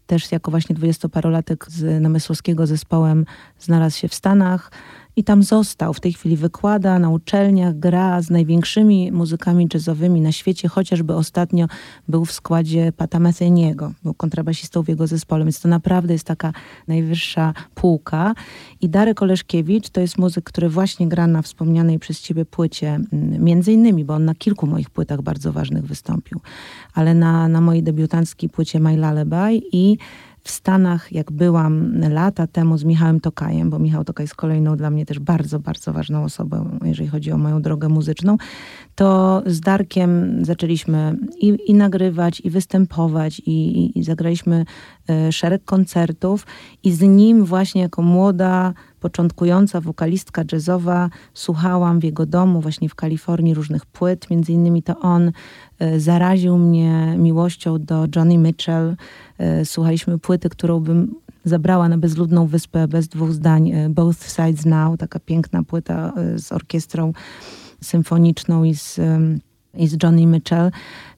Też 0.06 0.32
jako 0.32 0.52
właśnie 0.52 0.76
dwudziestoparolatek 0.76 1.66
z 1.70 2.02
Namysłowskiego 2.02 2.68
zespołem 2.68 3.26
znalazł 3.60 3.98
się 3.98 4.08
w 4.08 4.14
Stanach 4.14 4.72
i 5.18 5.24
tam 5.24 5.44
został. 5.44 5.94
W 5.94 6.00
tej 6.00 6.14
chwili 6.14 6.38
wykłada 6.38 7.00
na 7.00 7.10
uczelniach, 7.10 7.80
gra 7.80 8.22
z 8.22 8.30
największymi 8.30 9.12
muzykami 9.12 9.68
jazzowymi 9.74 10.22
na 10.22 10.32
świecie, 10.32 10.68
chociażby 10.68 11.16
ostatnio 11.16 11.68
był 12.08 12.26
w 12.26 12.32
składzie 12.32 12.92
Pata 12.92 13.20
Metheniego, 13.20 13.92
był 14.04 14.14
kontrabasistą 14.14 14.84
w 14.84 14.88
jego 14.88 15.08
zespole, 15.08 15.44
więc 15.46 15.60
to 15.60 15.68
naprawdę 15.68 16.14
jest 16.14 16.26
taka 16.26 16.54
najwyższa 16.88 17.54
półka. 17.76 18.34
I 18.82 18.90
Darek 18.90 19.22
Oleszkiewicz 19.22 19.90
to 19.90 20.02
jest 20.02 20.18
muzyk, 20.18 20.46
który 20.46 20.70
właśnie 20.70 21.08
gra 21.08 21.28
na 21.28 21.42
wspomnianej 21.42 22.00
przez 22.00 22.22
ciebie 22.22 22.46
płycie, 22.46 22.88
mm, 22.88 23.44
między 23.44 23.74
innymi, 23.74 24.06
bo 24.06 24.14
on 24.14 24.26
na 24.26 24.36
kilku 24.36 24.68
moich 24.68 24.90
płytach 24.90 25.22
bardzo 25.22 25.54
ważnych 25.54 25.86
wystąpił, 25.86 26.40
ale 26.94 27.14
na, 27.14 27.48
na 27.48 27.62
mojej 27.62 27.84
debiutanckiej 27.84 28.50
płycie 28.50 28.80
My 28.80 28.96
Lullaby 28.96 29.62
i 29.72 29.98
w 30.48 30.52
Stanach, 30.52 31.12
jak 31.12 31.32
byłam 31.32 32.02
lata 32.10 32.48
temu 32.48 32.78
z 32.78 32.84
Michałem 32.84 33.20
Tokajem, 33.20 33.70
bo 33.70 33.80
Michał 33.80 34.04
Tokaj 34.04 34.24
jest 34.24 34.36
kolejną 34.36 34.78
dla 34.78 34.90
mnie 34.90 35.06
też 35.06 35.20
bardzo, 35.20 35.60
bardzo 35.60 35.94
ważną 35.94 36.24
osobą, 36.24 36.80
jeżeli 36.84 37.10
chodzi 37.10 37.32
o 37.32 37.38
moją 37.38 37.62
drogę 37.62 37.90
muzyczną, 37.90 38.38
to 38.96 39.42
z 39.46 39.60
Darkiem 39.60 40.40
zaczęliśmy 40.46 41.18
i, 41.40 41.58
i 41.68 41.74
nagrywać, 41.74 42.42
i 42.44 42.50
występować, 42.50 43.40
i, 43.40 43.52
i, 43.52 44.00
i 44.00 44.04
zagraliśmy 44.04 44.66
y, 45.28 45.32
szereg 45.32 45.66
koncertów 45.66 46.46
i 46.84 46.92
z 46.92 47.02
nim 47.02 47.46
właśnie 47.46 47.82
jako 47.82 48.02
młoda, 48.02 48.74
początkująca 49.08 49.82
wokalistka 49.82 50.44
jazzowa. 50.52 51.10
Słuchałam 51.34 52.00
w 52.00 52.04
jego 52.04 52.26
domu 52.26 52.62
właśnie 52.62 52.90
w 52.90 52.96
Kalifornii 52.96 53.54
różnych 53.54 53.86
płyt, 53.86 54.30
między 54.30 54.52
innymi 54.52 54.84
to 54.84 55.00
on 55.00 55.32
y, 55.82 56.00
zaraził 56.00 56.58
mnie 56.58 57.16
miłością 57.18 57.80
do 57.80 58.08
Johnny 58.16 58.38
Mitchell, 58.38 58.96
y, 59.62 59.66
słuchaliśmy 59.66 60.20
płyty, 60.20 60.50
którą 60.50 60.80
bym 60.80 61.16
zabrała 61.46 61.90
na 61.90 61.98
bezludną 61.98 62.48
wyspę 62.48 62.88
bez 62.88 63.08
dwóch 63.08 63.32
zdań, 63.32 63.72
Both 63.90 64.20
Sides 64.20 64.66
Now, 64.66 64.98
taka 64.98 65.20
piękna 65.20 65.64
płyta 65.64 66.14
z 66.36 66.52
orkiestrą 66.52 67.14
symfoniczną 67.82 68.64
i 68.64 68.76
z, 68.76 69.00
i 69.78 69.88
z 69.88 70.04
Johnny 70.04 70.26
Mitchell 70.26 70.72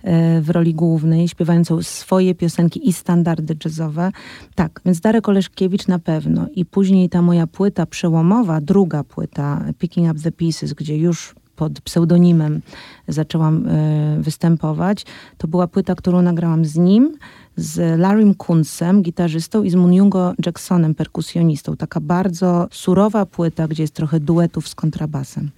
e, 0.04 0.42
w 0.42 0.50
roli 0.50 0.74
głównej, 0.74 1.28
śpiewającą 1.28 1.84
swoje 1.84 2.36
piosenki 2.36 2.90
i 2.90 2.94
standardy 2.94 3.56
jazzowe. 3.66 4.12
Tak, 4.56 4.82
więc 4.86 5.00
Darek 5.00 5.30
Oleszkiewicz 5.30 5.88
na 5.88 6.00
pewno. 6.00 6.48
I 6.56 6.66
później 6.66 7.10
ta 7.10 7.22
moja 7.22 7.48
płyta 7.48 7.86
przełomowa, 7.86 8.62
druga 8.62 9.04
płyta, 9.04 9.66
Picking 9.80 10.12
Up 10.12 10.20
the 10.24 10.32
Pieces, 10.32 10.74
gdzie 10.74 10.98
już 10.98 11.36
pod 11.60 11.82
pseudonimem 11.82 12.62
zaczęłam 13.08 13.68
y, 13.68 14.22
występować. 14.22 15.06
To 15.38 15.48
była 15.48 15.68
płyta, 15.68 15.96
którą 15.96 16.22
nagrałam 16.22 16.66
z 16.66 16.76
nim, 16.76 17.18
z 17.56 18.00
Larrym 18.00 18.34
Kunzem, 18.34 19.02
gitarzystą 19.02 19.64
i 19.64 19.70
z 19.70 19.76
Munjungo 19.76 20.34
Jacksonem, 20.46 20.96
perkusjonistą. 20.96 21.76
Taka 21.76 22.00
bardzo 22.00 22.68
surowa 22.72 23.26
płyta, 23.26 23.68
gdzie 23.68 23.84
jest 23.84 23.94
trochę 23.94 24.20
duetów 24.20 24.68
z 24.68 24.76
kontrabasem. 24.76 25.50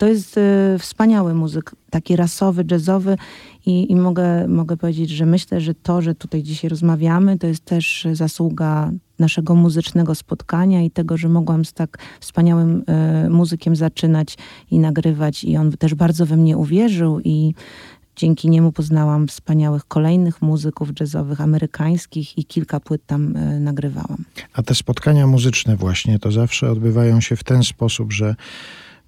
To 0.00 0.06
jest 0.06 0.38
y, 0.38 0.78
wspaniały 0.78 1.34
muzyk, 1.34 1.74
taki 1.90 2.16
rasowy, 2.16 2.64
jazzowy 2.70 3.16
i, 3.66 3.92
i 3.92 3.96
mogę, 3.96 4.48
mogę 4.48 4.76
powiedzieć, 4.76 5.10
że 5.10 5.26
myślę, 5.26 5.60
że 5.60 5.74
to, 5.74 6.02
że 6.02 6.14
tutaj 6.14 6.42
dzisiaj 6.42 6.68
rozmawiamy, 6.68 7.38
to 7.38 7.46
jest 7.46 7.64
też 7.64 8.06
zasługa 8.12 8.90
naszego 9.18 9.54
muzycznego 9.54 10.14
spotkania 10.14 10.82
i 10.82 10.90
tego, 10.90 11.16
że 11.16 11.28
mogłam 11.28 11.64
z 11.64 11.72
tak 11.72 11.98
wspaniałym 12.20 12.84
y, 13.26 13.30
muzykiem 13.30 13.76
zaczynać 13.76 14.36
i 14.70 14.78
nagrywać 14.78 15.44
i 15.44 15.56
on 15.56 15.72
też 15.72 15.94
bardzo 15.94 16.26
we 16.26 16.36
mnie 16.36 16.56
uwierzył 16.56 17.20
i 17.24 17.54
dzięki 18.16 18.50
niemu 18.50 18.72
poznałam 18.72 19.28
wspaniałych 19.28 19.84
kolejnych 19.84 20.42
muzyków 20.42 20.88
jazzowych 21.00 21.40
amerykańskich 21.40 22.38
i 22.38 22.44
kilka 22.44 22.80
płyt 22.80 23.06
tam 23.06 23.36
y, 23.36 23.60
nagrywałam. 23.60 24.24
A 24.52 24.62
te 24.62 24.74
spotkania 24.74 25.26
muzyczne 25.26 25.76
właśnie 25.76 26.18
to 26.18 26.32
zawsze 26.32 26.70
odbywają 26.70 27.20
się 27.20 27.36
w 27.36 27.44
ten 27.44 27.62
sposób, 27.62 28.12
że 28.12 28.34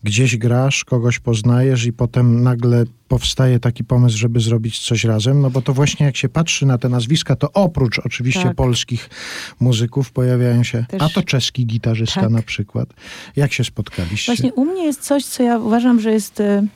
gdzieś 0.03 0.36
grasz, 0.36 0.84
kogoś 0.84 1.18
poznajesz 1.18 1.84
i 1.84 1.92
potem 1.92 2.42
nagle 2.42 2.84
powstaje 3.09 3.61
taki 3.61 3.84
pomysł, 3.84 4.18
żeby 4.18 4.40
zrobić 4.40 4.78
coś 4.78 5.05
razem, 5.05 5.40
no 5.40 5.50
bo 5.50 5.62
to 5.62 5.72
właśnie 5.72 6.07
jak 6.07 6.16
się 6.16 6.28
patrzy 6.28 6.66
na 6.66 6.78
te 6.78 6.88
nazwiska, 6.88 7.36
to 7.36 7.53
oprócz 7.53 7.98
oczywiście 7.98 8.42
tak. 8.42 8.57
polskich 8.57 9.11
muzyków 9.61 10.12
pojawiają 10.12 10.62
się, 10.62 10.84
Też... 10.88 11.03
a 11.03 11.09
to 11.09 11.22
czeski 11.22 11.66
gitarzysta 11.66 12.20
tak. 12.20 12.30
na 12.30 12.42
przykład. 12.42 12.88
Jak 13.36 13.53
się 13.53 13.64
spotkaliście? 13.64 14.32
Właśnie 14.32 14.53
u 14.53 14.64
mnie 14.64 14.84
jest 14.84 15.00
coś, 15.00 15.24
co 15.24 15.42
ja 15.42 15.59
uważam, 15.59 16.00
że 16.00 16.12
jest 16.12 16.40
y, 16.40 16.66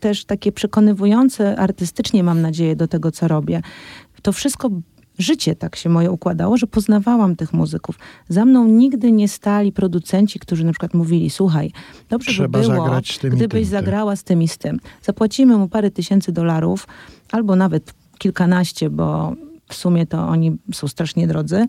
też 0.00 0.24
takie 0.24 0.52
przekonywujące 0.52 1.56
artystycznie, 1.56 2.22
mam 2.22 2.42
nadzieję, 2.42 2.76
do 2.76 2.88
tego, 2.88 3.12
co 3.12 3.28
robię. 3.28 3.62
To 4.22 4.32
wszystko 4.32 4.70
życie 5.18 5.56
tak 5.56 5.76
się 5.76 5.88
moje 5.88 6.10
układało, 6.10 6.56
że 6.56 6.66
poznawałam 6.66 7.36
tych 7.36 7.52
muzyków. 7.52 7.98
Za 8.28 8.44
mną 8.44 8.66
nigdy 8.66 9.12
nie 9.12 9.28
stali 9.28 9.72
producenci, 9.72 10.38
którzy 10.38 10.64
na 10.64 10.72
przykład 10.72 10.94
mówili, 10.94 11.30
słuchaj, 11.30 11.72
dobrze 12.08 12.32
Trzeba 12.32 12.60
by 12.60 12.68
było, 12.68 13.00
gdybyś 13.22 13.38
tym, 13.38 13.48
tak. 13.50 13.64
zagrała 13.64 14.16
z 14.16 14.24
tym 14.24 14.42
i 14.42 14.48
z 14.48 14.58
tym. 14.58 14.80
Zapłacimy 15.02 15.56
mu 15.56 15.68
parę 15.68 15.90
tysięcy 15.90 16.32
dolarów, 16.32 16.86
albo 17.32 17.56
nawet 17.56 17.94
kilkanaście, 18.18 18.90
bo 18.90 19.36
w 19.68 19.74
sumie 19.74 20.06
to 20.06 20.28
oni 20.28 20.56
są 20.72 20.88
strasznie 20.88 21.26
drodzy, 21.26 21.66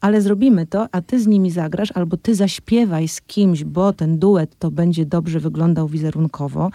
ale 0.00 0.22
zrobimy 0.22 0.66
to, 0.66 0.88
a 0.92 1.02
ty 1.02 1.20
z 1.20 1.26
nimi 1.26 1.50
zagrasz, 1.50 1.92
albo 1.92 2.16
ty 2.16 2.34
zaśpiewaj 2.34 3.08
z 3.08 3.20
kimś, 3.20 3.64
bo 3.64 3.92
ten 3.92 4.18
duet 4.18 4.58
to 4.58 4.70
będzie 4.70 5.06
dobrze 5.06 5.40
wyglądał 5.40 5.88
wizerunkowo. 5.88 6.70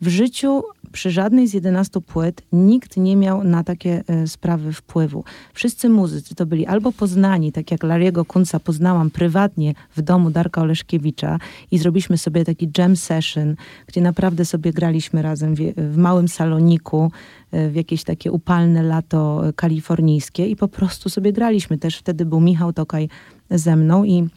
W 0.00 0.08
życiu 0.08 0.62
przy 0.92 1.10
żadnej 1.10 1.48
z 1.48 1.54
11 1.54 2.00
płyt 2.00 2.42
nikt 2.52 2.96
nie 2.96 3.16
miał 3.16 3.44
na 3.44 3.64
takie 3.64 4.04
e, 4.06 4.26
sprawy 4.26 4.72
wpływu. 4.72 5.24
Wszyscy 5.54 5.88
muzycy 5.88 6.34
to 6.34 6.46
byli 6.46 6.66
albo 6.66 6.92
poznani, 6.92 7.52
tak 7.52 7.70
jak 7.70 7.82
Lariego 7.82 8.24
Kunca 8.24 8.60
poznałam 8.60 9.10
prywatnie 9.10 9.74
w 9.96 10.02
domu 10.02 10.30
Darka 10.30 10.62
Oleszkiewicza 10.62 11.38
i 11.70 11.78
zrobiliśmy 11.78 12.18
sobie 12.18 12.44
taki 12.44 12.70
jam 12.78 12.96
session, 12.96 13.56
gdzie 13.86 14.00
naprawdę 14.00 14.44
sobie 14.44 14.72
graliśmy 14.72 15.22
razem 15.22 15.54
w, 15.76 15.96
małym 15.96 16.28
saloniku, 16.28 17.12
e, 17.52 17.68
w 17.68 17.74
jakieś 17.74 18.04
takie 18.04 18.32
upalne 18.32 18.82
lato 18.82 19.42
kalifornijskie 19.56 20.46
i 20.46 20.56
po 20.56 20.68
prostu 20.68 21.08
sobie 21.08 21.32
graliśmy. 21.32 21.78
Też 21.78 21.96
wtedy 21.96 22.24
był 22.24 22.40
Michał 22.40 22.72
Tokaj 22.72 23.08
ze 23.50 23.76
mną 23.76 24.04
i 24.04 24.28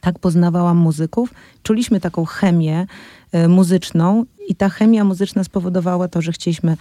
tak 0.00 0.18
poznawałam 0.18 0.76
muzyków. 0.76 1.34
Czuliśmy 1.62 2.00
taką 2.00 2.24
chemię 2.24 2.86
y, 3.34 3.48
muzyczną 3.48 4.24
i 4.48 4.54
ta 4.54 4.68
chemia 4.68 5.04
muzyczna 5.04 5.44
spowodowała 5.44 6.08
to, 6.08 6.22
że 6.22 6.32
chcieliśmy 6.32 6.76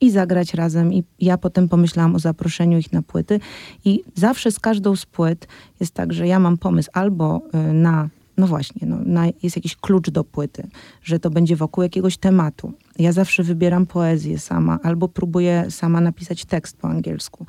i 0.00 0.10
zagrać 0.10 0.54
razem 0.54 0.92
i 0.92 1.04
ja 1.20 1.38
potem 1.38 1.68
pomyślałam 1.68 2.14
o 2.14 2.18
zaproszeniu 2.18 2.78
ich 2.78 2.92
na 2.92 3.02
płyty 3.02 3.40
i 3.84 4.02
zawsze 4.14 4.52
z 4.52 4.60
każdą 4.60 4.96
z 4.96 5.06
płyt 5.06 5.48
jest 5.80 5.94
tak, 5.94 6.12
że 6.12 6.26
ja 6.26 6.38
mam 6.38 6.58
pomysł 6.58 6.90
albo 6.92 7.42
y, 7.54 7.72
na 7.72 8.08
no 8.38 8.46
właśnie, 8.46 8.86
no, 8.86 8.96
na, 9.04 9.26
jest 9.42 9.56
jakiś 9.56 9.76
klucz 9.76 10.10
do 10.10 10.24
płyty, 10.24 10.68
że 11.02 11.18
to 11.18 11.30
będzie 11.30 11.56
wokół 11.56 11.82
jakiegoś 11.82 12.16
tematu. 12.16 12.72
Ja 12.98 13.12
zawsze 13.12 13.42
wybieram 13.42 13.86
poezję 13.86 14.38
sama, 14.38 14.78
albo 14.82 15.08
próbuję 15.08 15.66
sama 15.70 16.00
napisać 16.00 16.44
tekst 16.44 16.76
po 16.76 16.88
angielsku. 16.88 17.46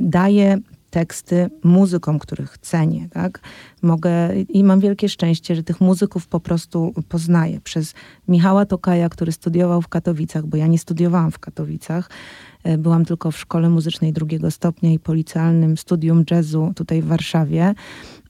Daję 0.00 0.58
teksty 0.94 1.50
muzykom, 1.64 2.18
których 2.18 2.58
cenię, 2.58 3.08
tak? 3.10 3.40
Mogę 3.82 4.36
i 4.36 4.64
mam 4.64 4.80
wielkie 4.80 5.08
szczęście, 5.08 5.56
że 5.56 5.62
tych 5.62 5.80
muzyków 5.80 6.26
po 6.26 6.40
prostu 6.40 6.94
poznaję. 7.08 7.60
Przez 7.60 7.94
Michała 8.28 8.66
Tokaja, 8.66 9.08
który 9.08 9.32
studiował 9.32 9.82
w 9.82 9.88
Katowicach, 9.88 10.46
bo 10.46 10.56
ja 10.56 10.66
nie 10.66 10.78
studiowałam 10.78 11.30
w 11.30 11.38
Katowicach, 11.38 12.10
e, 12.64 12.78
byłam 12.78 13.04
tylko 13.04 13.30
w 13.30 13.38
szkole 13.38 13.70
muzycznej 13.70 14.12
drugiego 14.12 14.50
stopnia 14.50 14.92
i 14.92 14.98
policealnym 14.98 15.76
studium 15.76 16.24
jazzu 16.30 16.72
tutaj 16.76 17.02
w 17.02 17.06
Warszawie. 17.06 17.74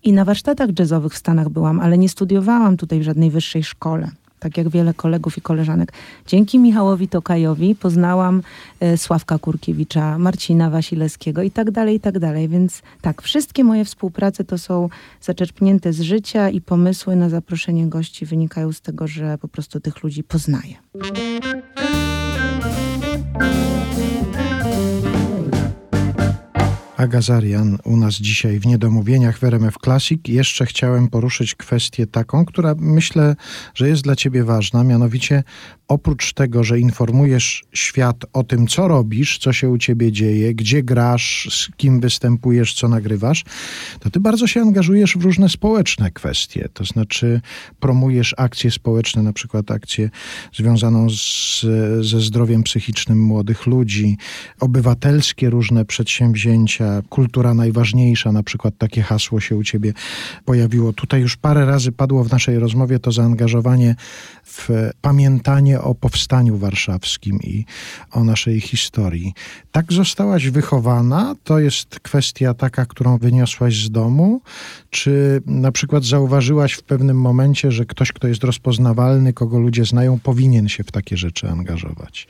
I 0.02 0.12
na 0.12 0.24
warsztatach 0.24 0.70
jazzowych 0.78 1.12
w 1.12 1.18
Stanach 1.18 1.48
byłam, 1.48 1.80
ale 1.80 1.98
nie 1.98 2.08
studiowałam 2.08 2.76
tutaj 2.76 3.00
w 3.00 3.02
żadnej 3.02 3.30
wyższej 3.30 3.64
szkole 3.64 4.10
tak 4.44 4.56
jak 4.56 4.68
wiele 4.68 4.94
kolegów 4.94 5.38
i 5.38 5.40
koleżanek. 5.40 5.92
Dzięki 6.26 6.58
Michałowi 6.58 7.08
Tokajowi 7.08 7.74
poznałam 7.74 8.42
e, 8.80 8.96
Sławka 8.96 9.38
Kurkiewicza, 9.38 10.18
Marcina 10.18 10.70
Wasilewskiego 10.70 11.42
i 11.42 11.50
tak 11.50 11.70
dalej, 11.70 11.96
i 11.96 12.00
tak 12.00 12.18
dalej. 12.18 12.48
Więc 12.48 12.82
tak, 13.00 13.22
wszystkie 13.22 13.64
moje 13.64 13.84
współprace 13.84 14.44
to 14.44 14.58
są 14.58 14.88
zaczerpnięte 15.20 15.92
z 15.92 16.00
życia 16.00 16.50
i 16.50 16.60
pomysły 16.60 17.16
na 17.16 17.28
zaproszenie 17.28 17.86
gości 17.86 18.26
wynikają 18.26 18.72
z 18.72 18.80
tego, 18.80 19.06
że 19.06 19.38
po 19.38 19.48
prostu 19.48 19.80
tych 19.80 20.02
ludzi 20.02 20.24
poznaję. 20.24 20.74
Aga 27.04 27.22
Zarian 27.22 27.78
u 27.84 27.96
nas 27.96 28.14
dzisiaj 28.14 28.60
w 28.60 28.66
Niedomówieniach 28.66 29.38
w 29.38 29.44
RMF 29.44 29.74
Classic. 29.84 30.20
Jeszcze 30.28 30.66
chciałem 30.66 31.08
poruszyć 31.08 31.54
kwestię 31.54 32.06
taką, 32.06 32.44
która 32.44 32.74
myślę, 32.78 33.36
że 33.74 33.88
jest 33.88 34.02
dla 34.02 34.16
ciebie 34.16 34.44
ważna, 34.44 34.84
mianowicie 34.84 35.42
oprócz 35.88 36.32
tego, 36.32 36.64
że 36.64 36.80
informujesz 36.80 37.64
świat 37.72 38.24
o 38.32 38.44
tym, 38.44 38.66
co 38.66 38.88
robisz, 38.88 39.38
co 39.38 39.52
się 39.52 39.70
u 39.70 39.78
ciebie 39.78 40.12
dzieje, 40.12 40.54
gdzie 40.54 40.82
grasz, 40.82 41.48
z 41.50 41.76
kim 41.76 42.00
występujesz, 42.00 42.74
co 42.74 42.88
nagrywasz, 42.88 43.44
to 44.00 44.10
ty 44.10 44.20
bardzo 44.20 44.46
się 44.46 44.60
angażujesz 44.60 45.16
w 45.16 45.22
różne 45.22 45.48
społeczne 45.48 46.10
kwestie. 46.10 46.68
To 46.74 46.84
znaczy 46.84 47.40
promujesz 47.80 48.34
akcje 48.38 48.70
społeczne, 48.70 49.22
na 49.22 49.32
przykład 49.32 49.70
akcję 49.70 50.10
związaną 50.54 51.10
z, 51.10 51.60
ze 52.00 52.20
zdrowiem 52.20 52.62
psychicznym 52.62 53.22
młodych 53.22 53.66
ludzi, 53.66 54.16
obywatelskie 54.60 55.50
różne 55.50 55.84
przedsięwzięcia, 55.84 56.93
kultura 57.08 57.54
najważniejsza, 57.54 58.32
na 58.32 58.42
przykład 58.42 58.74
takie 58.78 59.02
hasło 59.02 59.40
się 59.40 59.56
u 59.56 59.64
ciebie 59.64 59.92
pojawiło. 60.44 60.92
Tutaj 60.92 61.20
już 61.20 61.36
parę 61.36 61.66
razy 61.66 61.92
padło 61.92 62.24
w 62.24 62.32
naszej 62.32 62.58
rozmowie 62.58 62.98
to 62.98 63.12
zaangażowanie 63.12 63.96
w 64.44 64.68
pamiętanie 65.00 65.80
o 65.80 65.94
powstaniu 65.94 66.56
warszawskim 66.56 67.38
i 67.42 67.64
o 68.10 68.24
naszej 68.24 68.60
historii. 68.60 69.34
Tak 69.72 69.92
zostałaś 69.92 70.48
wychowana? 70.48 71.34
To 71.44 71.58
jest 71.58 72.00
kwestia 72.00 72.54
taka, 72.54 72.86
którą 72.86 73.18
wyniosłaś 73.18 73.76
z 73.76 73.90
domu? 73.90 74.40
Czy 74.90 75.42
na 75.46 75.72
przykład 75.72 76.04
zauważyłaś 76.04 76.72
w 76.72 76.82
pewnym 76.82 77.20
momencie, 77.20 77.72
że 77.72 77.86
ktoś, 77.86 78.12
kto 78.12 78.28
jest 78.28 78.44
rozpoznawalny, 78.44 79.32
kogo 79.32 79.58
ludzie 79.58 79.84
znają, 79.84 80.18
powinien 80.18 80.68
się 80.68 80.84
w 80.84 80.92
takie 80.92 81.16
rzeczy 81.16 81.50
angażować? 81.50 82.28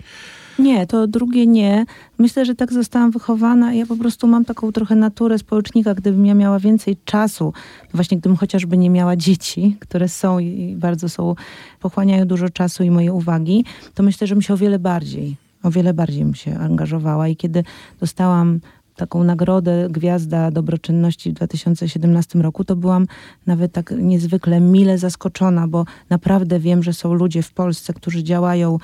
Nie, 0.59 0.87
to 0.87 1.07
drugie 1.07 1.47
nie. 1.47 1.87
Myślę, 2.19 2.45
że 2.45 2.55
tak 2.55 2.73
zostałam 2.73 3.11
wychowana. 3.11 3.75
Ja 3.75 3.87
po 3.87 3.97
prostu 3.97 4.27
mam 4.27 4.45
taką 4.45 4.73
trochę 4.73 4.97
naturę 4.97 5.39
społecznika. 5.39 5.95
Gdybym 5.95 6.27
ja 6.27 6.35
miała 6.35 6.59
więcej 6.59 6.97
czasu, 7.05 7.53
właśnie 7.95 8.19
gdybym 8.19 8.37
chociażby 8.37 8.77
nie 8.77 8.91
miała 8.91 9.17
dzieci, 9.17 9.77
które 9.81 10.09
są 10.09 10.39
i 10.39 10.77
bardzo 10.77 11.09
są, 11.09 11.35
pochłaniają 11.81 12.27
dużo 12.27 12.49
czasu 12.49 12.85
i 12.85 12.91
mojej 12.91 13.11
uwagi, 13.11 13.65
to 13.95 14.03
myślę, 14.03 14.27
że 14.27 14.35
bym 14.35 14.43
się 14.43 14.55
o 14.55 14.57
wiele 14.57 14.79
bardziej, 14.79 15.37
o 15.63 15.71
wiele 15.71 15.95
bardziej 15.95 16.25
bym 16.25 16.35
się 16.35 16.59
angażowała. 16.59 17.29
I 17.29 17.37
kiedy 17.37 17.65
dostałam 18.01 18.61
taką 18.97 19.25
nagrodę 19.25 19.89
Gwiazda 19.91 20.51
Dobroczynności 20.51 21.31
w 21.31 21.35
2017 21.35 22.39
roku, 22.39 22.65
to 22.65 22.77
byłam 22.77 23.07
nawet 23.47 23.73
tak 23.73 23.95
niezwykle 23.99 24.61
mile 24.61 24.99
zaskoczona, 24.99 25.69
bo 25.69 25.85
naprawdę 26.11 26.61
wiem, 26.61 26.83
że 26.83 26.93
są 26.93 27.15
ludzie 27.15 27.43
w 27.43 27.53
Polsce, 27.53 27.93
którzy 27.93 28.23
działają 28.23 28.79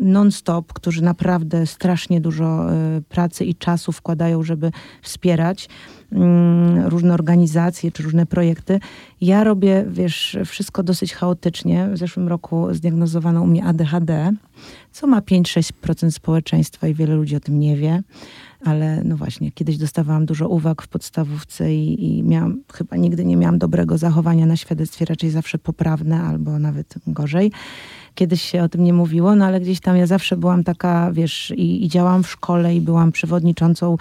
non-stop, 0.00 0.72
którzy 0.72 1.02
naprawdę 1.02 1.66
strasznie 1.66 2.20
dużo 2.20 2.72
y, 2.72 3.02
pracy 3.02 3.44
i 3.44 3.54
czasu 3.54 3.92
wkładają, 3.92 4.42
żeby 4.42 4.70
wspierać 5.02 5.68
mm, 6.12 6.86
różne 6.86 7.14
organizacje 7.14 7.92
czy 7.92 8.02
różne 8.02 8.26
projekty. 8.26 8.80
Ja 9.20 9.44
robię, 9.44 9.84
wiesz, 9.88 10.38
wszystko 10.46 10.82
dosyć 10.82 11.14
chaotycznie. 11.14 11.88
W 11.92 11.98
zeszłym 11.98 12.28
roku 12.28 12.74
zdiagnozowano 12.74 13.42
u 13.42 13.46
mnie 13.46 13.64
ADHD, 13.64 14.32
co 14.92 15.06
ma 15.06 15.20
5-6% 15.20 16.10
społeczeństwa 16.10 16.88
i 16.88 16.94
wiele 16.94 17.14
ludzi 17.14 17.36
o 17.36 17.40
tym 17.40 17.60
nie 17.60 17.76
wie. 17.76 18.02
Ale 18.64 19.02
no 19.04 19.16
właśnie, 19.16 19.52
kiedyś 19.52 19.78
dostawałam 19.78 20.26
dużo 20.26 20.48
uwag 20.48 20.82
w 20.82 20.88
podstawówce 20.88 21.74
i, 21.74 22.18
i 22.18 22.22
miałam, 22.22 22.62
chyba 22.72 22.96
nigdy 22.96 23.24
nie 23.24 23.36
miałam 23.36 23.58
dobrego 23.58 23.98
zachowania 23.98 24.46
na 24.46 24.56
świadectwie, 24.56 25.04
raczej 25.04 25.30
zawsze 25.30 25.58
poprawne 25.58 26.22
albo 26.22 26.58
nawet 26.58 26.94
gorzej 27.06 27.52
kiedyś 28.14 28.42
się 28.42 28.62
o 28.62 28.68
tym 28.68 28.84
nie 28.84 28.92
mówiło, 28.92 29.34
no 29.34 29.44
ale 29.44 29.60
gdzieś 29.60 29.80
tam 29.80 29.96
ja 29.96 30.06
zawsze 30.06 30.36
byłam 30.36 30.64
taka, 30.64 31.12
wiesz, 31.12 31.52
i, 31.56 31.84
i 31.84 31.88
działałam 31.88 32.22
w 32.22 32.30
szkole 32.30 32.76
i 32.76 32.80
byłam 32.80 33.12
przewodniczącą 33.12 33.96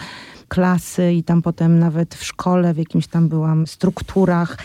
klasy 0.48 1.14
i 1.14 1.24
tam 1.24 1.42
potem 1.42 1.80
nawet 1.80 2.16
w 2.16 2.24
szkole 2.24 2.74
w 2.74 2.78
jakimś 2.78 3.08
tam 3.08 3.30
byłam 3.30 3.68
strukturach 3.68 4.58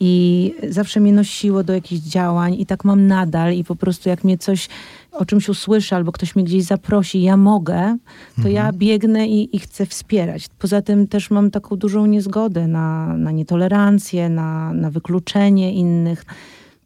i 0.00 0.54
zawsze 0.68 1.00
mnie 1.00 1.12
nosiło 1.12 1.64
do 1.64 1.72
jakichś 1.72 2.02
działań 2.02 2.54
i 2.60 2.66
tak 2.66 2.84
mam 2.84 3.06
nadal 3.06 3.54
i 3.54 3.64
po 3.64 3.76
prostu 3.76 4.08
jak 4.08 4.24
mnie 4.24 4.38
coś 4.38 4.68
o 5.12 5.24
czymś 5.24 5.48
usłyszę 5.48 5.96
albo 5.96 6.12
ktoś 6.12 6.36
mnie 6.36 6.44
gdzieś 6.44 6.64
zaprosi, 6.64 7.22
ja 7.22 7.36
mogę, 7.36 7.96
to 8.36 8.48
mhm. 8.48 8.54
ja 8.54 8.72
biegnę 8.72 9.28
i, 9.28 9.56
i, 9.56 9.58
chcę 9.58 9.86
wspierać. 9.86 10.46
Poza 10.58 10.82
tym 10.82 11.06
też 11.06 11.30
mam 11.30 11.50
taką 11.50 11.76
dużą 11.76 12.06
niezgodę 12.06 12.66
na, 12.66 13.16
na 13.16 13.30
nietolerancję, 13.30 14.28
na, 14.28 14.72
na 14.72 14.90
wykluczenie 14.90 15.74
innych. 15.74 16.24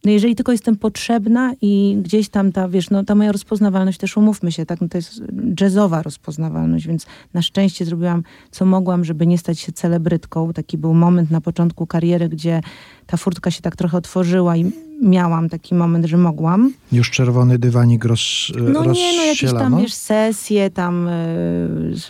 No 0.05 0.11
jeżeli 0.11 0.37
tylko 0.37 0.53
jestem 0.53 0.77
potrzebna 0.77 1.53
i 1.63 1.99
gdzieś 2.03 2.29
tam 2.29 2.53
ta, 2.53 2.69
wiesz, 2.69 2.91
no 2.91 3.05
ta 3.05 3.15
moja 3.15 3.33
rozpoznawalność 3.33 3.99
też 3.99 4.17
umówmy 4.17 4.53
się, 4.53 4.67
tak, 4.67 4.81
no 4.81 4.89
to 4.89 4.99
jest 4.99 5.23
jazzowa 5.61 6.03
rozpoznawalność, 6.03 6.87
więc 6.87 7.07
na 7.35 7.43
szczęście 7.43 7.85
zrobiłam 7.85 8.23
co 8.51 8.65
mogłam, 8.65 9.05
żeby 9.05 9.27
nie 9.27 9.39
stać 9.39 9.61
się 9.61 9.73
celebrytką. 9.73 10.53
Taki 10.53 10.79
był 10.79 10.95
moment 10.95 11.31
na 11.31 11.41
początku 11.41 11.87
kariery, 11.87 12.29
gdzie 12.29 12.61
ta 13.07 13.17
furtka 13.17 13.51
się 13.51 13.63
tak 13.63 13.77
trochę 13.77 13.97
otworzyła 13.97 14.57
i 14.57 14.73
miałam 15.03 15.49
taki 15.49 15.75
moment, 15.75 16.07
że 16.07 16.17
mogłam. 16.17 16.73
Już 16.93 17.11
czerwony 17.11 17.59
dywanik 17.59 18.05
roz, 18.05 18.53
No 18.59 18.85
nie, 18.85 19.17
no 19.17 19.25
jakieś 19.25 19.53
tam, 19.53 19.81
wiesz, 19.81 19.95
sesje 19.95 20.71
tam 20.71 21.09
y, 21.09 21.11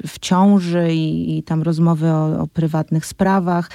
w 0.06 0.18
ciąży 0.20 0.94
i, 0.94 1.38
i 1.38 1.42
tam 1.42 1.62
rozmowy 1.62 2.10
o, 2.10 2.40
o 2.40 2.46
prywatnych 2.46 3.06
sprawach 3.06 3.70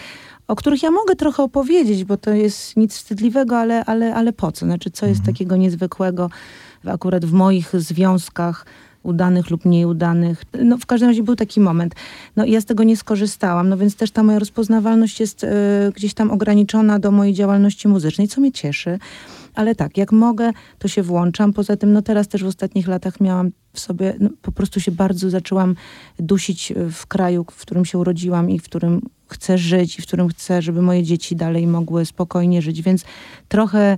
o 0.47 0.55
których 0.55 0.83
ja 0.83 0.91
mogę 0.91 1.15
trochę 1.15 1.43
opowiedzieć, 1.43 2.03
bo 2.03 2.17
to 2.17 2.31
jest 2.31 2.77
nic 2.77 2.95
wstydliwego, 2.95 3.57
ale, 3.59 3.85
ale, 3.85 4.15
ale 4.15 4.33
po 4.33 4.51
co? 4.51 4.65
Znaczy, 4.65 4.91
co 4.91 5.05
jest 5.05 5.19
Mhm. 5.19 5.35
takiego 5.35 5.55
niezwykłego 5.57 6.29
akurat 6.85 7.25
w 7.25 7.31
moich 7.33 7.69
związkach, 7.73 8.65
udanych 9.03 9.49
lub 9.49 9.65
mniej 9.65 9.85
udanych. 9.85 10.43
No 10.63 10.77
w 10.77 10.85
każdym 10.85 11.09
razie 11.09 11.23
był 11.23 11.35
taki 11.35 11.59
moment. 11.59 11.95
No 12.35 12.45
i 12.45 12.51
ja 12.51 12.61
z 12.61 12.65
tego 12.65 12.83
nie 12.83 12.97
skorzystałam, 12.97 13.69
no 13.69 13.77
więc 13.77 13.95
też 13.95 14.11
ta 14.11 14.23
moja 14.23 14.39
rozpoznawalność 14.39 15.19
jest 15.19 15.43
e, 15.43 15.47
gdzieś 15.95 16.13
tam 16.13 16.31
ograniczona 16.31 16.99
do 16.99 17.11
mojej 17.11 17.33
działalności 17.33 17.87
muzycznej, 17.87 18.27
co 18.27 18.41
mnie 18.41 18.51
cieszy. 18.51 18.99
Ale 19.53 19.75
tak, 19.75 19.97
jak 19.97 20.11
mogę, 20.11 20.51
to 20.79 20.87
się 20.87 21.03
włączam. 21.03 21.53
Poza 21.53 21.77
tym, 21.77 21.93
no 21.93 22.01
teraz 22.01 22.27
też 22.27 22.43
w 22.43 22.47
ostatnich 22.47 22.87
latach 22.87 23.21
miałam 23.21 23.51
w 23.73 23.79
sobie, 23.79 24.15
no, 24.19 24.29
po 24.41 24.51
prostu 24.51 24.79
się 24.79 24.91
bardzo 24.91 25.29
zaczęłam 25.29 25.75
dusić 26.19 26.73
w 26.91 27.05
kraju, 27.07 27.45
w 27.51 27.61
którym 27.61 27.85
się 27.85 27.97
urodziłam 27.97 28.49
i 28.49 28.59
w 28.59 28.63
którym 28.63 29.01
chcę 29.27 29.57
żyć 29.57 29.99
i 29.99 30.01
w 30.01 30.05
którym 30.05 30.27
chcę, 30.27 30.61
żeby 30.61 30.81
moje 30.81 31.03
dzieci 31.03 31.35
dalej 31.35 31.67
mogły 31.67 32.05
spokojnie 32.05 32.61
żyć. 32.61 32.81
Więc 32.81 33.05
trochę 33.47 33.97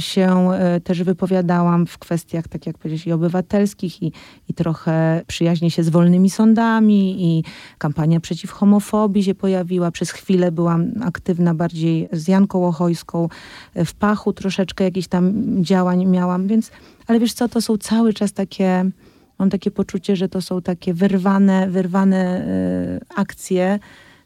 się 0.00 0.50
e, 0.52 0.80
też 0.80 1.02
wypowiadałam 1.02 1.86
w 1.86 1.98
kwestiach, 1.98 2.48
tak 2.48 2.66
jak 2.66 2.78
powiedzieć, 2.78 3.06
i 3.06 3.12
obywatelskich, 3.12 4.02
i, 4.02 4.12
i 4.48 4.54
trochę 4.54 5.22
przyjaźnię 5.26 5.70
się 5.70 5.82
z 5.82 5.88
wolnymi 5.88 6.30
sądami, 6.30 7.24
i 7.24 7.44
kampania 7.78 8.20
przeciw 8.20 8.50
homofobii 8.50 9.24
się 9.24 9.34
pojawiła. 9.34 9.90
Przez 9.90 10.10
chwilę 10.10 10.52
byłam 10.52 10.92
aktywna 11.04 11.54
bardziej 11.54 12.08
z 12.12 12.28
Janką 12.28 12.58
Łochojską. 12.58 13.28
E, 13.74 13.84
W 13.84 13.94
pachu 13.94 14.32
troszeczkę 14.32 14.84
jakichś 14.84 15.08
tam 15.08 15.32
działań 15.64 16.06
miałam, 16.06 16.46
więc, 16.46 16.70
ale 17.06 17.20
wiesz 17.20 17.32
co, 17.32 17.48
to 17.48 17.60
są 17.60 17.76
cały 17.76 18.12
czas 18.12 18.32
takie, 18.32 18.90
mam 19.38 19.50
takie 19.50 19.70
poczucie, 19.70 20.16
że 20.16 20.28
to 20.28 20.42
są 20.42 20.62
takie 20.62 20.94
wyrwane, 20.94 21.70
wyrwane 21.70 22.16
e, 22.16 23.00
akcje, 23.16 23.78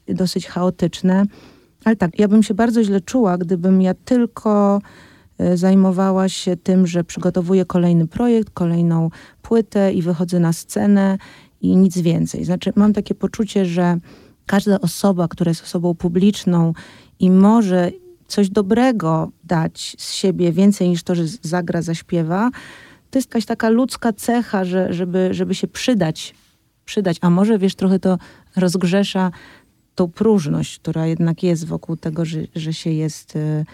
dosyć 0.08 0.46
chaotyczne. 0.46 1.24
Ale 1.84 1.96
tak, 1.96 2.18
ja 2.18 2.28
bym 2.28 2.42
się 2.42 2.54
bardzo 2.54 2.84
źle 2.84 3.00
czuła, 3.00 3.38
gdybym 3.38 3.82
ja 3.82 3.94
tylko 3.94 4.80
zajmowała 5.54 6.28
się 6.28 6.56
tym, 6.56 6.86
że 6.86 7.04
przygotowuję 7.04 7.64
kolejny 7.64 8.06
projekt, 8.06 8.50
kolejną 8.50 9.10
płytę 9.42 9.92
i 9.92 10.02
wychodzę 10.02 10.40
na 10.40 10.52
scenę 10.52 11.18
i 11.60 11.76
nic 11.76 11.98
więcej. 11.98 12.44
Znaczy, 12.44 12.72
mam 12.76 12.92
takie 12.92 13.14
poczucie, 13.14 13.66
że 13.66 13.98
każda 14.46 14.80
osoba, 14.80 15.28
która 15.28 15.48
jest 15.48 15.62
osobą 15.62 15.94
publiczną 15.94 16.72
i 17.18 17.30
może 17.30 17.90
coś 18.26 18.50
dobrego 18.50 19.30
dać 19.44 19.96
z 19.98 20.12
siebie 20.12 20.52
więcej 20.52 20.88
niż 20.88 21.02
to, 21.02 21.14
że 21.14 21.24
zagra, 21.42 21.82
zaśpiewa, 21.82 22.50
to 23.10 23.18
jest 23.18 23.28
jakaś 23.28 23.46
taka 23.46 23.68
ludzka 23.68 24.12
cecha, 24.12 24.64
że, 24.64 24.92
żeby, 24.92 25.28
żeby 25.34 25.54
się 25.54 25.68
przydać, 25.68 26.34
przydać. 26.84 27.16
A 27.20 27.30
może, 27.30 27.58
wiesz, 27.58 27.74
trochę 27.74 27.98
to 27.98 28.18
rozgrzesza 28.56 29.30
tą 29.94 30.08
próżność, 30.08 30.78
która 30.78 31.06
jednak 31.06 31.42
jest 31.42 31.66
wokół 31.66 31.96
tego, 31.96 32.24
że, 32.24 32.40
że 32.54 32.72
się 32.72 32.90
jest, 32.90 33.36
y, 33.36 33.64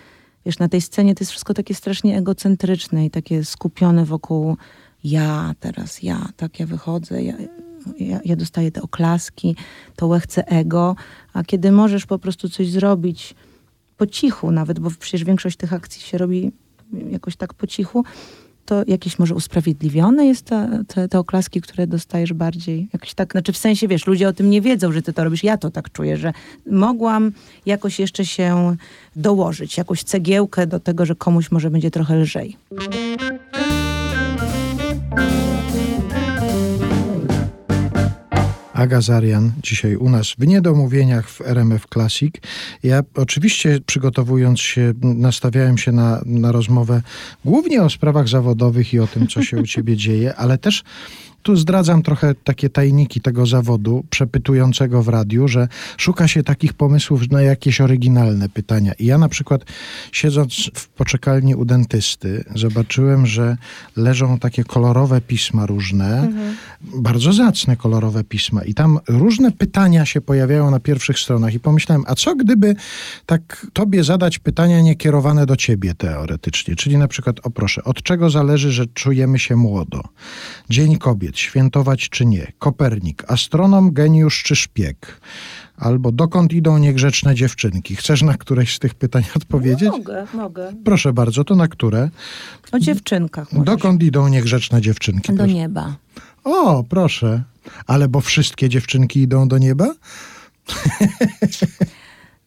wiesz, 0.46 0.58
na 0.58 0.68
tej 0.68 0.80
scenie 0.80 1.14
to 1.14 1.22
jest 1.22 1.30
wszystko 1.30 1.54
takie 1.54 1.74
strasznie 1.74 2.18
egocentryczne 2.18 3.06
i 3.06 3.10
takie 3.10 3.44
skupione 3.44 4.04
wokół 4.04 4.56
ja 5.04 5.54
teraz, 5.60 6.02
ja, 6.02 6.28
tak 6.36 6.60
ja 6.60 6.66
wychodzę, 6.66 7.22
ja, 7.22 7.34
ja, 7.98 8.20
ja 8.24 8.36
dostaję 8.36 8.70
te 8.72 8.82
oklaski, 8.82 9.56
to 9.96 10.06
łechce 10.06 10.46
ego, 10.48 10.96
a 11.32 11.44
kiedy 11.44 11.72
możesz 11.72 12.06
po 12.06 12.18
prostu 12.18 12.48
coś 12.48 12.70
zrobić 12.70 13.34
po 13.96 14.06
cichu 14.06 14.50
nawet, 14.50 14.78
bo 14.78 14.90
przecież 14.98 15.24
większość 15.24 15.56
tych 15.56 15.72
akcji 15.72 16.02
się 16.02 16.18
robi 16.18 16.52
jakoś 17.10 17.36
tak 17.36 17.54
po 17.54 17.66
cichu, 17.66 18.04
to 18.66 18.82
jakieś 18.86 19.18
może 19.18 19.34
usprawiedliwione 19.34 20.26
jest 20.26 20.42
te, 20.42 20.84
te, 20.88 21.08
te 21.08 21.18
oklaski, 21.18 21.60
które 21.60 21.86
dostajesz 21.86 22.32
bardziej. 22.32 22.88
Jakoś 22.92 23.14
tak, 23.14 23.32
znaczy 23.32 23.52
w 23.52 23.56
sensie, 23.56 23.88
wiesz, 23.88 24.06
ludzie 24.06 24.28
o 24.28 24.32
tym 24.32 24.50
nie 24.50 24.60
wiedzą, 24.60 24.92
że 24.92 25.02
ty 25.02 25.12
to 25.12 25.24
robisz. 25.24 25.44
Ja 25.44 25.56
to 25.56 25.70
tak 25.70 25.92
czuję, 25.92 26.16
że 26.16 26.32
mogłam 26.70 27.32
jakoś 27.66 27.98
jeszcze 27.98 28.24
się 28.24 28.76
dołożyć, 29.16 29.78
jakąś 29.78 30.02
cegiełkę 30.02 30.66
do 30.66 30.80
tego, 30.80 31.06
że 31.06 31.14
komuś 31.14 31.50
może 31.50 31.70
będzie 31.70 31.90
trochę 31.90 32.16
lżej. 32.16 32.56
Aga 38.76 39.00
Zarian 39.00 39.52
dzisiaj 39.62 39.96
u 39.96 40.10
nas 40.10 40.34
w 40.38 40.46
Niedomówieniach 40.46 41.28
w 41.28 41.40
RMF 41.40 41.86
Classic. 41.92 42.34
Ja 42.82 43.00
oczywiście 43.14 43.80
przygotowując 43.86 44.60
się, 44.60 44.92
nastawiałem 45.02 45.78
się 45.78 45.92
na, 45.92 46.22
na 46.26 46.52
rozmowę 46.52 47.02
głównie 47.44 47.82
o 47.82 47.90
sprawach 47.90 48.28
zawodowych 48.28 48.94
i 48.94 49.00
o 49.00 49.06
tym, 49.06 49.28
co 49.28 49.42
się 49.42 49.56
u 49.56 49.66
ciebie 49.66 49.96
dzieje, 49.96 50.34
ale 50.34 50.58
też 50.58 50.84
tu 51.46 51.56
zdradzam 51.56 52.02
trochę 52.02 52.34
takie 52.34 52.70
tajniki 52.70 53.20
tego 53.20 53.46
zawodu, 53.46 54.04
przepytującego 54.10 55.02
w 55.02 55.08
radiu, 55.08 55.48
że 55.48 55.68
szuka 55.96 56.28
się 56.28 56.42
takich 56.42 56.72
pomysłów 56.72 57.30
na 57.30 57.42
jakieś 57.42 57.80
oryginalne 57.80 58.48
pytania. 58.48 58.92
I 58.98 59.06
ja 59.06 59.18
na 59.18 59.28
przykład 59.28 59.64
siedząc 60.12 60.70
w 60.74 60.88
poczekalni 60.88 61.54
u 61.54 61.64
dentysty, 61.64 62.44
zobaczyłem, 62.54 63.26
że 63.26 63.56
leżą 63.96 64.38
takie 64.38 64.64
kolorowe 64.64 65.20
pisma 65.20 65.66
różne, 65.66 66.32
bardzo 66.80 67.32
zacne 67.32 67.76
kolorowe 67.76 68.24
pisma. 68.24 68.62
I 68.62 68.74
tam 68.74 68.98
różne 69.08 69.52
pytania 69.52 70.06
się 70.06 70.20
pojawiają 70.20 70.70
na 70.70 70.80
pierwszych 70.80 71.18
stronach. 71.18 71.54
I 71.54 71.60
pomyślałem, 71.60 72.04
a 72.06 72.14
co 72.14 72.36
gdyby 72.36 72.74
tak 73.26 73.66
tobie 73.72 74.04
zadać 74.04 74.38
pytania 74.38 74.80
niekierowane 74.80 75.46
do 75.46 75.56
ciebie 75.56 75.94
teoretycznie? 75.94 76.76
Czyli 76.76 76.96
na 76.96 77.08
przykład, 77.08 77.36
o 77.42 77.50
proszę, 77.50 77.84
od 77.84 78.02
czego 78.02 78.30
zależy, 78.30 78.72
że 78.72 78.86
czujemy 78.86 79.38
się 79.38 79.56
młodo? 79.56 80.00
Dzień 80.70 80.98
kobiet, 80.98 81.35
świętować 81.40 82.08
czy 82.08 82.26
nie? 82.26 82.52
Kopernik, 82.58 83.24
astronom, 83.28 83.92
geniusz 83.92 84.42
czy 84.42 84.56
szpieg? 84.56 85.20
Albo 85.76 86.12
dokąd 86.12 86.52
idą 86.52 86.78
niegrzeczne 86.78 87.34
dziewczynki? 87.34 87.96
Chcesz 87.96 88.22
na 88.22 88.34
któreś 88.34 88.74
z 88.74 88.78
tych 88.78 88.94
pytań 88.94 89.24
odpowiedzieć? 89.36 89.90
Mogę, 89.90 90.26
mogę. 90.34 90.72
Proszę 90.84 91.12
bardzo, 91.12 91.44
to 91.44 91.56
na 91.56 91.68
które? 91.68 92.10
O 92.72 92.78
dziewczynkach 92.78 93.52
możesz. 93.52 93.66
Dokąd 93.66 94.02
idą 94.02 94.28
niegrzeczne 94.28 94.80
dziewczynki? 94.80 95.32
Do 95.32 95.36
proszę? 95.36 95.54
nieba. 95.54 95.96
O, 96.44 96.84
proszę. 96.88 97.42
Ale 97.86 98.08
bo 98.08 98.20
wszystkie 98.20 98.68
dziewczynki 98.68 99.20
idą 99.20 99.48
do 99.48 99.58
nieba? 99.58 99.94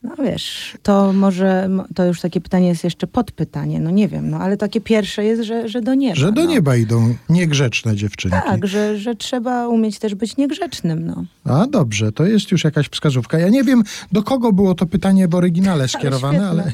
No 0.03 0.15
wiesz, 0.23 0.77
to 0.83 1.13
może, 1.13 1.69
to 1.95 2.05
już 2.05 2.21
takie 2.21 2.41
pytanie 2.41 2.67
jest 2.67 2.83
jeszcze 2.83 3.07
podpytanie, 3.07 3.79
no 3.79 3.91
nie 3.91 4.07
wiem, 4.07 4.29
no 4.29 4.37
ale 4.37 4.57
takie 4.57 4.81
pierwsze 4.81 5.25
jest, 5.25 5.43
że, 5.43 5.67
że 5.67 5.81
do 5.81 5.95
nieba. 5.95 6.15
Że 6.15 6.31
do 6.31 6.43
no. 6.43 6.49
nieba 6.49 6.75
idą 6.75 7.15
niegrzeczne 7.29 7.95
dziewczynki. 7.95 8.37
Tak, 8.45 8.67
że, 8.67 8.97
że 8.97 9.15
trzeba 9.15 9.67
umieć 9.67 9.99
też 9.99 10.15
być 10.15 10.37
niegrzecznym, 10.37 11.05
no. 11.05 11.23
A 11.43 11.67
dobrze, 11.67 12.11
to 12.11 12.25
jest 12.25 12.51
już 12.51 12.63
jakaś 12.63 12.89
wskazówka. 12.89 13.39
Ja 13.39 13.49
nie 13.49 13.63
wiem, 13.63 13.83
do 14.11 14.23
kogo 14.23 14.53
było 14.53 14.75
to 14.75 14.85
pytanie 14.85 15.27
w 15.27 15.35
oryginale 15.35 15.87
skierowane, 15.97 16.37
świetne. 16.37 16.49
ale. 16.49 16.71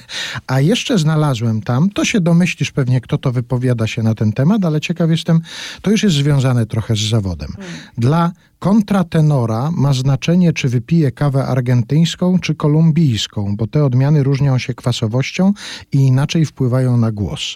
A 0.48 0.62
jeszcze 0.62 0.98
znalazłem 0.98 1.62
tam, 1.62 1.90
to 1.90 2.06
się 2.06 2.22
domyślisz 2.22 2.72
pewnie, 2.72 3.02
kto 3.02 3.18
to 3.18 3.32
wypowiada 3.32 3.88
się 3.88 4.04
na 4.04 4.16
ten 4.16 4.34
temat, 4.34 4.66
ale 4.66 4.82
ciekaw 4.82 5.10
jestem, 5.10 5.42
to 5.82 5.92
już 5.92 6.04
jest 6.04 6.16
związane 6.16 6.66
trochę 6.66 6.96
z 6.96 7.10
zawodem. 7.10 7.50
Dla 7.98 8.32
kontratenora 8.66 9.72
ma 9.72 9.94
znaczenie, 9.94 10.54
czy 10.54 10.70
wypije 10.70 11.12
kawę 11.12 11.46
argentyńską, 11.46 12.40
czy 12.40 12.56
kolumbijską, 12.56 13.56
bo 13.56 13.68
te 13.68 13.86
odmiany 13.86 14.24
różnią 14.24 14.58
się 14.58 14.74
kwasowością 14.74 15.54
i 15.92 15.98
inaczej 15.98 16.46
wpływają 16.46 16.98
na 16.98 17.12
głos. 17.12 17.56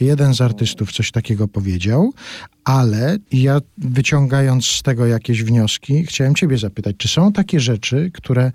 Jeden 0.00 0.34
z 0.34 0.40
artystów 0.40 0.92
coś 0.92 1.10
takiego 1.10 1.48
powiedział, 1.48 2.12
ale 2.64 3.16
ja 3.32 3.60
wyciągając 3.78 4.66
z 4.66 4.82
tego 4.82 5.06
jakieś 5.06 5.42
wnioski, 5.42 6.06
chciałem 6.06 6.34
Ciebie 6.34 6.58
zapytać, 6.58 6.96
czy 6.98 7.08
są 7.08 7.32
takie 7.32 7.60
rzeczy, 7.60 8.10
które 8.14 8.52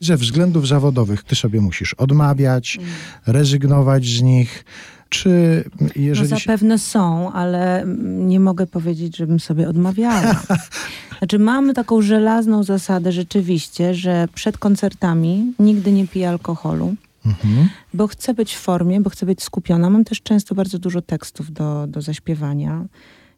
ze 0.00 0.16
względów 0.16 0.68
zawodowych 0.68 1.22
Ty 1.22 1.36
sobie 1.36 1.60
musisz 1.60 1.94
odmawiać, 1.94 2.78
rezygnować 3.26 4.06
z 4.06 4.22
nich, 4.22 4.64
czy 5.12 5.64
No 5.80 5.88
jeżeli. 5.96 6.28
się... 6.30 6.36
zapewne 6.36 6.78
są, 6.78 7.32
ale 7.32 7.84
nie 8.04 8.40
mogę 8.40 8.66
powiedzieć, 8.66 9.16
żebym 9.16 9.40
sobie 9.40 9.68
odmawiała. 9.68 10.42
Znaczy 11.18 11.38
mamy 11.38 11.74
taką 11.74 12.02
żelazną 12.02 12.62
zasadę 12.62 13.12
rzeczywiście, 13.12 13.94
że 13.94 14.28
przed 14.34 14.58
koncertami 14.58 15.52
nigdy 15.58 15.92
nie 15.92 16.06
piję 16.08 16.28
alkoholu. 16.28 16.94
Mhm. 17.26 17.68
bo 17.94 18.06
chcę 18.06 18.34
być 18.34 18.54
w 18.54 18.58
formie, 18.60 19.00
bo 19.00 19.10
chcę 19.10 19.26
być 19.26 19.42
skupiona. 19.42 19.90
Mam 19.90 20.04
też 20.04 20.22
często 20.22 20.54
bardzo 20.54 20.78
dużo 20.78 21.02
tekstów 21.02 21.52
do, 21.52 21.86
do 21.86 22.02
zaśpiewania, 22.02 22.84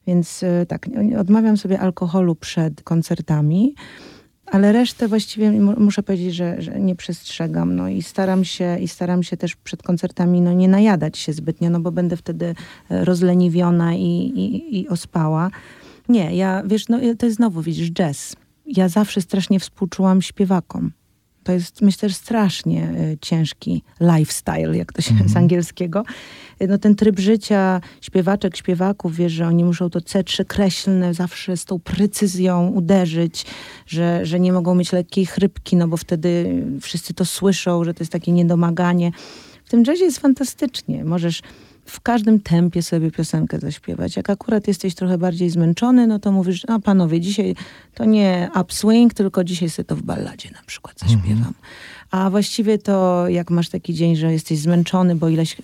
więc 0.07 0.43
y, 0.43 0.66
tak, 0.68 0.89
nie- 0.89 1.18
odmawiam 1.18 1.57
sobie 1.57 1.81
alkoholu 1.81 2.35
przed 2.35 2.83
koncertami, 2.83 3.75
ale 4.47 4.72
resztę 4.72 5.09
właściwie 5.09 5.51
mu- 5.51 5.80
muszę 5.80 6.03
powiedzieć, 6.03 6.34
że, 6.34 6.62
że 6.62 6.80
nie 6.80 6.97
przestrzegam. 6.97 7.76
No 7.76 7.88
i 7.88 8.03
staram 8.03 8.45
się, 8.45 8.78
i 8.78 8.88
staram 8.88 9.22
się 9.22 9.36
też 9.36 9.57
przed 9.57 9.82
koncertami 9.82 10.40
no, 10.40 10.53
nie 10.53 10.68
najadać 10.68 11.18
się 11.18 11.32
zbytnio, 11.32 11.70
no 11.70 11.80
bo 11.80 11.92
będę 11.92 12.16
wtedy 12.16 12.55
e, 12.90 13.05
rozleniwiona 13.05 13.95
i, 13.95 14.01
i, 14.01 14.80
i 14.80 14.88
ospała. 14.88 15.51
Nie, 16.09 16.36
ja, 16.36 16.62
wiesz, 16.66 16.88
no 16.88 16.99
to 17.18 17.26
jest 17.26 17.36
znowu, 17.36 17.62
widzisz, 17.62 17.90
jazz. 17.90 18.36
Ja 18.66 18.88
zawsze 18.88 19.20
strasznie 19.20 19.61
współczułam 19.61 20.22
śpiewakom 20.22 20.92
to 21.45 21.53
jest 21.53 21.82
myślę, 21.82 22.09
że 22.09 22.14
strasznie 22.14 22.88
y, 23.12 23.18
ciężki 23.20 23.82
lifestyle, 24.01 24.76
jak 24.76 24.92
to 24.92 25.03
się 25.03 25.11
Mhm. 25.11 25.28
z 25.30 25.36
angielskiego. 25.36 26.05
Y, 26.62 26.68
No 26.68 26.78
ten 26.78 26.95
tryb 26.95 27.20
życia 27.20 27.80
śpiewaczek, 28.01 28.57
śpiewaków, 28.57 29.16
wiesz, 29.16 29.32
że 29.32 29.47
oni 29.47 29.64
muszą 29.64 29.90
to 29.90 29.99
C3 29.99 30.45
kreślne 30.45 31.14
zawsze 31.14 31.57
z 31.57 31.64
tą 31.64 31.78
precyzją 31.78 32.68
uderzyć, 32.68 33.47
że, 33.86 34.26
że 34.26 34.40
nie 34.40 34.53
mogą 34.53 34.74
mieć 34.74 34.92
lekkiej 34.92 35.26
chrypki, 35.26 35.76
no 35.76 35.88
bo 35.88 35.97
wtedy 35.97 36.62
wszyscy 36.80 37.14
to 37.14 37.24
słyszą, 37.24 37.84
że 37.84 37.95
to 37.95 38.03
jest 38.03 38.12
takie 38.12 38.32
niedomaganie. 38.32 39.11
W 39.64 39.70
tym 39.70 39.82
jazzie 39.86 40.05
jest 40.05 40.18
fantastycznie. 40.18 41.05
Możesz 41.05 41.42
w 41.87 42.01
każdym 42.01 42.41
tempie 42.41 42.82
sobie 42.82 43.11
piosenkę 43.11 43.59
zaśpiewać. 43.59 44.16
Jak 44.16 44.30
akurat 44.30 44.68
jesteś 44.68 44.95
trochę 44.95 45.18
bardziej 45.18 45.51
zmęczony, 45.51 46.07
no 46.07 46.18
to 46.18 46.32
mówisz, 46.32 46.64
no 46.68 46.80
panowie, 46.80 47.20
dzisiaj 47.20 47.55
to 47.95 48.05
nie 48.05 48.51
upswing, 48.61 49.14
tylko 49.14 49.45
dzisiaj 49.45 49.70
sobie 49.70 49.87
to 49.87 49.97
w 49.97 50.03
balladzie 50.03 50.51
na 50.51 50.62
przykład 50.66 50.99
zaśpiewam. 50.99 51.55
A 52.11 52.30
właściwie 52.30 52.78
to 52.78 53.28
jak 53.28 53.51
masz 53.51 53.68
taki 53.68 53.95
dzień, 53.95 54.16
że 54.16 54.32
jesteś 54.32 54.59
zmęczony, 54.59 55.14
bo 55.14 55.28
ileś, 55.28 55.57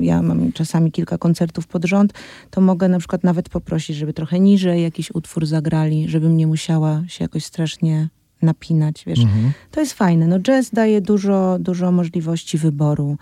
ja 0.00 0.22
mam 0.22 0.52
czasami 0.52 0.92
kilka 0.92 1.18
koncertów 1.18 1.66
pod 1.66 1.84
rząd, 1.84 2.12
to 2.50 2.60
mogę 2.60 2.88
na 2.88 2.98
przykład 2.98 3.24
nawet 3.24 3.48
poprosić, 3.48 3.96
żeby 3.96 4.12
trochę 4.12 4.40
niżej 4.40 4.82
jakiś 4.82 5.10
utwór 5.14 5.46
zagrali, 5.46 6.08
żebym 6.08 6.36
nie 6.36 6.46
musiała 6.46 7.02
się 7.08 7.24
jakoś 7.24 7.44
strasznie 7.44 8.08
napinać, 8.42 9.04
wiesz. 9.06 9.20
To 9.70 9.80
jest 9.80 9.92
fajne. 9.92 10.26
No 10.26 10.40
jazz 10.40 10.70
daje 10.70 11.00
dużo, 11.00 11.56
dużo 11.60 11.92
możliwości 11.92 12.58
wyboru. 12.58 13.16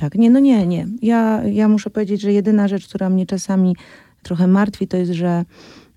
Tak, 0.00 0.14
nie, 0.14 0.30
no 0.30 0.40
nie, 0.40 0.66
nie. 0.66 0.86
Ja, 1.02 1.42
ja 1.44 1.68
muszę 1.68 1.90
powiedzieć, 1.90 2.20
że 2.20 2.32
jedyna 2.32 2.68
rzecz, 2.68 2.88
która 2.88 3.10
mnie 3.10 3.26
czasami 3.26 3.76
trochę 4.22 4.46
martwi, 4.46 4.88
to 4.88 4.96
jest, 4.96 5.12
że 5.12 5.44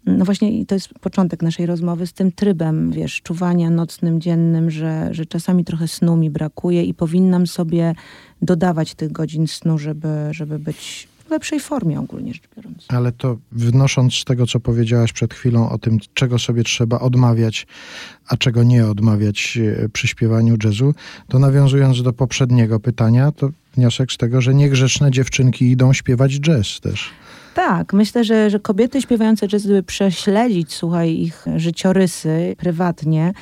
no 0.06 0.26
właśnie 0.26 0.60
i 0.60 0.66
to 0.66 0.76
jest 0.76 0.94
początek 1.02 1.42
naszej 1.42 1.66
rozmowy 1.66 2.08
z 2.08 2.14
tym 2.14 2.32
trybem, 2.32 2.92
wiesz, 2.92 3.22
czuwania 3.22 3.70
nocnym, 3.70 4.22
dziennym, 4.22 4.72
że, 4.72 5.10
że 5.12 5.26
czasami 5.26 5.66
trochę 5.66 5.88
snu 5.88 6.16
mi 6.16 6.30
brakuje 6.30 6.84
i 6.84 6.94
powinnam 6.94 7.48
sobie 7.48 7.96
dodawać 8.42 8.96
tych 8.96 9.12
godzin 9.12 9.48
snu, 9.48 9.78
żeby, 9.78 10.08
żeby 10.32 10.60
być 10.60 11.08
w 11.28 11.30
lepszej 11.30 11.60
formie 11.60 12.00
ogólnie 12.00 12.34
rzecz 12.34 12.44
biorąc. 12.58 12.86
Ale 12.88 13.12
to 13.12 13.38
wnosząc 13.52 14.14
z 14.14 14.26
tego, 14.26 14.48
co 14.48 14.60
powiedziałaś 14.60 15.14
przed 15.14 15.34
chwilą 15.34 15.70
o 15.70 15.78
tym, 15.78 15.98
czego 16.14 16.40
sobie 16.40 16.64
trzeba 16.64 17.00
odmawiać, 17.00 17.68
a 18.28 18.38
czego 18.38 18.64
nie 18.64 18.88
odmawiać 18.88 19.60
e, 19.84 19.90
przy 19.90 20.08
śpiewaniu 20.08 20.58
jazzu, 20.64 20.94
to 21.28 21.40
nawiązując 21.40 22.04
do 22.04 22.14
poprzedniego 22.14 22.80
pytania, 22.80 23.32
to 23.32 23.50
wniosek 23.76 24.12
z 24.12 24.18
tego, 24.18 24.42
że 24.42 24.54
niegrzeczne 24.54 25.12
dziewczynki 25.12 25.72
idą 25.72 25.94
śpiewać 25.94 26.40
jazz 26.40 26.80
też. 26.80 27.10
Tak, 27.56 27.94
myślę, 27.94 28.24
że, 28.24 28.50
że 28.50 28.60
kobiety 28.60 29.02
śpiewające 29.02 29.48
jazz, 29.48 29.64
gdyby 29.64 29.84
prześledzić, 29.84 30.74
słuchaj, 30.74 31.20
ich 31.20 31.46
życiorysy 31.56 32.56
prywatnie, 32.58 33.34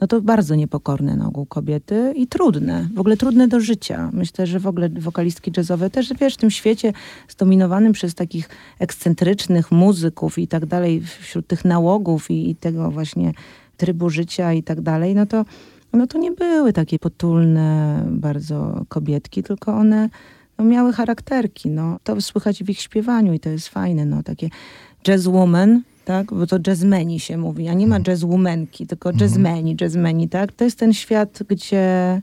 no 0.00 0.06
to 0.06 0.20
bardzo 0.20 0.54
niepokorne 0.54 1.16
na 1.16 1.26
ogół 1.26 1.46
kobiety 1.46 2.12
i 2.16 2.26
trudne, 2.26 2.88
w 2.94 3.00
ogóle 3.00 3.16
trudne 3.16 3.48
do 3.48 3.60
życia. 3.60 4.10
Myślę, 4.12 4.46
że 4.46 4.60
w 4.60 4.66
ogóle 4.66 4.88
wokalistki 4.88 5.52
jazzowe 5.56 5.90
też, 5.90 6.12
wiesz, 6.20 6.34
w 6.34 6.36
tym 6.36 6.50
świecie 6.50 6.92
zdominowanym 7.28 7.92
przez 7.92 8.14
takich 8.14 8.48
ekscentrycznych 8.78 9.72
muzyków 9.72 10.38
i 10.38 10.48
tak 10.48 10.66
dalej, 10.66 11.02
wśród 11.20 11.46
tych 11.46 11.64
nałogów 11.64 12.30
i, 12.30 12.50
i 12.50 12.56
tego 12.56 12.90
właśnie 12.90 13.32
trybu 13.76 14.10
życia 14.10 14.52
i 14.52 14.62
tak 14.62 14.80
dalej, 14.80 15.14
no 15.14 15.26
to, 15.26 15.44
no 15.92 16.06
to 16.06 16.18
nie 16.18 16.32
były 16.32 16.72
takie 16.72 16.98
potulne 16.98 18.02
bardzo 18.10 18.84
kobietki, 18.88 19.42
tylko 19.42 19.74
one 19.74 20.08
no, 20.58 20.64
miały 20.64 20.92
charakterki, 20.92 21.70
no. 21.70 21.98
To 22.04 22.20
słychać 22.20 22.64
w 22.64 22.70
ich 22.70 22.80
śpiewaniu 22.80 23.32
i 23.32 23.40
to 23.40 23.48
jest 23.48 23.68
fajne, 23.68 24.06
no. 24.06 24.22
Takie 24.22 24.48
jazzwoman, 25.08 25.82
tak? 26.04 26.34
Bo 26.34 26.46
to 26.46 26.58
jazzmeni 26.66 27.20
się 27.20 27.36
mówi, 27.36 27.68
a 27.68 27.74
nie 27.74 27.86
ma 27.86 27.98
jazzwomanki, 28.06 28.86
tylko 28.86 29.10
jazzmeni, 29.20 29.76
jazzmeni, 29.80 30.28
tak? 30.28 30.52
To 30.52 30.64
jest 30.64 30.78
ten 30.78 30.92
świat, 30.92 31.42
gdzie 31.48 32.20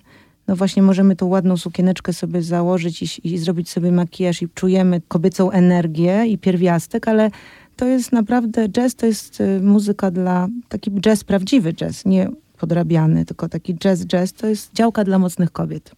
no 0.48 0.56
właśnie 0.56 0.84
możemy 0.84 1.16
tą 1.16 1.26
ładną 1.26 1.58
sukieneczkę 1.58 2.14
sobie 2.14 2.42
założyć 2.42 3.02
i, 3.02 3.34
i 3.34 3.38
zrobić 3.38 3.70
sobie 3.70 3.92
makijaż 3.92 4.42
i 4.42 4.50
czujemy 4.50 5.02
kobiecą 5.08 5.52
energię 5.52 6.26
i 6.26 6.38
pierwiastek, 6.38 7.08
ale 7.08 7.32
to 7.76 7.86
jest 7.86 8.12
naprawdę 8.12 8.70
jazz, 8.70 8.96
to 8.96 9.06
jest 9.06 9.42
y, 9.42 9.62
muzyka 9.62 10.12
dla, 10.12 10.48
taki 10.70 10.92
jazz, 10.92 11.24
prawdziwy 11.24 11.74
jazz, 11.74 12.06
nie 12.06 12.30
podrabiany, 12.58 13.26
tylko 13.26 13.50
taki 13.50 13.76
jazz, 13.76 14.06
jazz, 14.06 14.34
to 14.34 14.48
jest 14.48 14.74
działka 14.74 15.04
dla 15.04 15.20
mocnych 15.20 15.52
kobiet. 15.52 15.92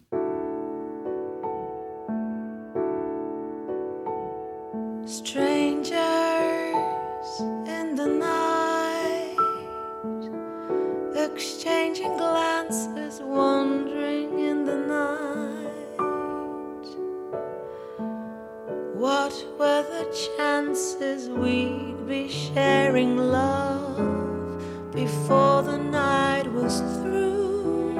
Strangers 5.06 6.00
in 7.66 7.96
the 7.98 8.08
night, 8.08 9.40
exchanging 11.16 12.18
glances, 12.18 13.22
wandering 13.22 14.40
in 14.40 14.66
the 14.66 14.76
night. 14.76 15.40
What 18.96 19.34
were 19.60 19.84
the 19.84 20.06
chances 20.38 21.30
we'd 21.30 22.08
be 22.08 22.30
sharing 22.30 23.18
love 23.18 24.19
before 25.06 25.62
the 25.62 25.78
night 25.78 26.46
was 26.52 26.82
through? 26.98 27.96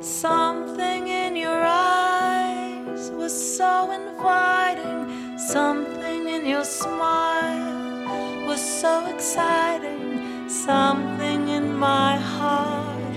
Something 0.00 1.02
in 1.06 1.36
your 1.36 1.62
eyes 1.64 3.02
was 3.20 3.34
so 3.58 3.72
inviting. 4.00 5.00
Something 5.38 6.20
in 6.36 6.42
your 6.46 6.64
smile 6.64 8.46
was 8.48 8.60
so 8.82 8.94
exciting. 9.14 10.48
Something 10.48 11.40
in 11.58 11.66
my 11.90 12.16
heart 12.16 13.14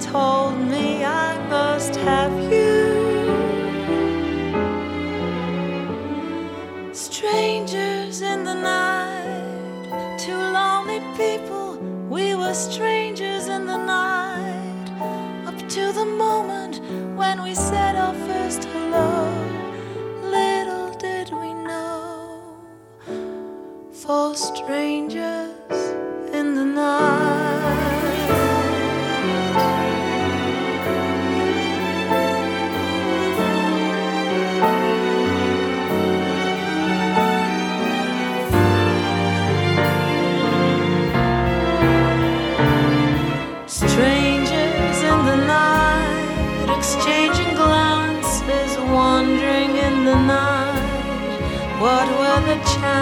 told 0.00 0.56
me 0.74 1.04
I 1.04 1.30
must 1.56 1.94
have 1.96 2.34
you. 2.54 2.78
Strangers 6.92 8.16
in 8.22 8.44
the 8.44 8.54
night, 8.54 8.99
We 12.20 12.34
were 12.34 12.52
strangers 12.52 13.48
in 13.48 13.64
the 13.64 13.78
night 13.78 14.88
up 15.46 15.58
to 15.70 15.92
the 15.92 16.04
moment 16.04 16.82
when 17.16 17.42
we 17.42 17.54
said 17.54 17.96
our 17.96 18.12
first 18.28 18.64
hello. 18.64 19.32
Little 20.22 20.90
did 20.98 21.32
we 21.32 21.54
know, 21.54 22.58
for 23.90 24.36
strangers 24.36 25.72
in 26.34 26.54
the 26.54 26.66
night. 26.66 27.19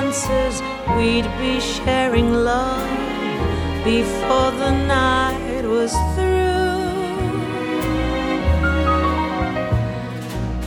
Chances 0.08 0.62
we'd 0.96 1.28
be 1.38 1.60
sharing 1.60 2.32
love 2.32 2.88
before 3.84 4.50
the 4.52 4.70
night 4.86 5.62
was 5.64 5.92
through? 6.14 6.48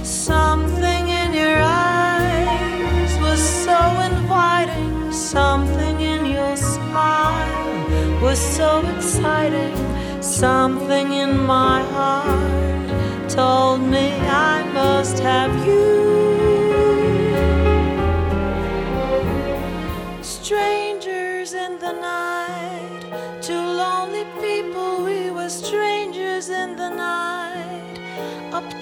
Something 0.03 1.07
in 1.07 1.33
your 1.33 1.59
eyes 1.59 3.17
was 3.19 3.41
so 3.41 3.79
inviting, 4.11 5.11
something 5.11 6.01
in 6.01 6.25
your 6.25 6.55
smile 6.55 8.21
was 8.21 8.39
so 8.39 8.85
exciting. 8.95 9.75
Something 10.21 11.13
in 11.13 11.37
my 11.45 11.81
heart 11.93 13.29
told 13.29 13.81
me 13.81 14.13
I 14.27 14.63
must 14.73 15.19
have 15.19 15.65
you. 15.65 15.90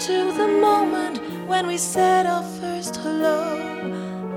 To 0.10 0.34
the 0.34 0.48
moment 0.48 1.18
when 1.48 1.68
we 1.68 1.78
said 1.78 2.26
our 2.26 2.42
first 2.60 2.96
hello, 2.96 3.44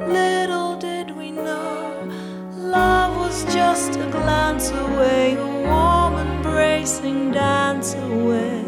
little 0.06 0.76
did 0.76 1.16
we 1.16 1.30
know 1.30 1.80
love 2.50 3.16
was 3.16 3.42
just 3.54 3.96
a 3.96 4.06
glance 4.10 4.68
away, 4.70 5.34
a 5.34 5.46
warm 5.68 6.14
embracing 6.26 7.30
dance 7.30 7.94
away. 7.94 8.60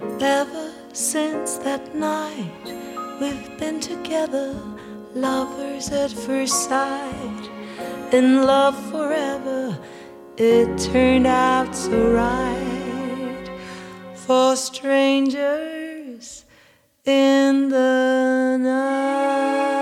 And 0.00 0.20
ever 0.20 0.72
since 0.92 1.58
that 1.58 1.94
night, 1.94 2.66
we've 3.20 3.56
been 3.56 3.78
together, 3.78 4.48
lovers 5.14 5.90
at 5.90 6.10
first 6.10 6.68
sight, 6.68 7.44
in 8.10 8.42
love 8.42 8.76
forever, 8.90 9.78
it 10.36 10.76
turned 10.90 11.28
out 11.28 11.72
so 11.76 12.14
right 12.14 12.71
for 14.26 14.54
strangers 14.54 16.44
in 17.04 17.68
the 17.68 18.56
night. 18.58 19.81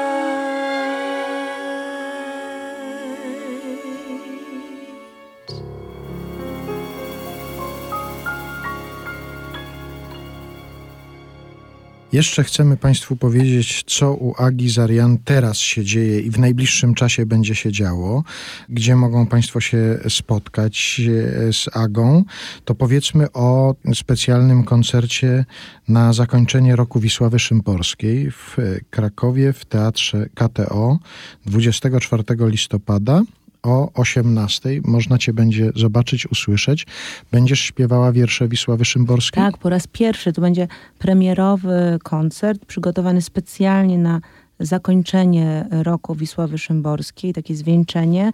Jeszcze 12.13 12.45
chcemy 12.45 12.77
Państwu 12.77 13.17
powiedzieć, 13.17 13.85
co 13.87 14.15
u 14.15 14.35
Agi 14.43 14.71
Zarian 14.71 15.19
teraz 15.25 15.59
się 15.59 15.85
dzieje 15.85 16.21
i 16.21 16.31
w 16.31 16.39
najbliższym 16.39 16.95
czasie 16.95 17.27
będzie 17.27 17.55
się 17.55 17.73
działo, 17.73 18.25
gdzie 18.69 18.97
mogą 18.97 19.27
Państwo 19.27 19.61
się 19.61 19.99
spotkać 20.09 21.01
e, 21.49 21.53
z 21.53 21.77
Agą. 21.77 22.25
To 22.65 22.75
powiedzmy 22.75 23.33
o 23.33 23.75
specjalnym 23.95 24.65
koncercie 24.65 25.45
na 25.89 26.13
zakończenie 26.13 26.77
roku 26.77 27.01
Wisławy 27.01 27.39
Szymborskiej 27.39 28.31
w 28.31 28.57
Krakowie 28.91 29.53
w 29.53 29.65
Teatrze 29.65 30.29
KTO 30.35 30.99
24 31.47 32.25
listopada 32.41 33.23
o 33.63 33.93
18 33.95 34.81
można 34.85 35.19
cię 35.19 35.33
będzie 35.33 35.71
zobaczyć, 35.77 36.27
usłyszeć. 36.27 36.87
Będziesz 37.33 37.61
śpiewała 37.61 38.13
wiersze 38.13 38.49
Wisławy 38.49 38.85
Szymborskiej? 38.85 39.43
Tak, 39.45 39.59
po 39.59 39.69
raz 39.69 39.87
pierwszy. 39.87 40.33
To 40.33 40.41
będzie 40.41 40.69
premierowy 40.99 41.99
koncert 42.03 42.65
przygotowany 42.65 43.23
specjalnie 43.23 43.99
na 43.99 44.21
zakończenie 44.61 45.67
roku 45.71 46.15
Wisławy 46.15 46.59
Szymborskiej, 46.59 47.33
takie 47.33 47.55
zwieńczenie. 47.55 48.33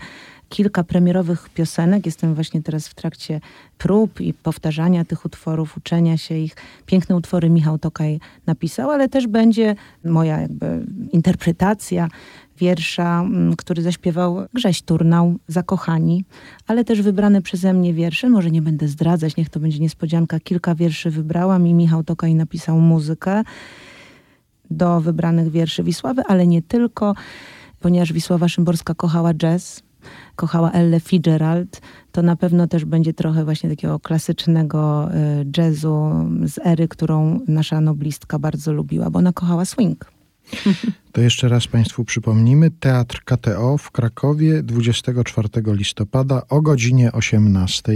Kilka 0.49 0.85
premierowych 0.85 1.49
piosenek. 1.49 2.07
Jestem 2.07 2.35
właśnie 2.35 2.62
teraz 2.62 2.89
w 2.89 2.95
trakcie 2.95 3.41
prób 3.79 4.20
i 4.20 4.35
powtarzania 4.35 5.05
tych 5.05 5.24
utworów, 5.24 5.77
uczenia 5.77 6.16
się 6.16 6.35
ich. 6.35 6.57
Piękne 6.87 7.16
utwory 7.16 7.51
Michał 7.51 7.79
Tokaj 7.79 8.20
napisał, 8.47 8.91
ale 8.91 9.09
też 9.09 9.27
będzie 9.27 9.74
moja 10.05 10.41
jakby 10.41 10.87
interpretacja 11.12 12.09
wiersza, 12.59 13.21
mm, 13.21 13.57
który 13.57 13.83
zaśpiewał 13.83 14.47
Grześ 14.55 14.83
Turnał, 14.83 15.35
Zakochani, 15.49 16.25
ale 16.67 16.85
też 16.85 17.03
wybrane 17.03 17.43
przeze 17.43 17.73
mnie 17.73 17.95
wiersze. 17.95 18.29
Może 18.29 18.51
nie 18.51 18.63
będę 18.63 18.89
zdradzać, 18.89 19.37
niech 19.37 19.49
to 19.49 19.61
będzie 19.61 19.79
niespodzianka. 19.79 20.41
Kilka 20.41 20.75
wierszy 20.75 21.11
wybrałam 21.11 21.67
i 21.67 21.75
Michał 21.75 22.05
Tokaj 22.05 22.35
napisał 22.35 22.81
muzykę 22.81 23.43
do 24.71 25.01
wybranych 25.01 25.51
wierszy 25.51 25.83
Wisławy, 25.83 26.23
ale 26.29 26.47
nie 26.47 26.63
tylko, 26.63 27.15
ponieważ 27.81 28.13
Wisława 28.13 28.49
Szymborska 28.49 28.95
kochała 28.95 29.35
jazz, 29.35 29.83
kochała 30.37 30.71
Elle 30.71 31.01
Fitzgerald, 31.01 31.81
to 32.13 32.23
na 32.23 32.37
pewno 32.37 32.67
też 32.67 32.85
będzie 32.85 33.13
trochę 33.13 33.45
właśnie 33.45 33.71
takiego 33.71 34.01
klasycznego 34.01 35.09
y, 35.15 35.47
jazzu 35.57 36.11
z 36.45 36.59
ery, 36.67 36.89
którą 36.89 37.41
nasza 37.49 37.81
noblistka 37.81 38.39
bardzo 38.39 38.73
lubiła, 38.73 39.11
bo 39.11 39.19
ona 39.19 39.33
kochała 39.33 39.65
swing. 39.65 40.16
To 41.16 41.20
jeszcze 41.20 41.49
raz 41.49 41.66
Państwu 41.66 42.05
przypomnimy. 42.05 42.70
Teatr 42.70 43.20
KTO 43.24 43.78
w 43.78 43.90
Krakowie 43.90 44.62
24 44.62 45.49
listopada 45.66 46.42
o 46.49 46.61
godzinie 46.61 47.12
18. 47.12 47.92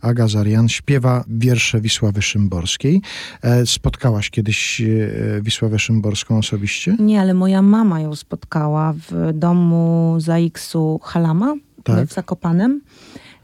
Aga 0.00 0.28
Zarian 0.28 0.68
śpiewa 0.68 1.24
wiersze 1.28 1.80
Wisławy 1.80 2.22
Szymborskiej. 2.22 3.02
E, 3.42 3.66
spotkałaś 3.66 4.30
kiedyś 4.30 4.80
e, 4.80 4.86
Wisławę 5.42 5.78
Szymborską 5.78 6.38
osobiście? 6.38 6.96
Nie, 7.00 7.20
ale 7.20 7.34
moja 7.34 7.62
mama 7.62 8.00
ją 8.00 8.14
spotkała 8.14 8.92
w 8.92 9.32
domu 9.32 10.14
Zaiksu 10.18 11.00
Halama 11.02 11.54
Tak. 11.84 12.08
w 12.08 12.12
Zakopanem. 12.12 12.80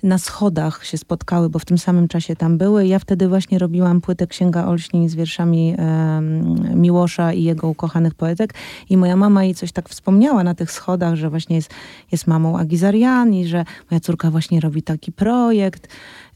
Na 0.03 0.19
schodach 0.19 0.85
się 0.85 0.99
spotkały, 0.99 1.49
bo 1.51 1.59
w 1.59 1.65
tym 1.65 1.79
samym 1.79 2.09
czasie 2.09 2.37
tam 2.37 2.59
były. 2.59 2.87
Ja 2.87 2.99
wtedy 2.99 3.29
właśnie 3.29 3.59
robiłam 3.59 4.01
płytę 4.01 4.27
Księga 4.27 4.65
Olśnień 4.65 5.09
z 5.09 5.15
wierszami 5.15 5.75
em, 5.79 6.81
Miłosza 6.81 7.33
i 7.33 7.43
jego 7.43 7.69
ukochanych 7.69 8.15
poetek. 8.15 8.55
I 8.91 8.97
moja 8.97 9.17
mama 9.17 9.45
jej 9.45 9.55
coś 9.55 9.73
tak 9.73 9.89
wspomniała 9.89 10.45
na 10.45 10.55
tych 10.55 10.71
schodach, 10.71 11.15
że 11.15 11.31
właśnie 11.31 11.57
jest, 11.57 11.71
jest 12.13 12.27
mamą 12.27 12.59
Agizarian 12.59 13.35
i 13.35 13.47
że 13.47 13.65
moja 13.91 14.01
córka 14.01 14.31
właśnie 14.31 14.61
robi 14.61 14.83
taki 14.83 15.13
projekt. 15.13 15.89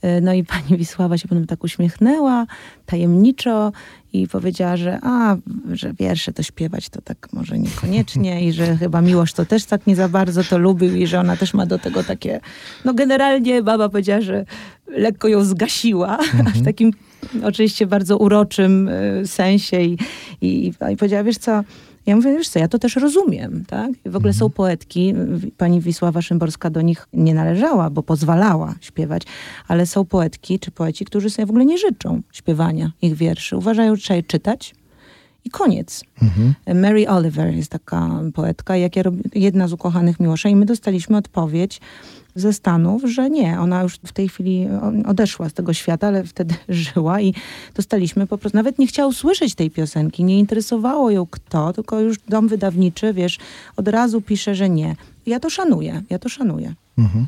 Y, 0.05 0.20
No 0.20 0.32
i 0.32 0.44
pani 0.44 0.76
Wisława 0.78 1.18
się 1.18 1.28
potem 1.28 1.47
tak 1.47 1.64
uśmiechnęła, 1.64 2.47
tajemniczo 2.86 3.72
i 4.12 4.28
powiedziała, 4.28 4.76
że 4.76 4.99
a, 5.03 5.36
że 5.72 5.92
wiersze 5.92 6.32
to 6.32 6.42
śpiewać 6.42 6.88
to 6.88 7.03
tak 7.03 7.28
może 7.32 7.59
niekoniecznie 7.59 8.47
i 8.47 8.53
że 8.53 8.76
chyba 8.76 9.03
Miłosz 9.03 9.32
to 9.32 9.44
też 9.44 9.64
tak 9.64 9.86
nie 9.86 9.97
za 9.97 10.09
bardzo 10.09 10.44
to 10.44 10.59
lubił 10.59 10.97
i 10.97 11.07
że 11.07 11.20
ona 11.20 11.36
też 11.36 11.55
ma 11.55 11.66
do 11.66 11.78
tego 11.78 12.05
takie, 12.05 12.40
no 12.84 12.94
generalnie 12.94 13.62
baba 13.62 13.88
powiedziała, 13.88 14.20
że 14.20 14.44
lekko 14.88 15.28
ją 15.28 15.44
zgasiła 15.44 16.18
w 16.57 16.64
takim 16.64 16.92
oczywiście 17.42 17.86
bardzo 17.86 18.16
uroczym 18.18 18.88
y, 18.88 19.22
sensie 19.26 19.80
i, 19.82 19.99
i, 20.40 20.72
i 20.92 20.97
powiedziała, 20.97 21.24
wiesz 21.24 21.38
co, 21.38 21.62
ja 22.07 22.16
mówię, 22.16 22.32
wiesz 22.32 22.48
co, 22.48 22.59
ja 22.59 22.68
to 22.68 22.78
też 22.78 22.96
rozumiem, 22.96 23.64
tak? 23.68 23.90
I 24.04 24.11
w 24.11 24.16
ogóle 24.16 24.32
są 24.32 24.50
poetki, 24.50 25.14
w- 25.14 25.50
pani 25.57 25.80
Wisława 25.80 26.22
Szymborska 26.22 26.70
do 26.70 26.80
nich 26.82 27.09
nie 27.12 27.34
należała, 27.34 27.90
bo 27.90 28.02
pozwalała 28.02 28.74
śpiewać, 28.80 29.22
ale 29.68 29.86
są 29.86 30.04
poetki 30.04 30.59
czy 30.59 30.70
poeci, 30.70 31.04
którzy 31.04 31.30
sobie 31.30 31.46
w 31.46 31.50
ogóle 31.50 31.64
nie 31.64 31.78
życzą 31.78 32.20
śpiewania 32.32 32.92
ich 33.02 33.14
wierszy. 33.14 33.57
Uważają, 33.57 33.96
że 33.96 34.02
trzeba 34.02 34.16
je 34.16 34.22
czytać 34.22 34.74
i 35.44 35.50
koniec. 35.50 36.04
Mary 36.74 37.09
Oliver 37.09 37.54
jest 37.54 37.70
taka 37.70 38.11
poetka, 38.34 38.76
jak 38.76 38.96
ja 38.96 39.02
jedna 39.34 39.68
z 39.68 39.72
ukochanych 39.72 40.20
Miłosza 40.20 40.48
i 40.48 40.57
my 40.57 40.66
dostaliśmy 40.66 41.16
odpowiedź 41.16 41.80
ze 42.37 42.53
Stanów, 42.53 43.03
że 43.05 43.30
nie, 43.30 43.61
ona 43.61 43.82
już 43.82 43.95
w 43.95 44.12
tej 44.12 44.28
chwili 44.28 44.66
o- 44.66 45.09
odeszła 45.09 45.49
z 45.49 45.53
tego 45.53 45.72
świata, 45.72 46.07
ale 46.07 46.24
wtedy 46.24 46.55
żyła 46.68 47.20
i 47.20 47.34
dostaliśmy 47.74 48.26
po 48.26 48.39
prostu, 48.39 48.59
nawet 48.59 48.78
nie 48.78 48.87
chciała 48.87 49.09
usłyszeć 49.09 49.55
tej 49.55 49.70
piosenki, 49.70 50.24
nie 50.24 50.39
interesowało 50.39 51.11
ją 51.11 51.26
kto, 51.26 51.72
tylko 51.72 52.01
już 52.01 52.18
dom 52.28 52.49
wydawniczy, 52.49 53.12
wiesz, 53.12 53.39
od 53.76 53.89
razu 53.89 54.20
pisze, 54.20 54.55
że 54.55 54.68
nie. 54.68 54.97
Ja 55.26 55.41
to 55.41 55.51
szanuję, 55.51 56.03
ja 56.11 56.18
to 56.18 56.28
szanuję. 56.28 56.74
Mhm. 56.99 57.26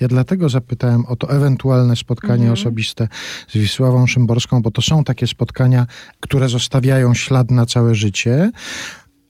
Ja 0.00 0.08
dlatego 0.08 0.48
zapytałem 0.48 1.06
o 1.06 1.16
to 1.16 1.30
ewentualne 1.30 1.96
spotkanie 1.96 2.52
osobiste 2.52 3.08
z 3.48 3.52
Wisławą 3.52 4.06
Szymborską, 4.06 4.62
bo 4.62 4.70
to 4.70 4.82
są 4.82 5.04
takie 5.04 5.26
spotkania, 5.26 5.86
które 6.20 6.48
zostawiają 6.48 7.14
ślad 7.14 7.50
na 7.50 7.66
całe 7.66 7.94
życie. 7.94 8.50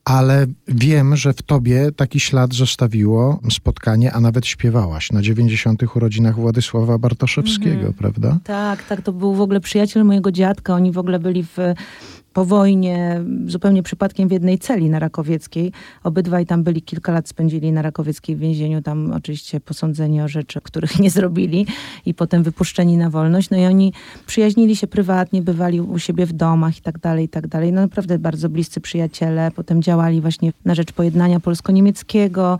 Ale 0.06 0.46
wiem, 0.68 1.16
że 1.16 1.32
w 1.32 1.42
tobie 1.42 1.92
taki 1.96 2.20
ślad 2.20 2.54
zostawiło 2.54 3.40
spotkanie, 3.50 4.12
a 4.12 4.20
nawet 4.20 4.46
śpiewałaś 4.46 5.12
na 5.12 5.22
90. 5.22 5.96
urodzinach 5.96 6.34
Władysława 6.34 6.98
Bartoszewskiego, 6.98 7.92
prawda? 7.98 8.38
Tak, 8.44 8.82
tak, 8.82 9.02
to 9.02 9.12
był 9.12 9.34
w 9.34 9.40
ogóle 9.40 9.60
przyjaciel 9.60 10.04
mojego 10.04 10.32
dziadka. 10.32 10.74
Oni 10.74 10.92
w 10.92 10.98
ogóle 10.98 11.18
byli 11.18 11.42
w, 11.44 11.56
po 12.36 12.44
wojnie 12.44 13.20
zupełnie 13.46 13.82
przypadkiem 13.82 14.28
w 14.28 14.32
jednej 14.32 14.58
celi 14.58 14.90
na 14.90 14.98
Rakowieckiej. 14.98 15.72
Obydwaj 16.04 16.46
tam 16.46 16.62
byli, 16.62 16.82
kilka 16.82 17.12
lat 17.12 17.28
spędzili 17.28 17.72
na 17.72 17.82
Rakowieckiej 17.82 18.36
w 18.36 18.38
więzieniu. 18.38 18.82
Tam 18.82 19.12
oczywiście 19.12 19.60
posądzeni 19.60 20.22
o 20.22 20.28
rzeczy, 20.28 20.60
których 20.60 20.98
nie 20.98 21.10
zrobili 21.10 21.66
i 22.06 22.14
potem 22.14 22.42
wypuszczeni 22.42 22.96
na 22.96 23.10
wolność. 23.10 23.50
No 23.50 23.56
i 23.56 23.64
oni 23.64 23.92
przyjaźnili 24.26 24.76
się 24.76 24.86
prywatnie, 24.86 25.42
bywali 25.42 25.80
u 25.80 25.98
siebie 25.98 26.26
w 26.26 26.32
domach 26.32 26.78
i 26.78 26.80
tak 26.80 26.98
dalej, 26.98 27.24
i 27.24 27.28
tak 27.28 27.46
dalej. 27.46 27.72
No 27.72 27.80
naprawdę 27.80 28.18
bardzo 28.18 28.48
bliscy 28.48 28.80
przyjaciele. 28.80 29.50
Potem 29.50 29.82
działali 29.82 30.20
właśnie 30.20 30.52
na 30.64 30.74
rzecz 30.74 30.92
pojednania 30.92 31.40
polsko-niemieckiego 31.40 32.58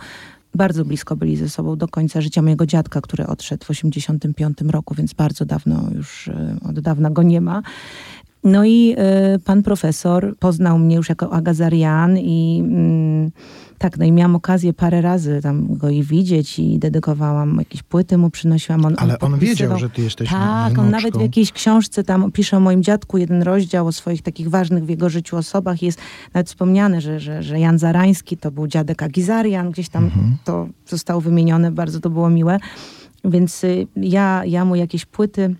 bardzo 0.54 0.84
blisko 0.84 1.16
byli 1.16 1.36
ze 1.36 1.48
sobą 1.48 1.76
do 1.76 1.88
końca 1.88 2.20
życia 2.20 2.42
mojego 2.42 2.66
dziadka, 2.66 3.00
który 3.00 3.26
odszedł 3.26 3.64
w 3.64 3.70
85 3.70 4.58
roku, 4.70 4.94
więc 4.94 5.12
bardzo 5.12 5.44
dawno 5.44 5.88
już, 5.94 6.28
e, 6.28 6.56
od 6.68 6.80
dawna 6.80 7.10
go 7.10 7.22
nie 7.22 7.40
ma. 7.40 7.62
No 8.46 8.64
i 8.64 8.94
e, 8.96 9.38
pan 9.38 9.62
profesor 9.62 10.36
poznał 10.38 10.78
mnie 10.78 10.96
już 10.96 11.08
jako 11.08 11.32
Agazarian 11.32 12.18
i 12.18 12.62
mm, 12.64 13.30
tak, 13.78 13.98
no 13.98 14.04
i 14.04 14.12
miałam 14.12 14.36
okazję 14.36 14.72
parę 14.72 15.00
razy 15.00 15.40
tam 15.42 15.76
go 15.76 15.88
i 15.90 16.02
widzieć 16.02 16.58
i 16.58 16.78
dedykowałam 16.78 17.56
jakieś 17.58 17.82
płyty 17.82 18.18
mu 18.18 18.30
przynosiłam. 18.30 18.84
On, 18.84 18.94
Ale 18.98 19.18
on 19.18 19.32
wiedział, 19.32 19.38
podpisywał. 19.38 19.78
że 19.78 19.90
ty 19.90 20.02
jesteś 20.02 20.30
Tak, 20.30 20.78
on 20.78 20.90
nawet 20.90 21.16
w 21.16 21.20
jakiejś 21.20 21.52
książce 21.52 22.04
tam 22.04 22.32
pisze 22.32 22.56
o 22.56 22.60
moim 22.60 22.82
dziadku 22.82 23.18
jeden 23.18 23.42
rozdział 23.42 23.86
o 23.86 23.92
swoich 23.92 24.22
takich 24.22 24.50
ważnych 24.50 24.84
w 24.84 24.88
jego 24.88 25.08
życiu 25.08 25.36
osobach. 25.36 25.82
Jest 25.82 25.98
nawet 26.34 26.48
wspomniane, 26.48 27.00
że, 27.00 27.20
że, 27.20 27.42
że 27.42 27.60
Jan 27.60 27.78
Zarański 27.78 28.36
to 28.36 28.50
był 28.50 28.66
dziadek 28.66 29.02
Agizarian, 29.02 29.70
gdzieś 29.70 29.88
tam 29.88 30.10
to 30.44 30.68
zostało 30.86 31.20
wymienione, 31.20 31.70
bardzo 31.70 32.00
to 32.00 32.10
było 32.10 32.30
miłe. 32.30 32.58
Więc 33.24 33.64
y, 33.64 33.86
ja, 33.96 34.42
ja 34.44 34.64
mu 34.64 34.76
jakieś 34.76 35.04
płyty 35.04 35.54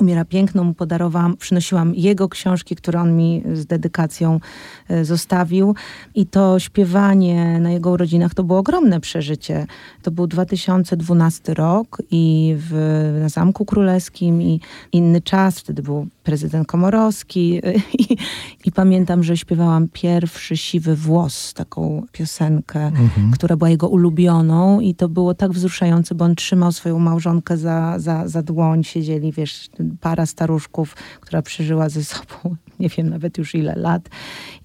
Umiera 0.00 0.24
piękno 0.24 0.64
mu 0.64 0.74
podarowałam, 0.74 1.36
przynosiłam 1.36 1.94
jego 1.94 2.28
książki, 2.28 2.76
które 2.76 3.00
on 3.00 3.16
mi 3.16 3.42
z 3.52 3.66
dedykacją 3.66 4.40
e, 4.88 5.04
zostawił. 5.04 5.74
I 6.14 6.26
to 6.26 6.58
śpiewanie 6.58 7.60
na 7.60 7.70
jego 7.70 7.90
urodzinach 7.90 8.34
to 8.34 8.44
było 8.44 8.58
ogromne 8.58 9.00
przeżycie. 9.00 9.66
To 10.02 10.10
był 10.10 10.26
2012 10.26 11.54
rok 11.54 12.02
i 12.10 12.54
w, 12.58 12.72
na 13.20 13.28
Zamku 13.28 13.64
Królewskim 13.64 14.42
i 14.42 14.60
inny 14.92 15.20
czas, 15.20 15.60
wtedy 15.60 15.82
był 15.82 16.06
prezydent 16.22 16.66
Komorowski 16.66 17.60
i, 17.98 18.16
i 18.64 18.72
pamiętam, 18.72 19.24
że 19.24 19.36
śpiewałam 19.36 19.88
pierwszy 19.92 20.56
siwy 20.56 20.96
włos, 20.96 21.54
taką 21.54 22.02
piosenkę, 22.12 22.86
mhm. 22.86 23.30
która 23.30 23.56
była 23.56 23.70
jego 23.70 23.88
ulubioną 23.88 24.80
i 24.80 24.94
to 24.94 25.08
było 25.08 25.34
tak 25.34 25.52
wzruszające, 25.52 26.14
bo 26.14 26.24
on 26.24 26.34
trzymał 26.34 26.72
swoją 26.72 26.98
małżonkę 26.98 27.56
za, 27.56 27.98
za, 27.98 28.28
za 28.28 28.42
dłoń, 28.42 28.84
siedzieli, 28.84 29.32
wiesz, 29.32 29.68
para 30.00 30.26
staruszków, 30.26 30.96
która 31.20 31.42
przeżyła 31.42 31.88
ze 31.88 32.04
sobą 32.04 32.56
nie 32.80 32.88
wiem 32.88 33.10
nawet 33.10 33.38
już 33.38 33.54
ile 33.54 33.74
lat 33.76 34.08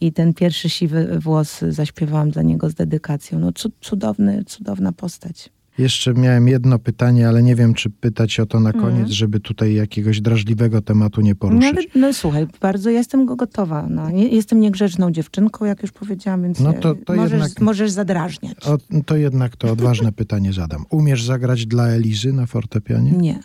i 0.02 0.11
ten 0.11 0.34
pierwszy 0.34 0.69
siwy 0.69 1.19
włos 1.19 1.61
zaśpiewałam 1.69 2.31
dla 2.31 2.41
niego 2.41 2.69
z 2.69 2.73
dedykacją. 2.73 3.39
No 3.39 3.52
cudowny, 3.81 4.43
cudowna 4.45 4.91
postać. 4.91 5.49
Jeszcze 5.77 6.14
miałem 6.14 6.47
jedno 6.47 6.80
pytanie, 6.80 7.27
ale 7.27 7.43
nie 7.43 7.56
wiem, 7.56 7.73
czy 7.73 7.89
pytać 7.89 8.39
o 8.39 8.45
to 8.45 8.60
na 8.60 8.73
koniec, 8.73 8.97
mm. 8.97 9.11
żeby 9.11 9.39
tutaj 9.39 9.73
jakiegoś 9.73 10.22
drażliwego 10.22 10.81
tematu 10.81 11.22
nie 11.22 11.35
poruszyć. 11.35 11.89
No, 11.95 12.02
no 12.02 12.14
słuchaj, 12.14 12.47
bardzo 12.61 12.89
jestem 12.89 13.26
gotowa. 13.26 13.88
No. 13.89 14.10
Nie, 14.10 14.27
jestem 14.27 14.60
niegrzeczną 14.60 15.11
dziewczynką, 15.11 15.65
jak 15.65 15.81
już 15.81 15.91
powiedziałam, 15.91 16.43
więc 16.43 16.60
no 16.60 16.73
to, 16.73 16.95
to 16.95 17.14
możesz, 17.14 17.31
jednak, 17.31 17.61
możesz 17.61 17.91
zadrażniać. 17.91 18.57
O, 18.68 18.77
to 19.06 19.15
jednak 19.15 19.56
to 19.56 19.72
odważne 19.72 20.11
pytanie 20.22 20.53
zadam. 20.53 20.85
Umiesz 20.89 21.23
zagrać 21.23 21.65
dla 21.65 21.88
Elizy 21.88 22.34
na 22.34 22.45
fortepianie? 22.45 23.11
Nie. 23.11 23.39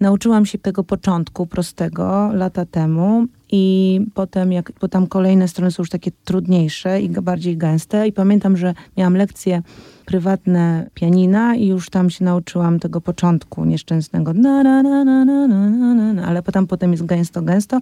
Nauczyłam 0.00 0.46
się 0.46 0.58
tego 0.58 0.84
początku 0.84 1.46
prostego 1.46 2.30
lata 2.32 2.66
temu 2.66 3.26
i 3.52 4.00
potem, 4.14 4.52
jak, 4.52 4.72
bo 4.80 4.88
tam 4.88 5.06
kolejne 5.06 5.48
strony 5.48 5.70
są 5.70 5.82
już 5.82 5.90
takie 5.90 6.10
trudniejsze 6.24 7.00
i 7.00 7.10
bardziej 7.10 7.56
gęste 7.56 8.08
i 8.08 8.12
pamiętam, 8.12 8.56
że 8.56 8.74
miałam 8.96 9.16
lekcje 9.16 9.62
prywatne 10.06 10.90
pianina 10.94 11.54
i 11.54 11.66
już 11.66 11.90
tam 11.90 12.10
się 12.10 12.24
nauczyłam 12.24 12.78
tego 12.78 13.00
początku 13.00 13.64
nieszczęsnego 13.64 14.32
na, 14.34 14.62
na, 14.62 14.82
na, 14.82 15.04
na, 15.04 15.24
na, 15.24 15.46
na, 15.46 16.12
na, 16.12 16.26
ale 16.26 16.42
potem, 16.42 16.66
potem 16.66 16.92
jest 16.92 17.06
gęsto, 17.06 17.42
gęsto 17.42 17.78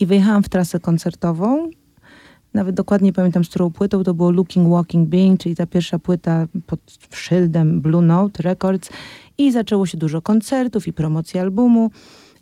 i 0.00 0.06
wyjechałam 0.06 0.42
w 0.42 0.48
trasę 0.48 0.80
koncertową. 0.80 1.70
Nawet 2.54 2.74
dokładnie 2.74 3.12
pamiętam, 3.12 3.44
z 3.44 3.48
którą 3.48 3.70
płytą 3.70 4.04
to 4.04 4.14
było 4.14 4.30
Looking 4.30 4.68
Walking 4.68 5.08
Being, 5.08 5.40
czyli 5.40 5.56
ta 5.56 5.66
pierwsza 5.66 5.98
płyta 5.98 6.46
pod 6.66 6.80
szyldem 7.10 7.80
Blue 7.80 8.02
Note 8.02 8.42
Records 8.42 8.90
i 9.40 9.52
zaczęło 9.52 9.86
się 9.86 9.98
dużo 9.98 10.22
koncertów 10.22 10.88
i 10.88 10.92
promocji 10.92 11.40
albumu 11.40 11.90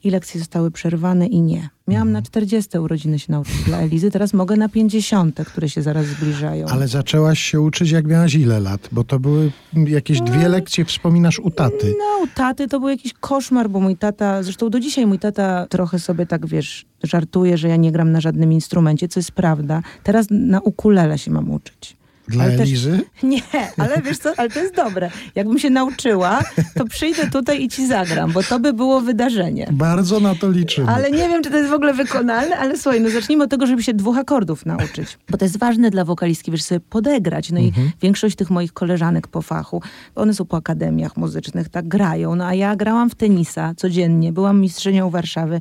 i 0.05 0.11
lekcje 0.11 0.41
zostały 0.41 0.71
przerwane 0.71 1.27
i 1.27 1.41
nie. 1.41 1.69
Miałam 1.89 2.13
na 2.13 2.23
40 2.23 2.79
urodziny 2.79 3.19
się 3.19 3.33
nauczyć 3.33 3.65
dla 3.67 3.79
Elizy, 3.79 4.11
teraz 4.11 4.35
mogę 4.35 4.57
na 4.57 4.69
50, 4.69 5.41
które 5.47 5.69
się 5.69 5.83
zaraz 5.83 6.07
zbliżają. 6.07 6.67
Ale 6.67 6.89
zaczęłaś 6.89 7.39
się 7.39 7.61
uczyć 7.61 7.91
jak 7.91 8.07
miałaś 8.07 8.35
ile 8.35 8.61
lat? 8.61 8.89
Bo 8.93 9.05
to 9.05 9.19
były 9.19 9.53
jakieś 9.73 10.21
dwie 10.21 10.43
no. 10.43 10.49
lekcje, 10.49 10.85
wspominasz 10.85 11.39
u 11.39 11.51
taty. 11.51 11.95
No, 11.99 12.25
u 12.25 12.27
taty 12.35 12.69
to 12.69 12.81
był 12.81 12.89
jakiś 12.89 13.13
koszmar, 13.13 13.71
bo 13.71 13.81
mój 13.81 13.97
tata, 13.97 14.43
zresztą 14.43 14.71
do 14.71 14.81
dzisiaj 14.81 15.07
mój 15.07 15.19
tata 15.19 15.67
trochę 15.71 15.99
sobie 15.99 16.27
tak, 16.27 16.47
wiesz, 16.47 16.87
żartuje, 17.03 17.59
że 17.59 17.69
ja 17.69 17.77
nie 17.77 17.93
gram 17.93 18.13
na 18.13 18.21
żadnym 18.21 18.53
instrumencie, 18.53 19.09
co 19.09 19.21
jest 19.21 19.33
prawda. 19.33 19.83
Teraz 20.03 20.27
na 20.31 20.61
ukulele 20.61 21.19
się 21.19 21.31
mam 21.31 21.51
uczyć. 21.51 21.98
Dla 22.29 22.45
ale 22.45 22.55
Elizy? 22.55 22.99
Też, 22.99 23.23
nie, 23.31 23.43
ale 23.77 24.03
wiesz 24.03 24.19
co, 24.19 24.33
ale 24.37 24.51
to 24.51 24.61
jest 24.61 24.75
dobre. 24.75 25.11
Jakbym 25.35 25.59
się 25.59 25.71
nauczyła, 25.71 26.41
to 26.75 26.85
przyjdę 26.85 27.31
tutaj 27.31 27.63
i 27.63 27.69
ci 27.69 27.87
zagram, 27.87 28.33
bo 28.33 28.43
to 28.43 28.61
by 28.61 28.73
było 28.73 29.01
wydarzenie. 29.01 29.69
Bardzo 29.73 30.21
na 30.21 30.35
to 30.35 30.51
liczymy. 30.51 30.89
Ale 30.89 31.11
nie 31.11 31.29
wiem, 31.29 31.43
czy 31.43 31.51
to 31.51 31.57
jest 31.57 31.71
w 31.71 31.73
ogóle 31.73 31.95
wykonalne, 31.95 32.57
ale 32.57 32.79
słuchaj, 32.79 33.01
no 33.01 33.11
zacznijmy 33.11 33.45
od 33.45 33.51
tego, 33.51 33.67
żeby 33.67 33.83
się 33.83 33.95
dwóch 33.95 34.19
akordów 34.19 34.67
nauczyć. 34.67 35.19
Bo 35.31 35.39
to 35.39 35.45
jest 35.45 35.59
ważne 35.59 35.91
dla 35.91 36.05
wokalistki, 36.05 36.51
wiesz, 36.51 36.63
sobie 36.63 36.81
podegrać. 36.81 37.51
No 37.53 37.61
mhm. 37.61 37.87
i 37.87 37.91
większość 38.03 38.37
tych 38.37 38.51
moich 38.51 38.73
koleżanek 38.73 39.27
po 39.27 39.43
fachu, 39.43 39.83
one 40.15 40.35
są 40.35 40.45
po 40.45 40.57
akademiach 40.57 41.17
muzycznych, 41.17 41.69
tak 41.69 41.89
grają. 41.89 42.35
No 42.35 42.47
a 42.47 42.55
ja 42.55 42.77
grałam 42.77 43.11
w 43.11 43.15
tenisa 43.15 43.75
codziennie, 43.77 44.33
byłam 44.33 44.61
mistrzynią 44.61 45.11
Warszawy 45.11 45.61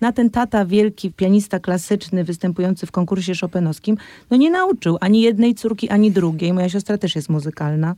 na 0.00 0.12
ten 0.12 0.30
tata 0.30 0.64
wielki, 0.64 1.12
pianista 1.12 1.58
klasyczny, 1.58 2.24
występujący 2.24 2.86
w 2.86 2.92
konkursie 2.92 3.34
szopenowskim, 3.34 3.96
no 4.30 4.36
nie 4.36 4.50
nauczył 4.50 4.98
ani 5.00 5.20
jednej 5.20 5.54
córki, 5.54 5.88
ani 5.88 6.10
drugiej. 6.10 6.52
Moja 6.52 6.68
siostra 6.68 6.98
też 6.98 7.16
jest 7.16 7.28
muzykalna 7.28 7.94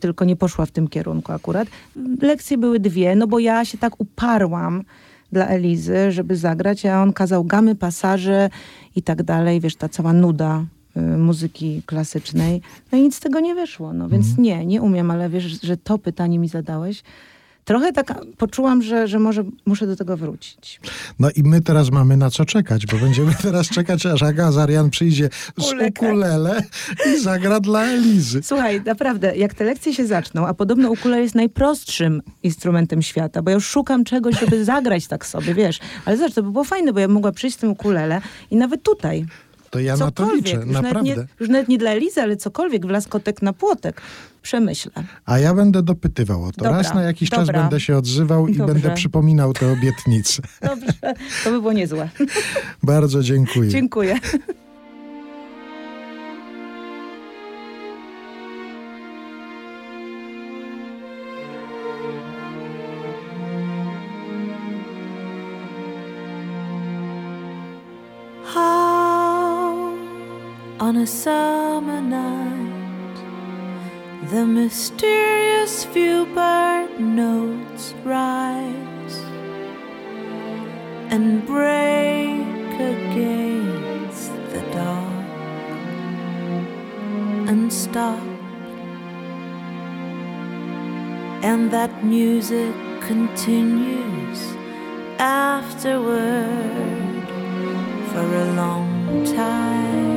tylko 0.00 0.24
nie 0.24 0.36
poszła 0.36 0.66
w 0.66 0.70
tym 0.70 0.88
kierunku 0.88 1.32
akurat. 1.32 1.68
Lekcje 2.22 2.58
były 2.58 2.80
dwie, 2.80 3.16
no 3.16 3.26
bo 3.26 3.38
ja 3.38 3.64
się 3.64 3.78
tak 3.78 4.00
uparłam 4.00 4.84
dla 5.32 5.46
Elizy, 5.46 6.12
żeby 6.12 6.36
zagrać, 6.36 6.86
a 6.86 7.02
on 7.02 7.12
kazał 7.12 7.44
gamy, 7.44 7.74
pasaże 7.74 8.50
i 8.96 9.02
tak 9.02 9.22
dalej, 9.22 9.60
wiesz, 9.60 9.76
ta 9.76 9.88
cała 9.88 10.12
nuda 10.12 10.64
y, 10.96 11.00
muzyki 11.00 11.82
klasycznej. 11.86 12.62
No 12.92 12.98
i 12.98 13.02
nic 13.02 13.14
z 13.14 13.20
tego 13.20 13.40
nie 13.40 13.54
wyszło, 13.54 13.92
no 13.92 14.08
więc 14.08 14.26
mm. 14.26 14.42
nie, 14.42 14.66
nie 14.66 14.82
umiem, 14.82 15.10
ale 15.10 15.28
wiesz, 15.28 15.60
że 15.62 15.76
to 15.76 15.98
pytanie 15.98 16.38
mi 16.38 16.48
zadałeś, 16.48 17.02
trochę 17.64 17.92
tak 17.92 18.14
poczułam, 18.38 18.82
że, 18.82 19.08
że 19.08 19.18
może 19.18 19.44
muszę 19.66 19.86
do 19.86 19.96
tego 19.96 20.16
wrócić. 20.16 20.80
No 21.18 21.30
i 21.36 21.42
my 21.42 21.60
teraz 21.60 21.90
mamy 21.90 22.16
na 22.16 22.30
co 22.30 22.44
czekać, 22.44 22.86
bo 22.86 22.98
będziemy 22.98 23.34
teraz 23.42 23.68
czekać, 23.68 24.06
aż 24.06 24.22
Aga 24.22 24.52
Zarian 24.52 24.90
przyjdzie 24.90 25.28
z 25.58 25.72
ukulele 25.88 26.62
i 27.06 27.20
zagra 27.20 27.60
dla 27.60 27.84
Elizy. 27.84 28.42
Słuchaj, 28.42 28.82
naprawdę, 28.86 29.36
jak 29.36 29.54
te 29.54 29.64
lekcje 29.64 29.94
się 29.94 30.06
zaczną, 30.06 30.46
a 30.46 30.54
podobno 30.54 30.90
ukulele 30.90 31.22
jest 31.22 31.34
najprostszym 31.34 32.22
instrumentem 32.42 33.02
świata, 33.02 33.42
bo 33.42 33.50
ja 33.50 33.54
już 33.54 33.66
szukam 33.66 34.04
czegoś, 34.04 34.40
żeby 34.40 34.64
zagrać 34.74 35.06
tak 35.06 35.26
sobie, 35.26 35.54
wiesz. 35.54 35.78
Ale 36.04 36.16
zobacz, 36.16 36.34
to 36.34 36.42
by 36.42 36.50
było 36.50 36.64
fajne, 36.64 36.92
bo 36.92 37.00
ja 37.00 37.08
mogła 37.08 37.32
przyjść 37.32 37.56
z 37.56 37.60
tym 37.60 37.70
ukulele 37.70 38.20
i 38.50 38.56
nawet 38.56 38.82
tutaj 38.82 39.26
to 39.70 39.80
ja 39.80 39.96
na 39.96 40.10
to 40.10 40.34
liczę, 40.34 40.56
już 40.56 40.66
naprawdę. 40.66 41.10
Nawet 41.10 41.18
nie, 41.18 41.26
już 41.40 41.48
nawet 41.48 41.68
nie 41.68 41.78
dla 41.78 41.90
Elizy, 41.90 42.22
ale 42.22 42.36
cokolwiek, 42.36 42.86
wlaskotek 42.86 43.42
na 43.42 43.52
płotek. 43.52 44.02
Przemyślę. 44.42 44.92
A 45.26 45.38
ja 45.38 45.54
będę 45.54 45.82
dopytywał 45.82 46.44
o 46.44 46.52
to. 46.52 46.64
Dobra, 46.64 46.78
Raz 46.78 46.94
na 46.94 47.02
jakiś 47.02 47.30
dobra. 47.30 47.46
czas 47.46 47.54
będę 47.54 47.80
się 47.80 47.96
odzywał 47.96 48.48
i 48.48 48.56
Dobrze. 48.56 48.74
będę 48.74 48.94
przypominał 48.94 49.52
te 49.52 49.72
obietnice. 49.72 50.42
Dobrze, 50.62 50.92
to 51.44 51.50
by 51.50 51.60
było 51.60 51.72
niezłe. 51.72 52.08
Bardzo 52.82 53.22
dziękuję. 53.22 53.68
Dziękuję. 53.70 54.16
on 70.90 70.96
a 70.96 71.06
summer 71.06 72.00
night. 72.02 72.69
The 74.30 74.46
mysterious 74.46 75.84
few 75.86 76.24
bird 76.26 77.00
notes 77.00 77.94
rise 78.04 79.16
and 81.10 81.44
break 81.44 82.78
against 82.78 84.30
the 84.52 84.62
dark 84.70 85.26
and 87.48 87.72
stop. 87.72 88.22
And 91.42 91.68
that 91.72 92.04
music 92.04 92.72
continues 93.00 94.40
afterward 95.18 96.46
for 98.12 98.26
a 98.44 98.52
long 98.54 99.24
time. 99.24 100.09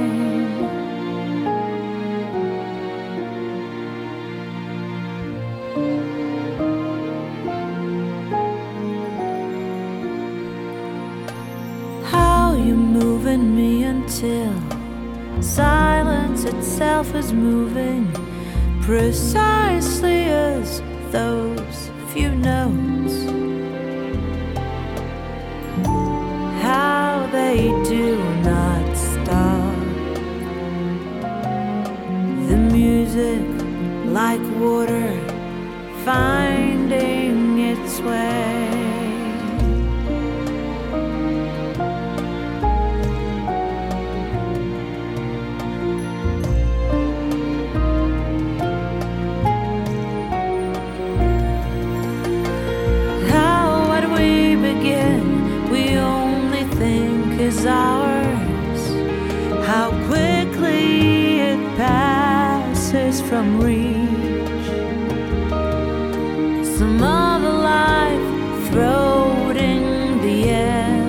Me 13.44 13.84
until 13.84 14.54
silence 15.42 16.46
itself 16.46 17.14
is 17.14 17.34
moving 17.34 18.12
precisely 18.82 20.26
as 20.26 20.82
those 21.12 21.92
few 22.14 22.34
notes. 22.36 23.16
How 26.62 27.28
they 27.32 27.68
do 27.84 28.18
not 28.44 28.96
stop. 28.96 29.76
The 32.48 32.58
music, 32.58 33.46
like 34.06 34.42
water, 34.60 35.12
finding 36.06 37.60
its 37.60 38.00
way. 38.00 38.53
From 63.34 63.60
reach. 63.60 64.68
Some 66.78 67.02
other 67.02 67.56
life 67.74 68.70
thrown 68.70 69.58
in 69.58 70.22
the 70.22 70.50
air 70.50 71.04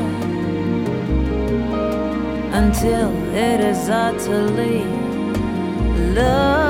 until 2.60 3.10
it 3.34 3.60
is 3.60 3.90
utterly 3.90 4.84
love. 6.14 6.63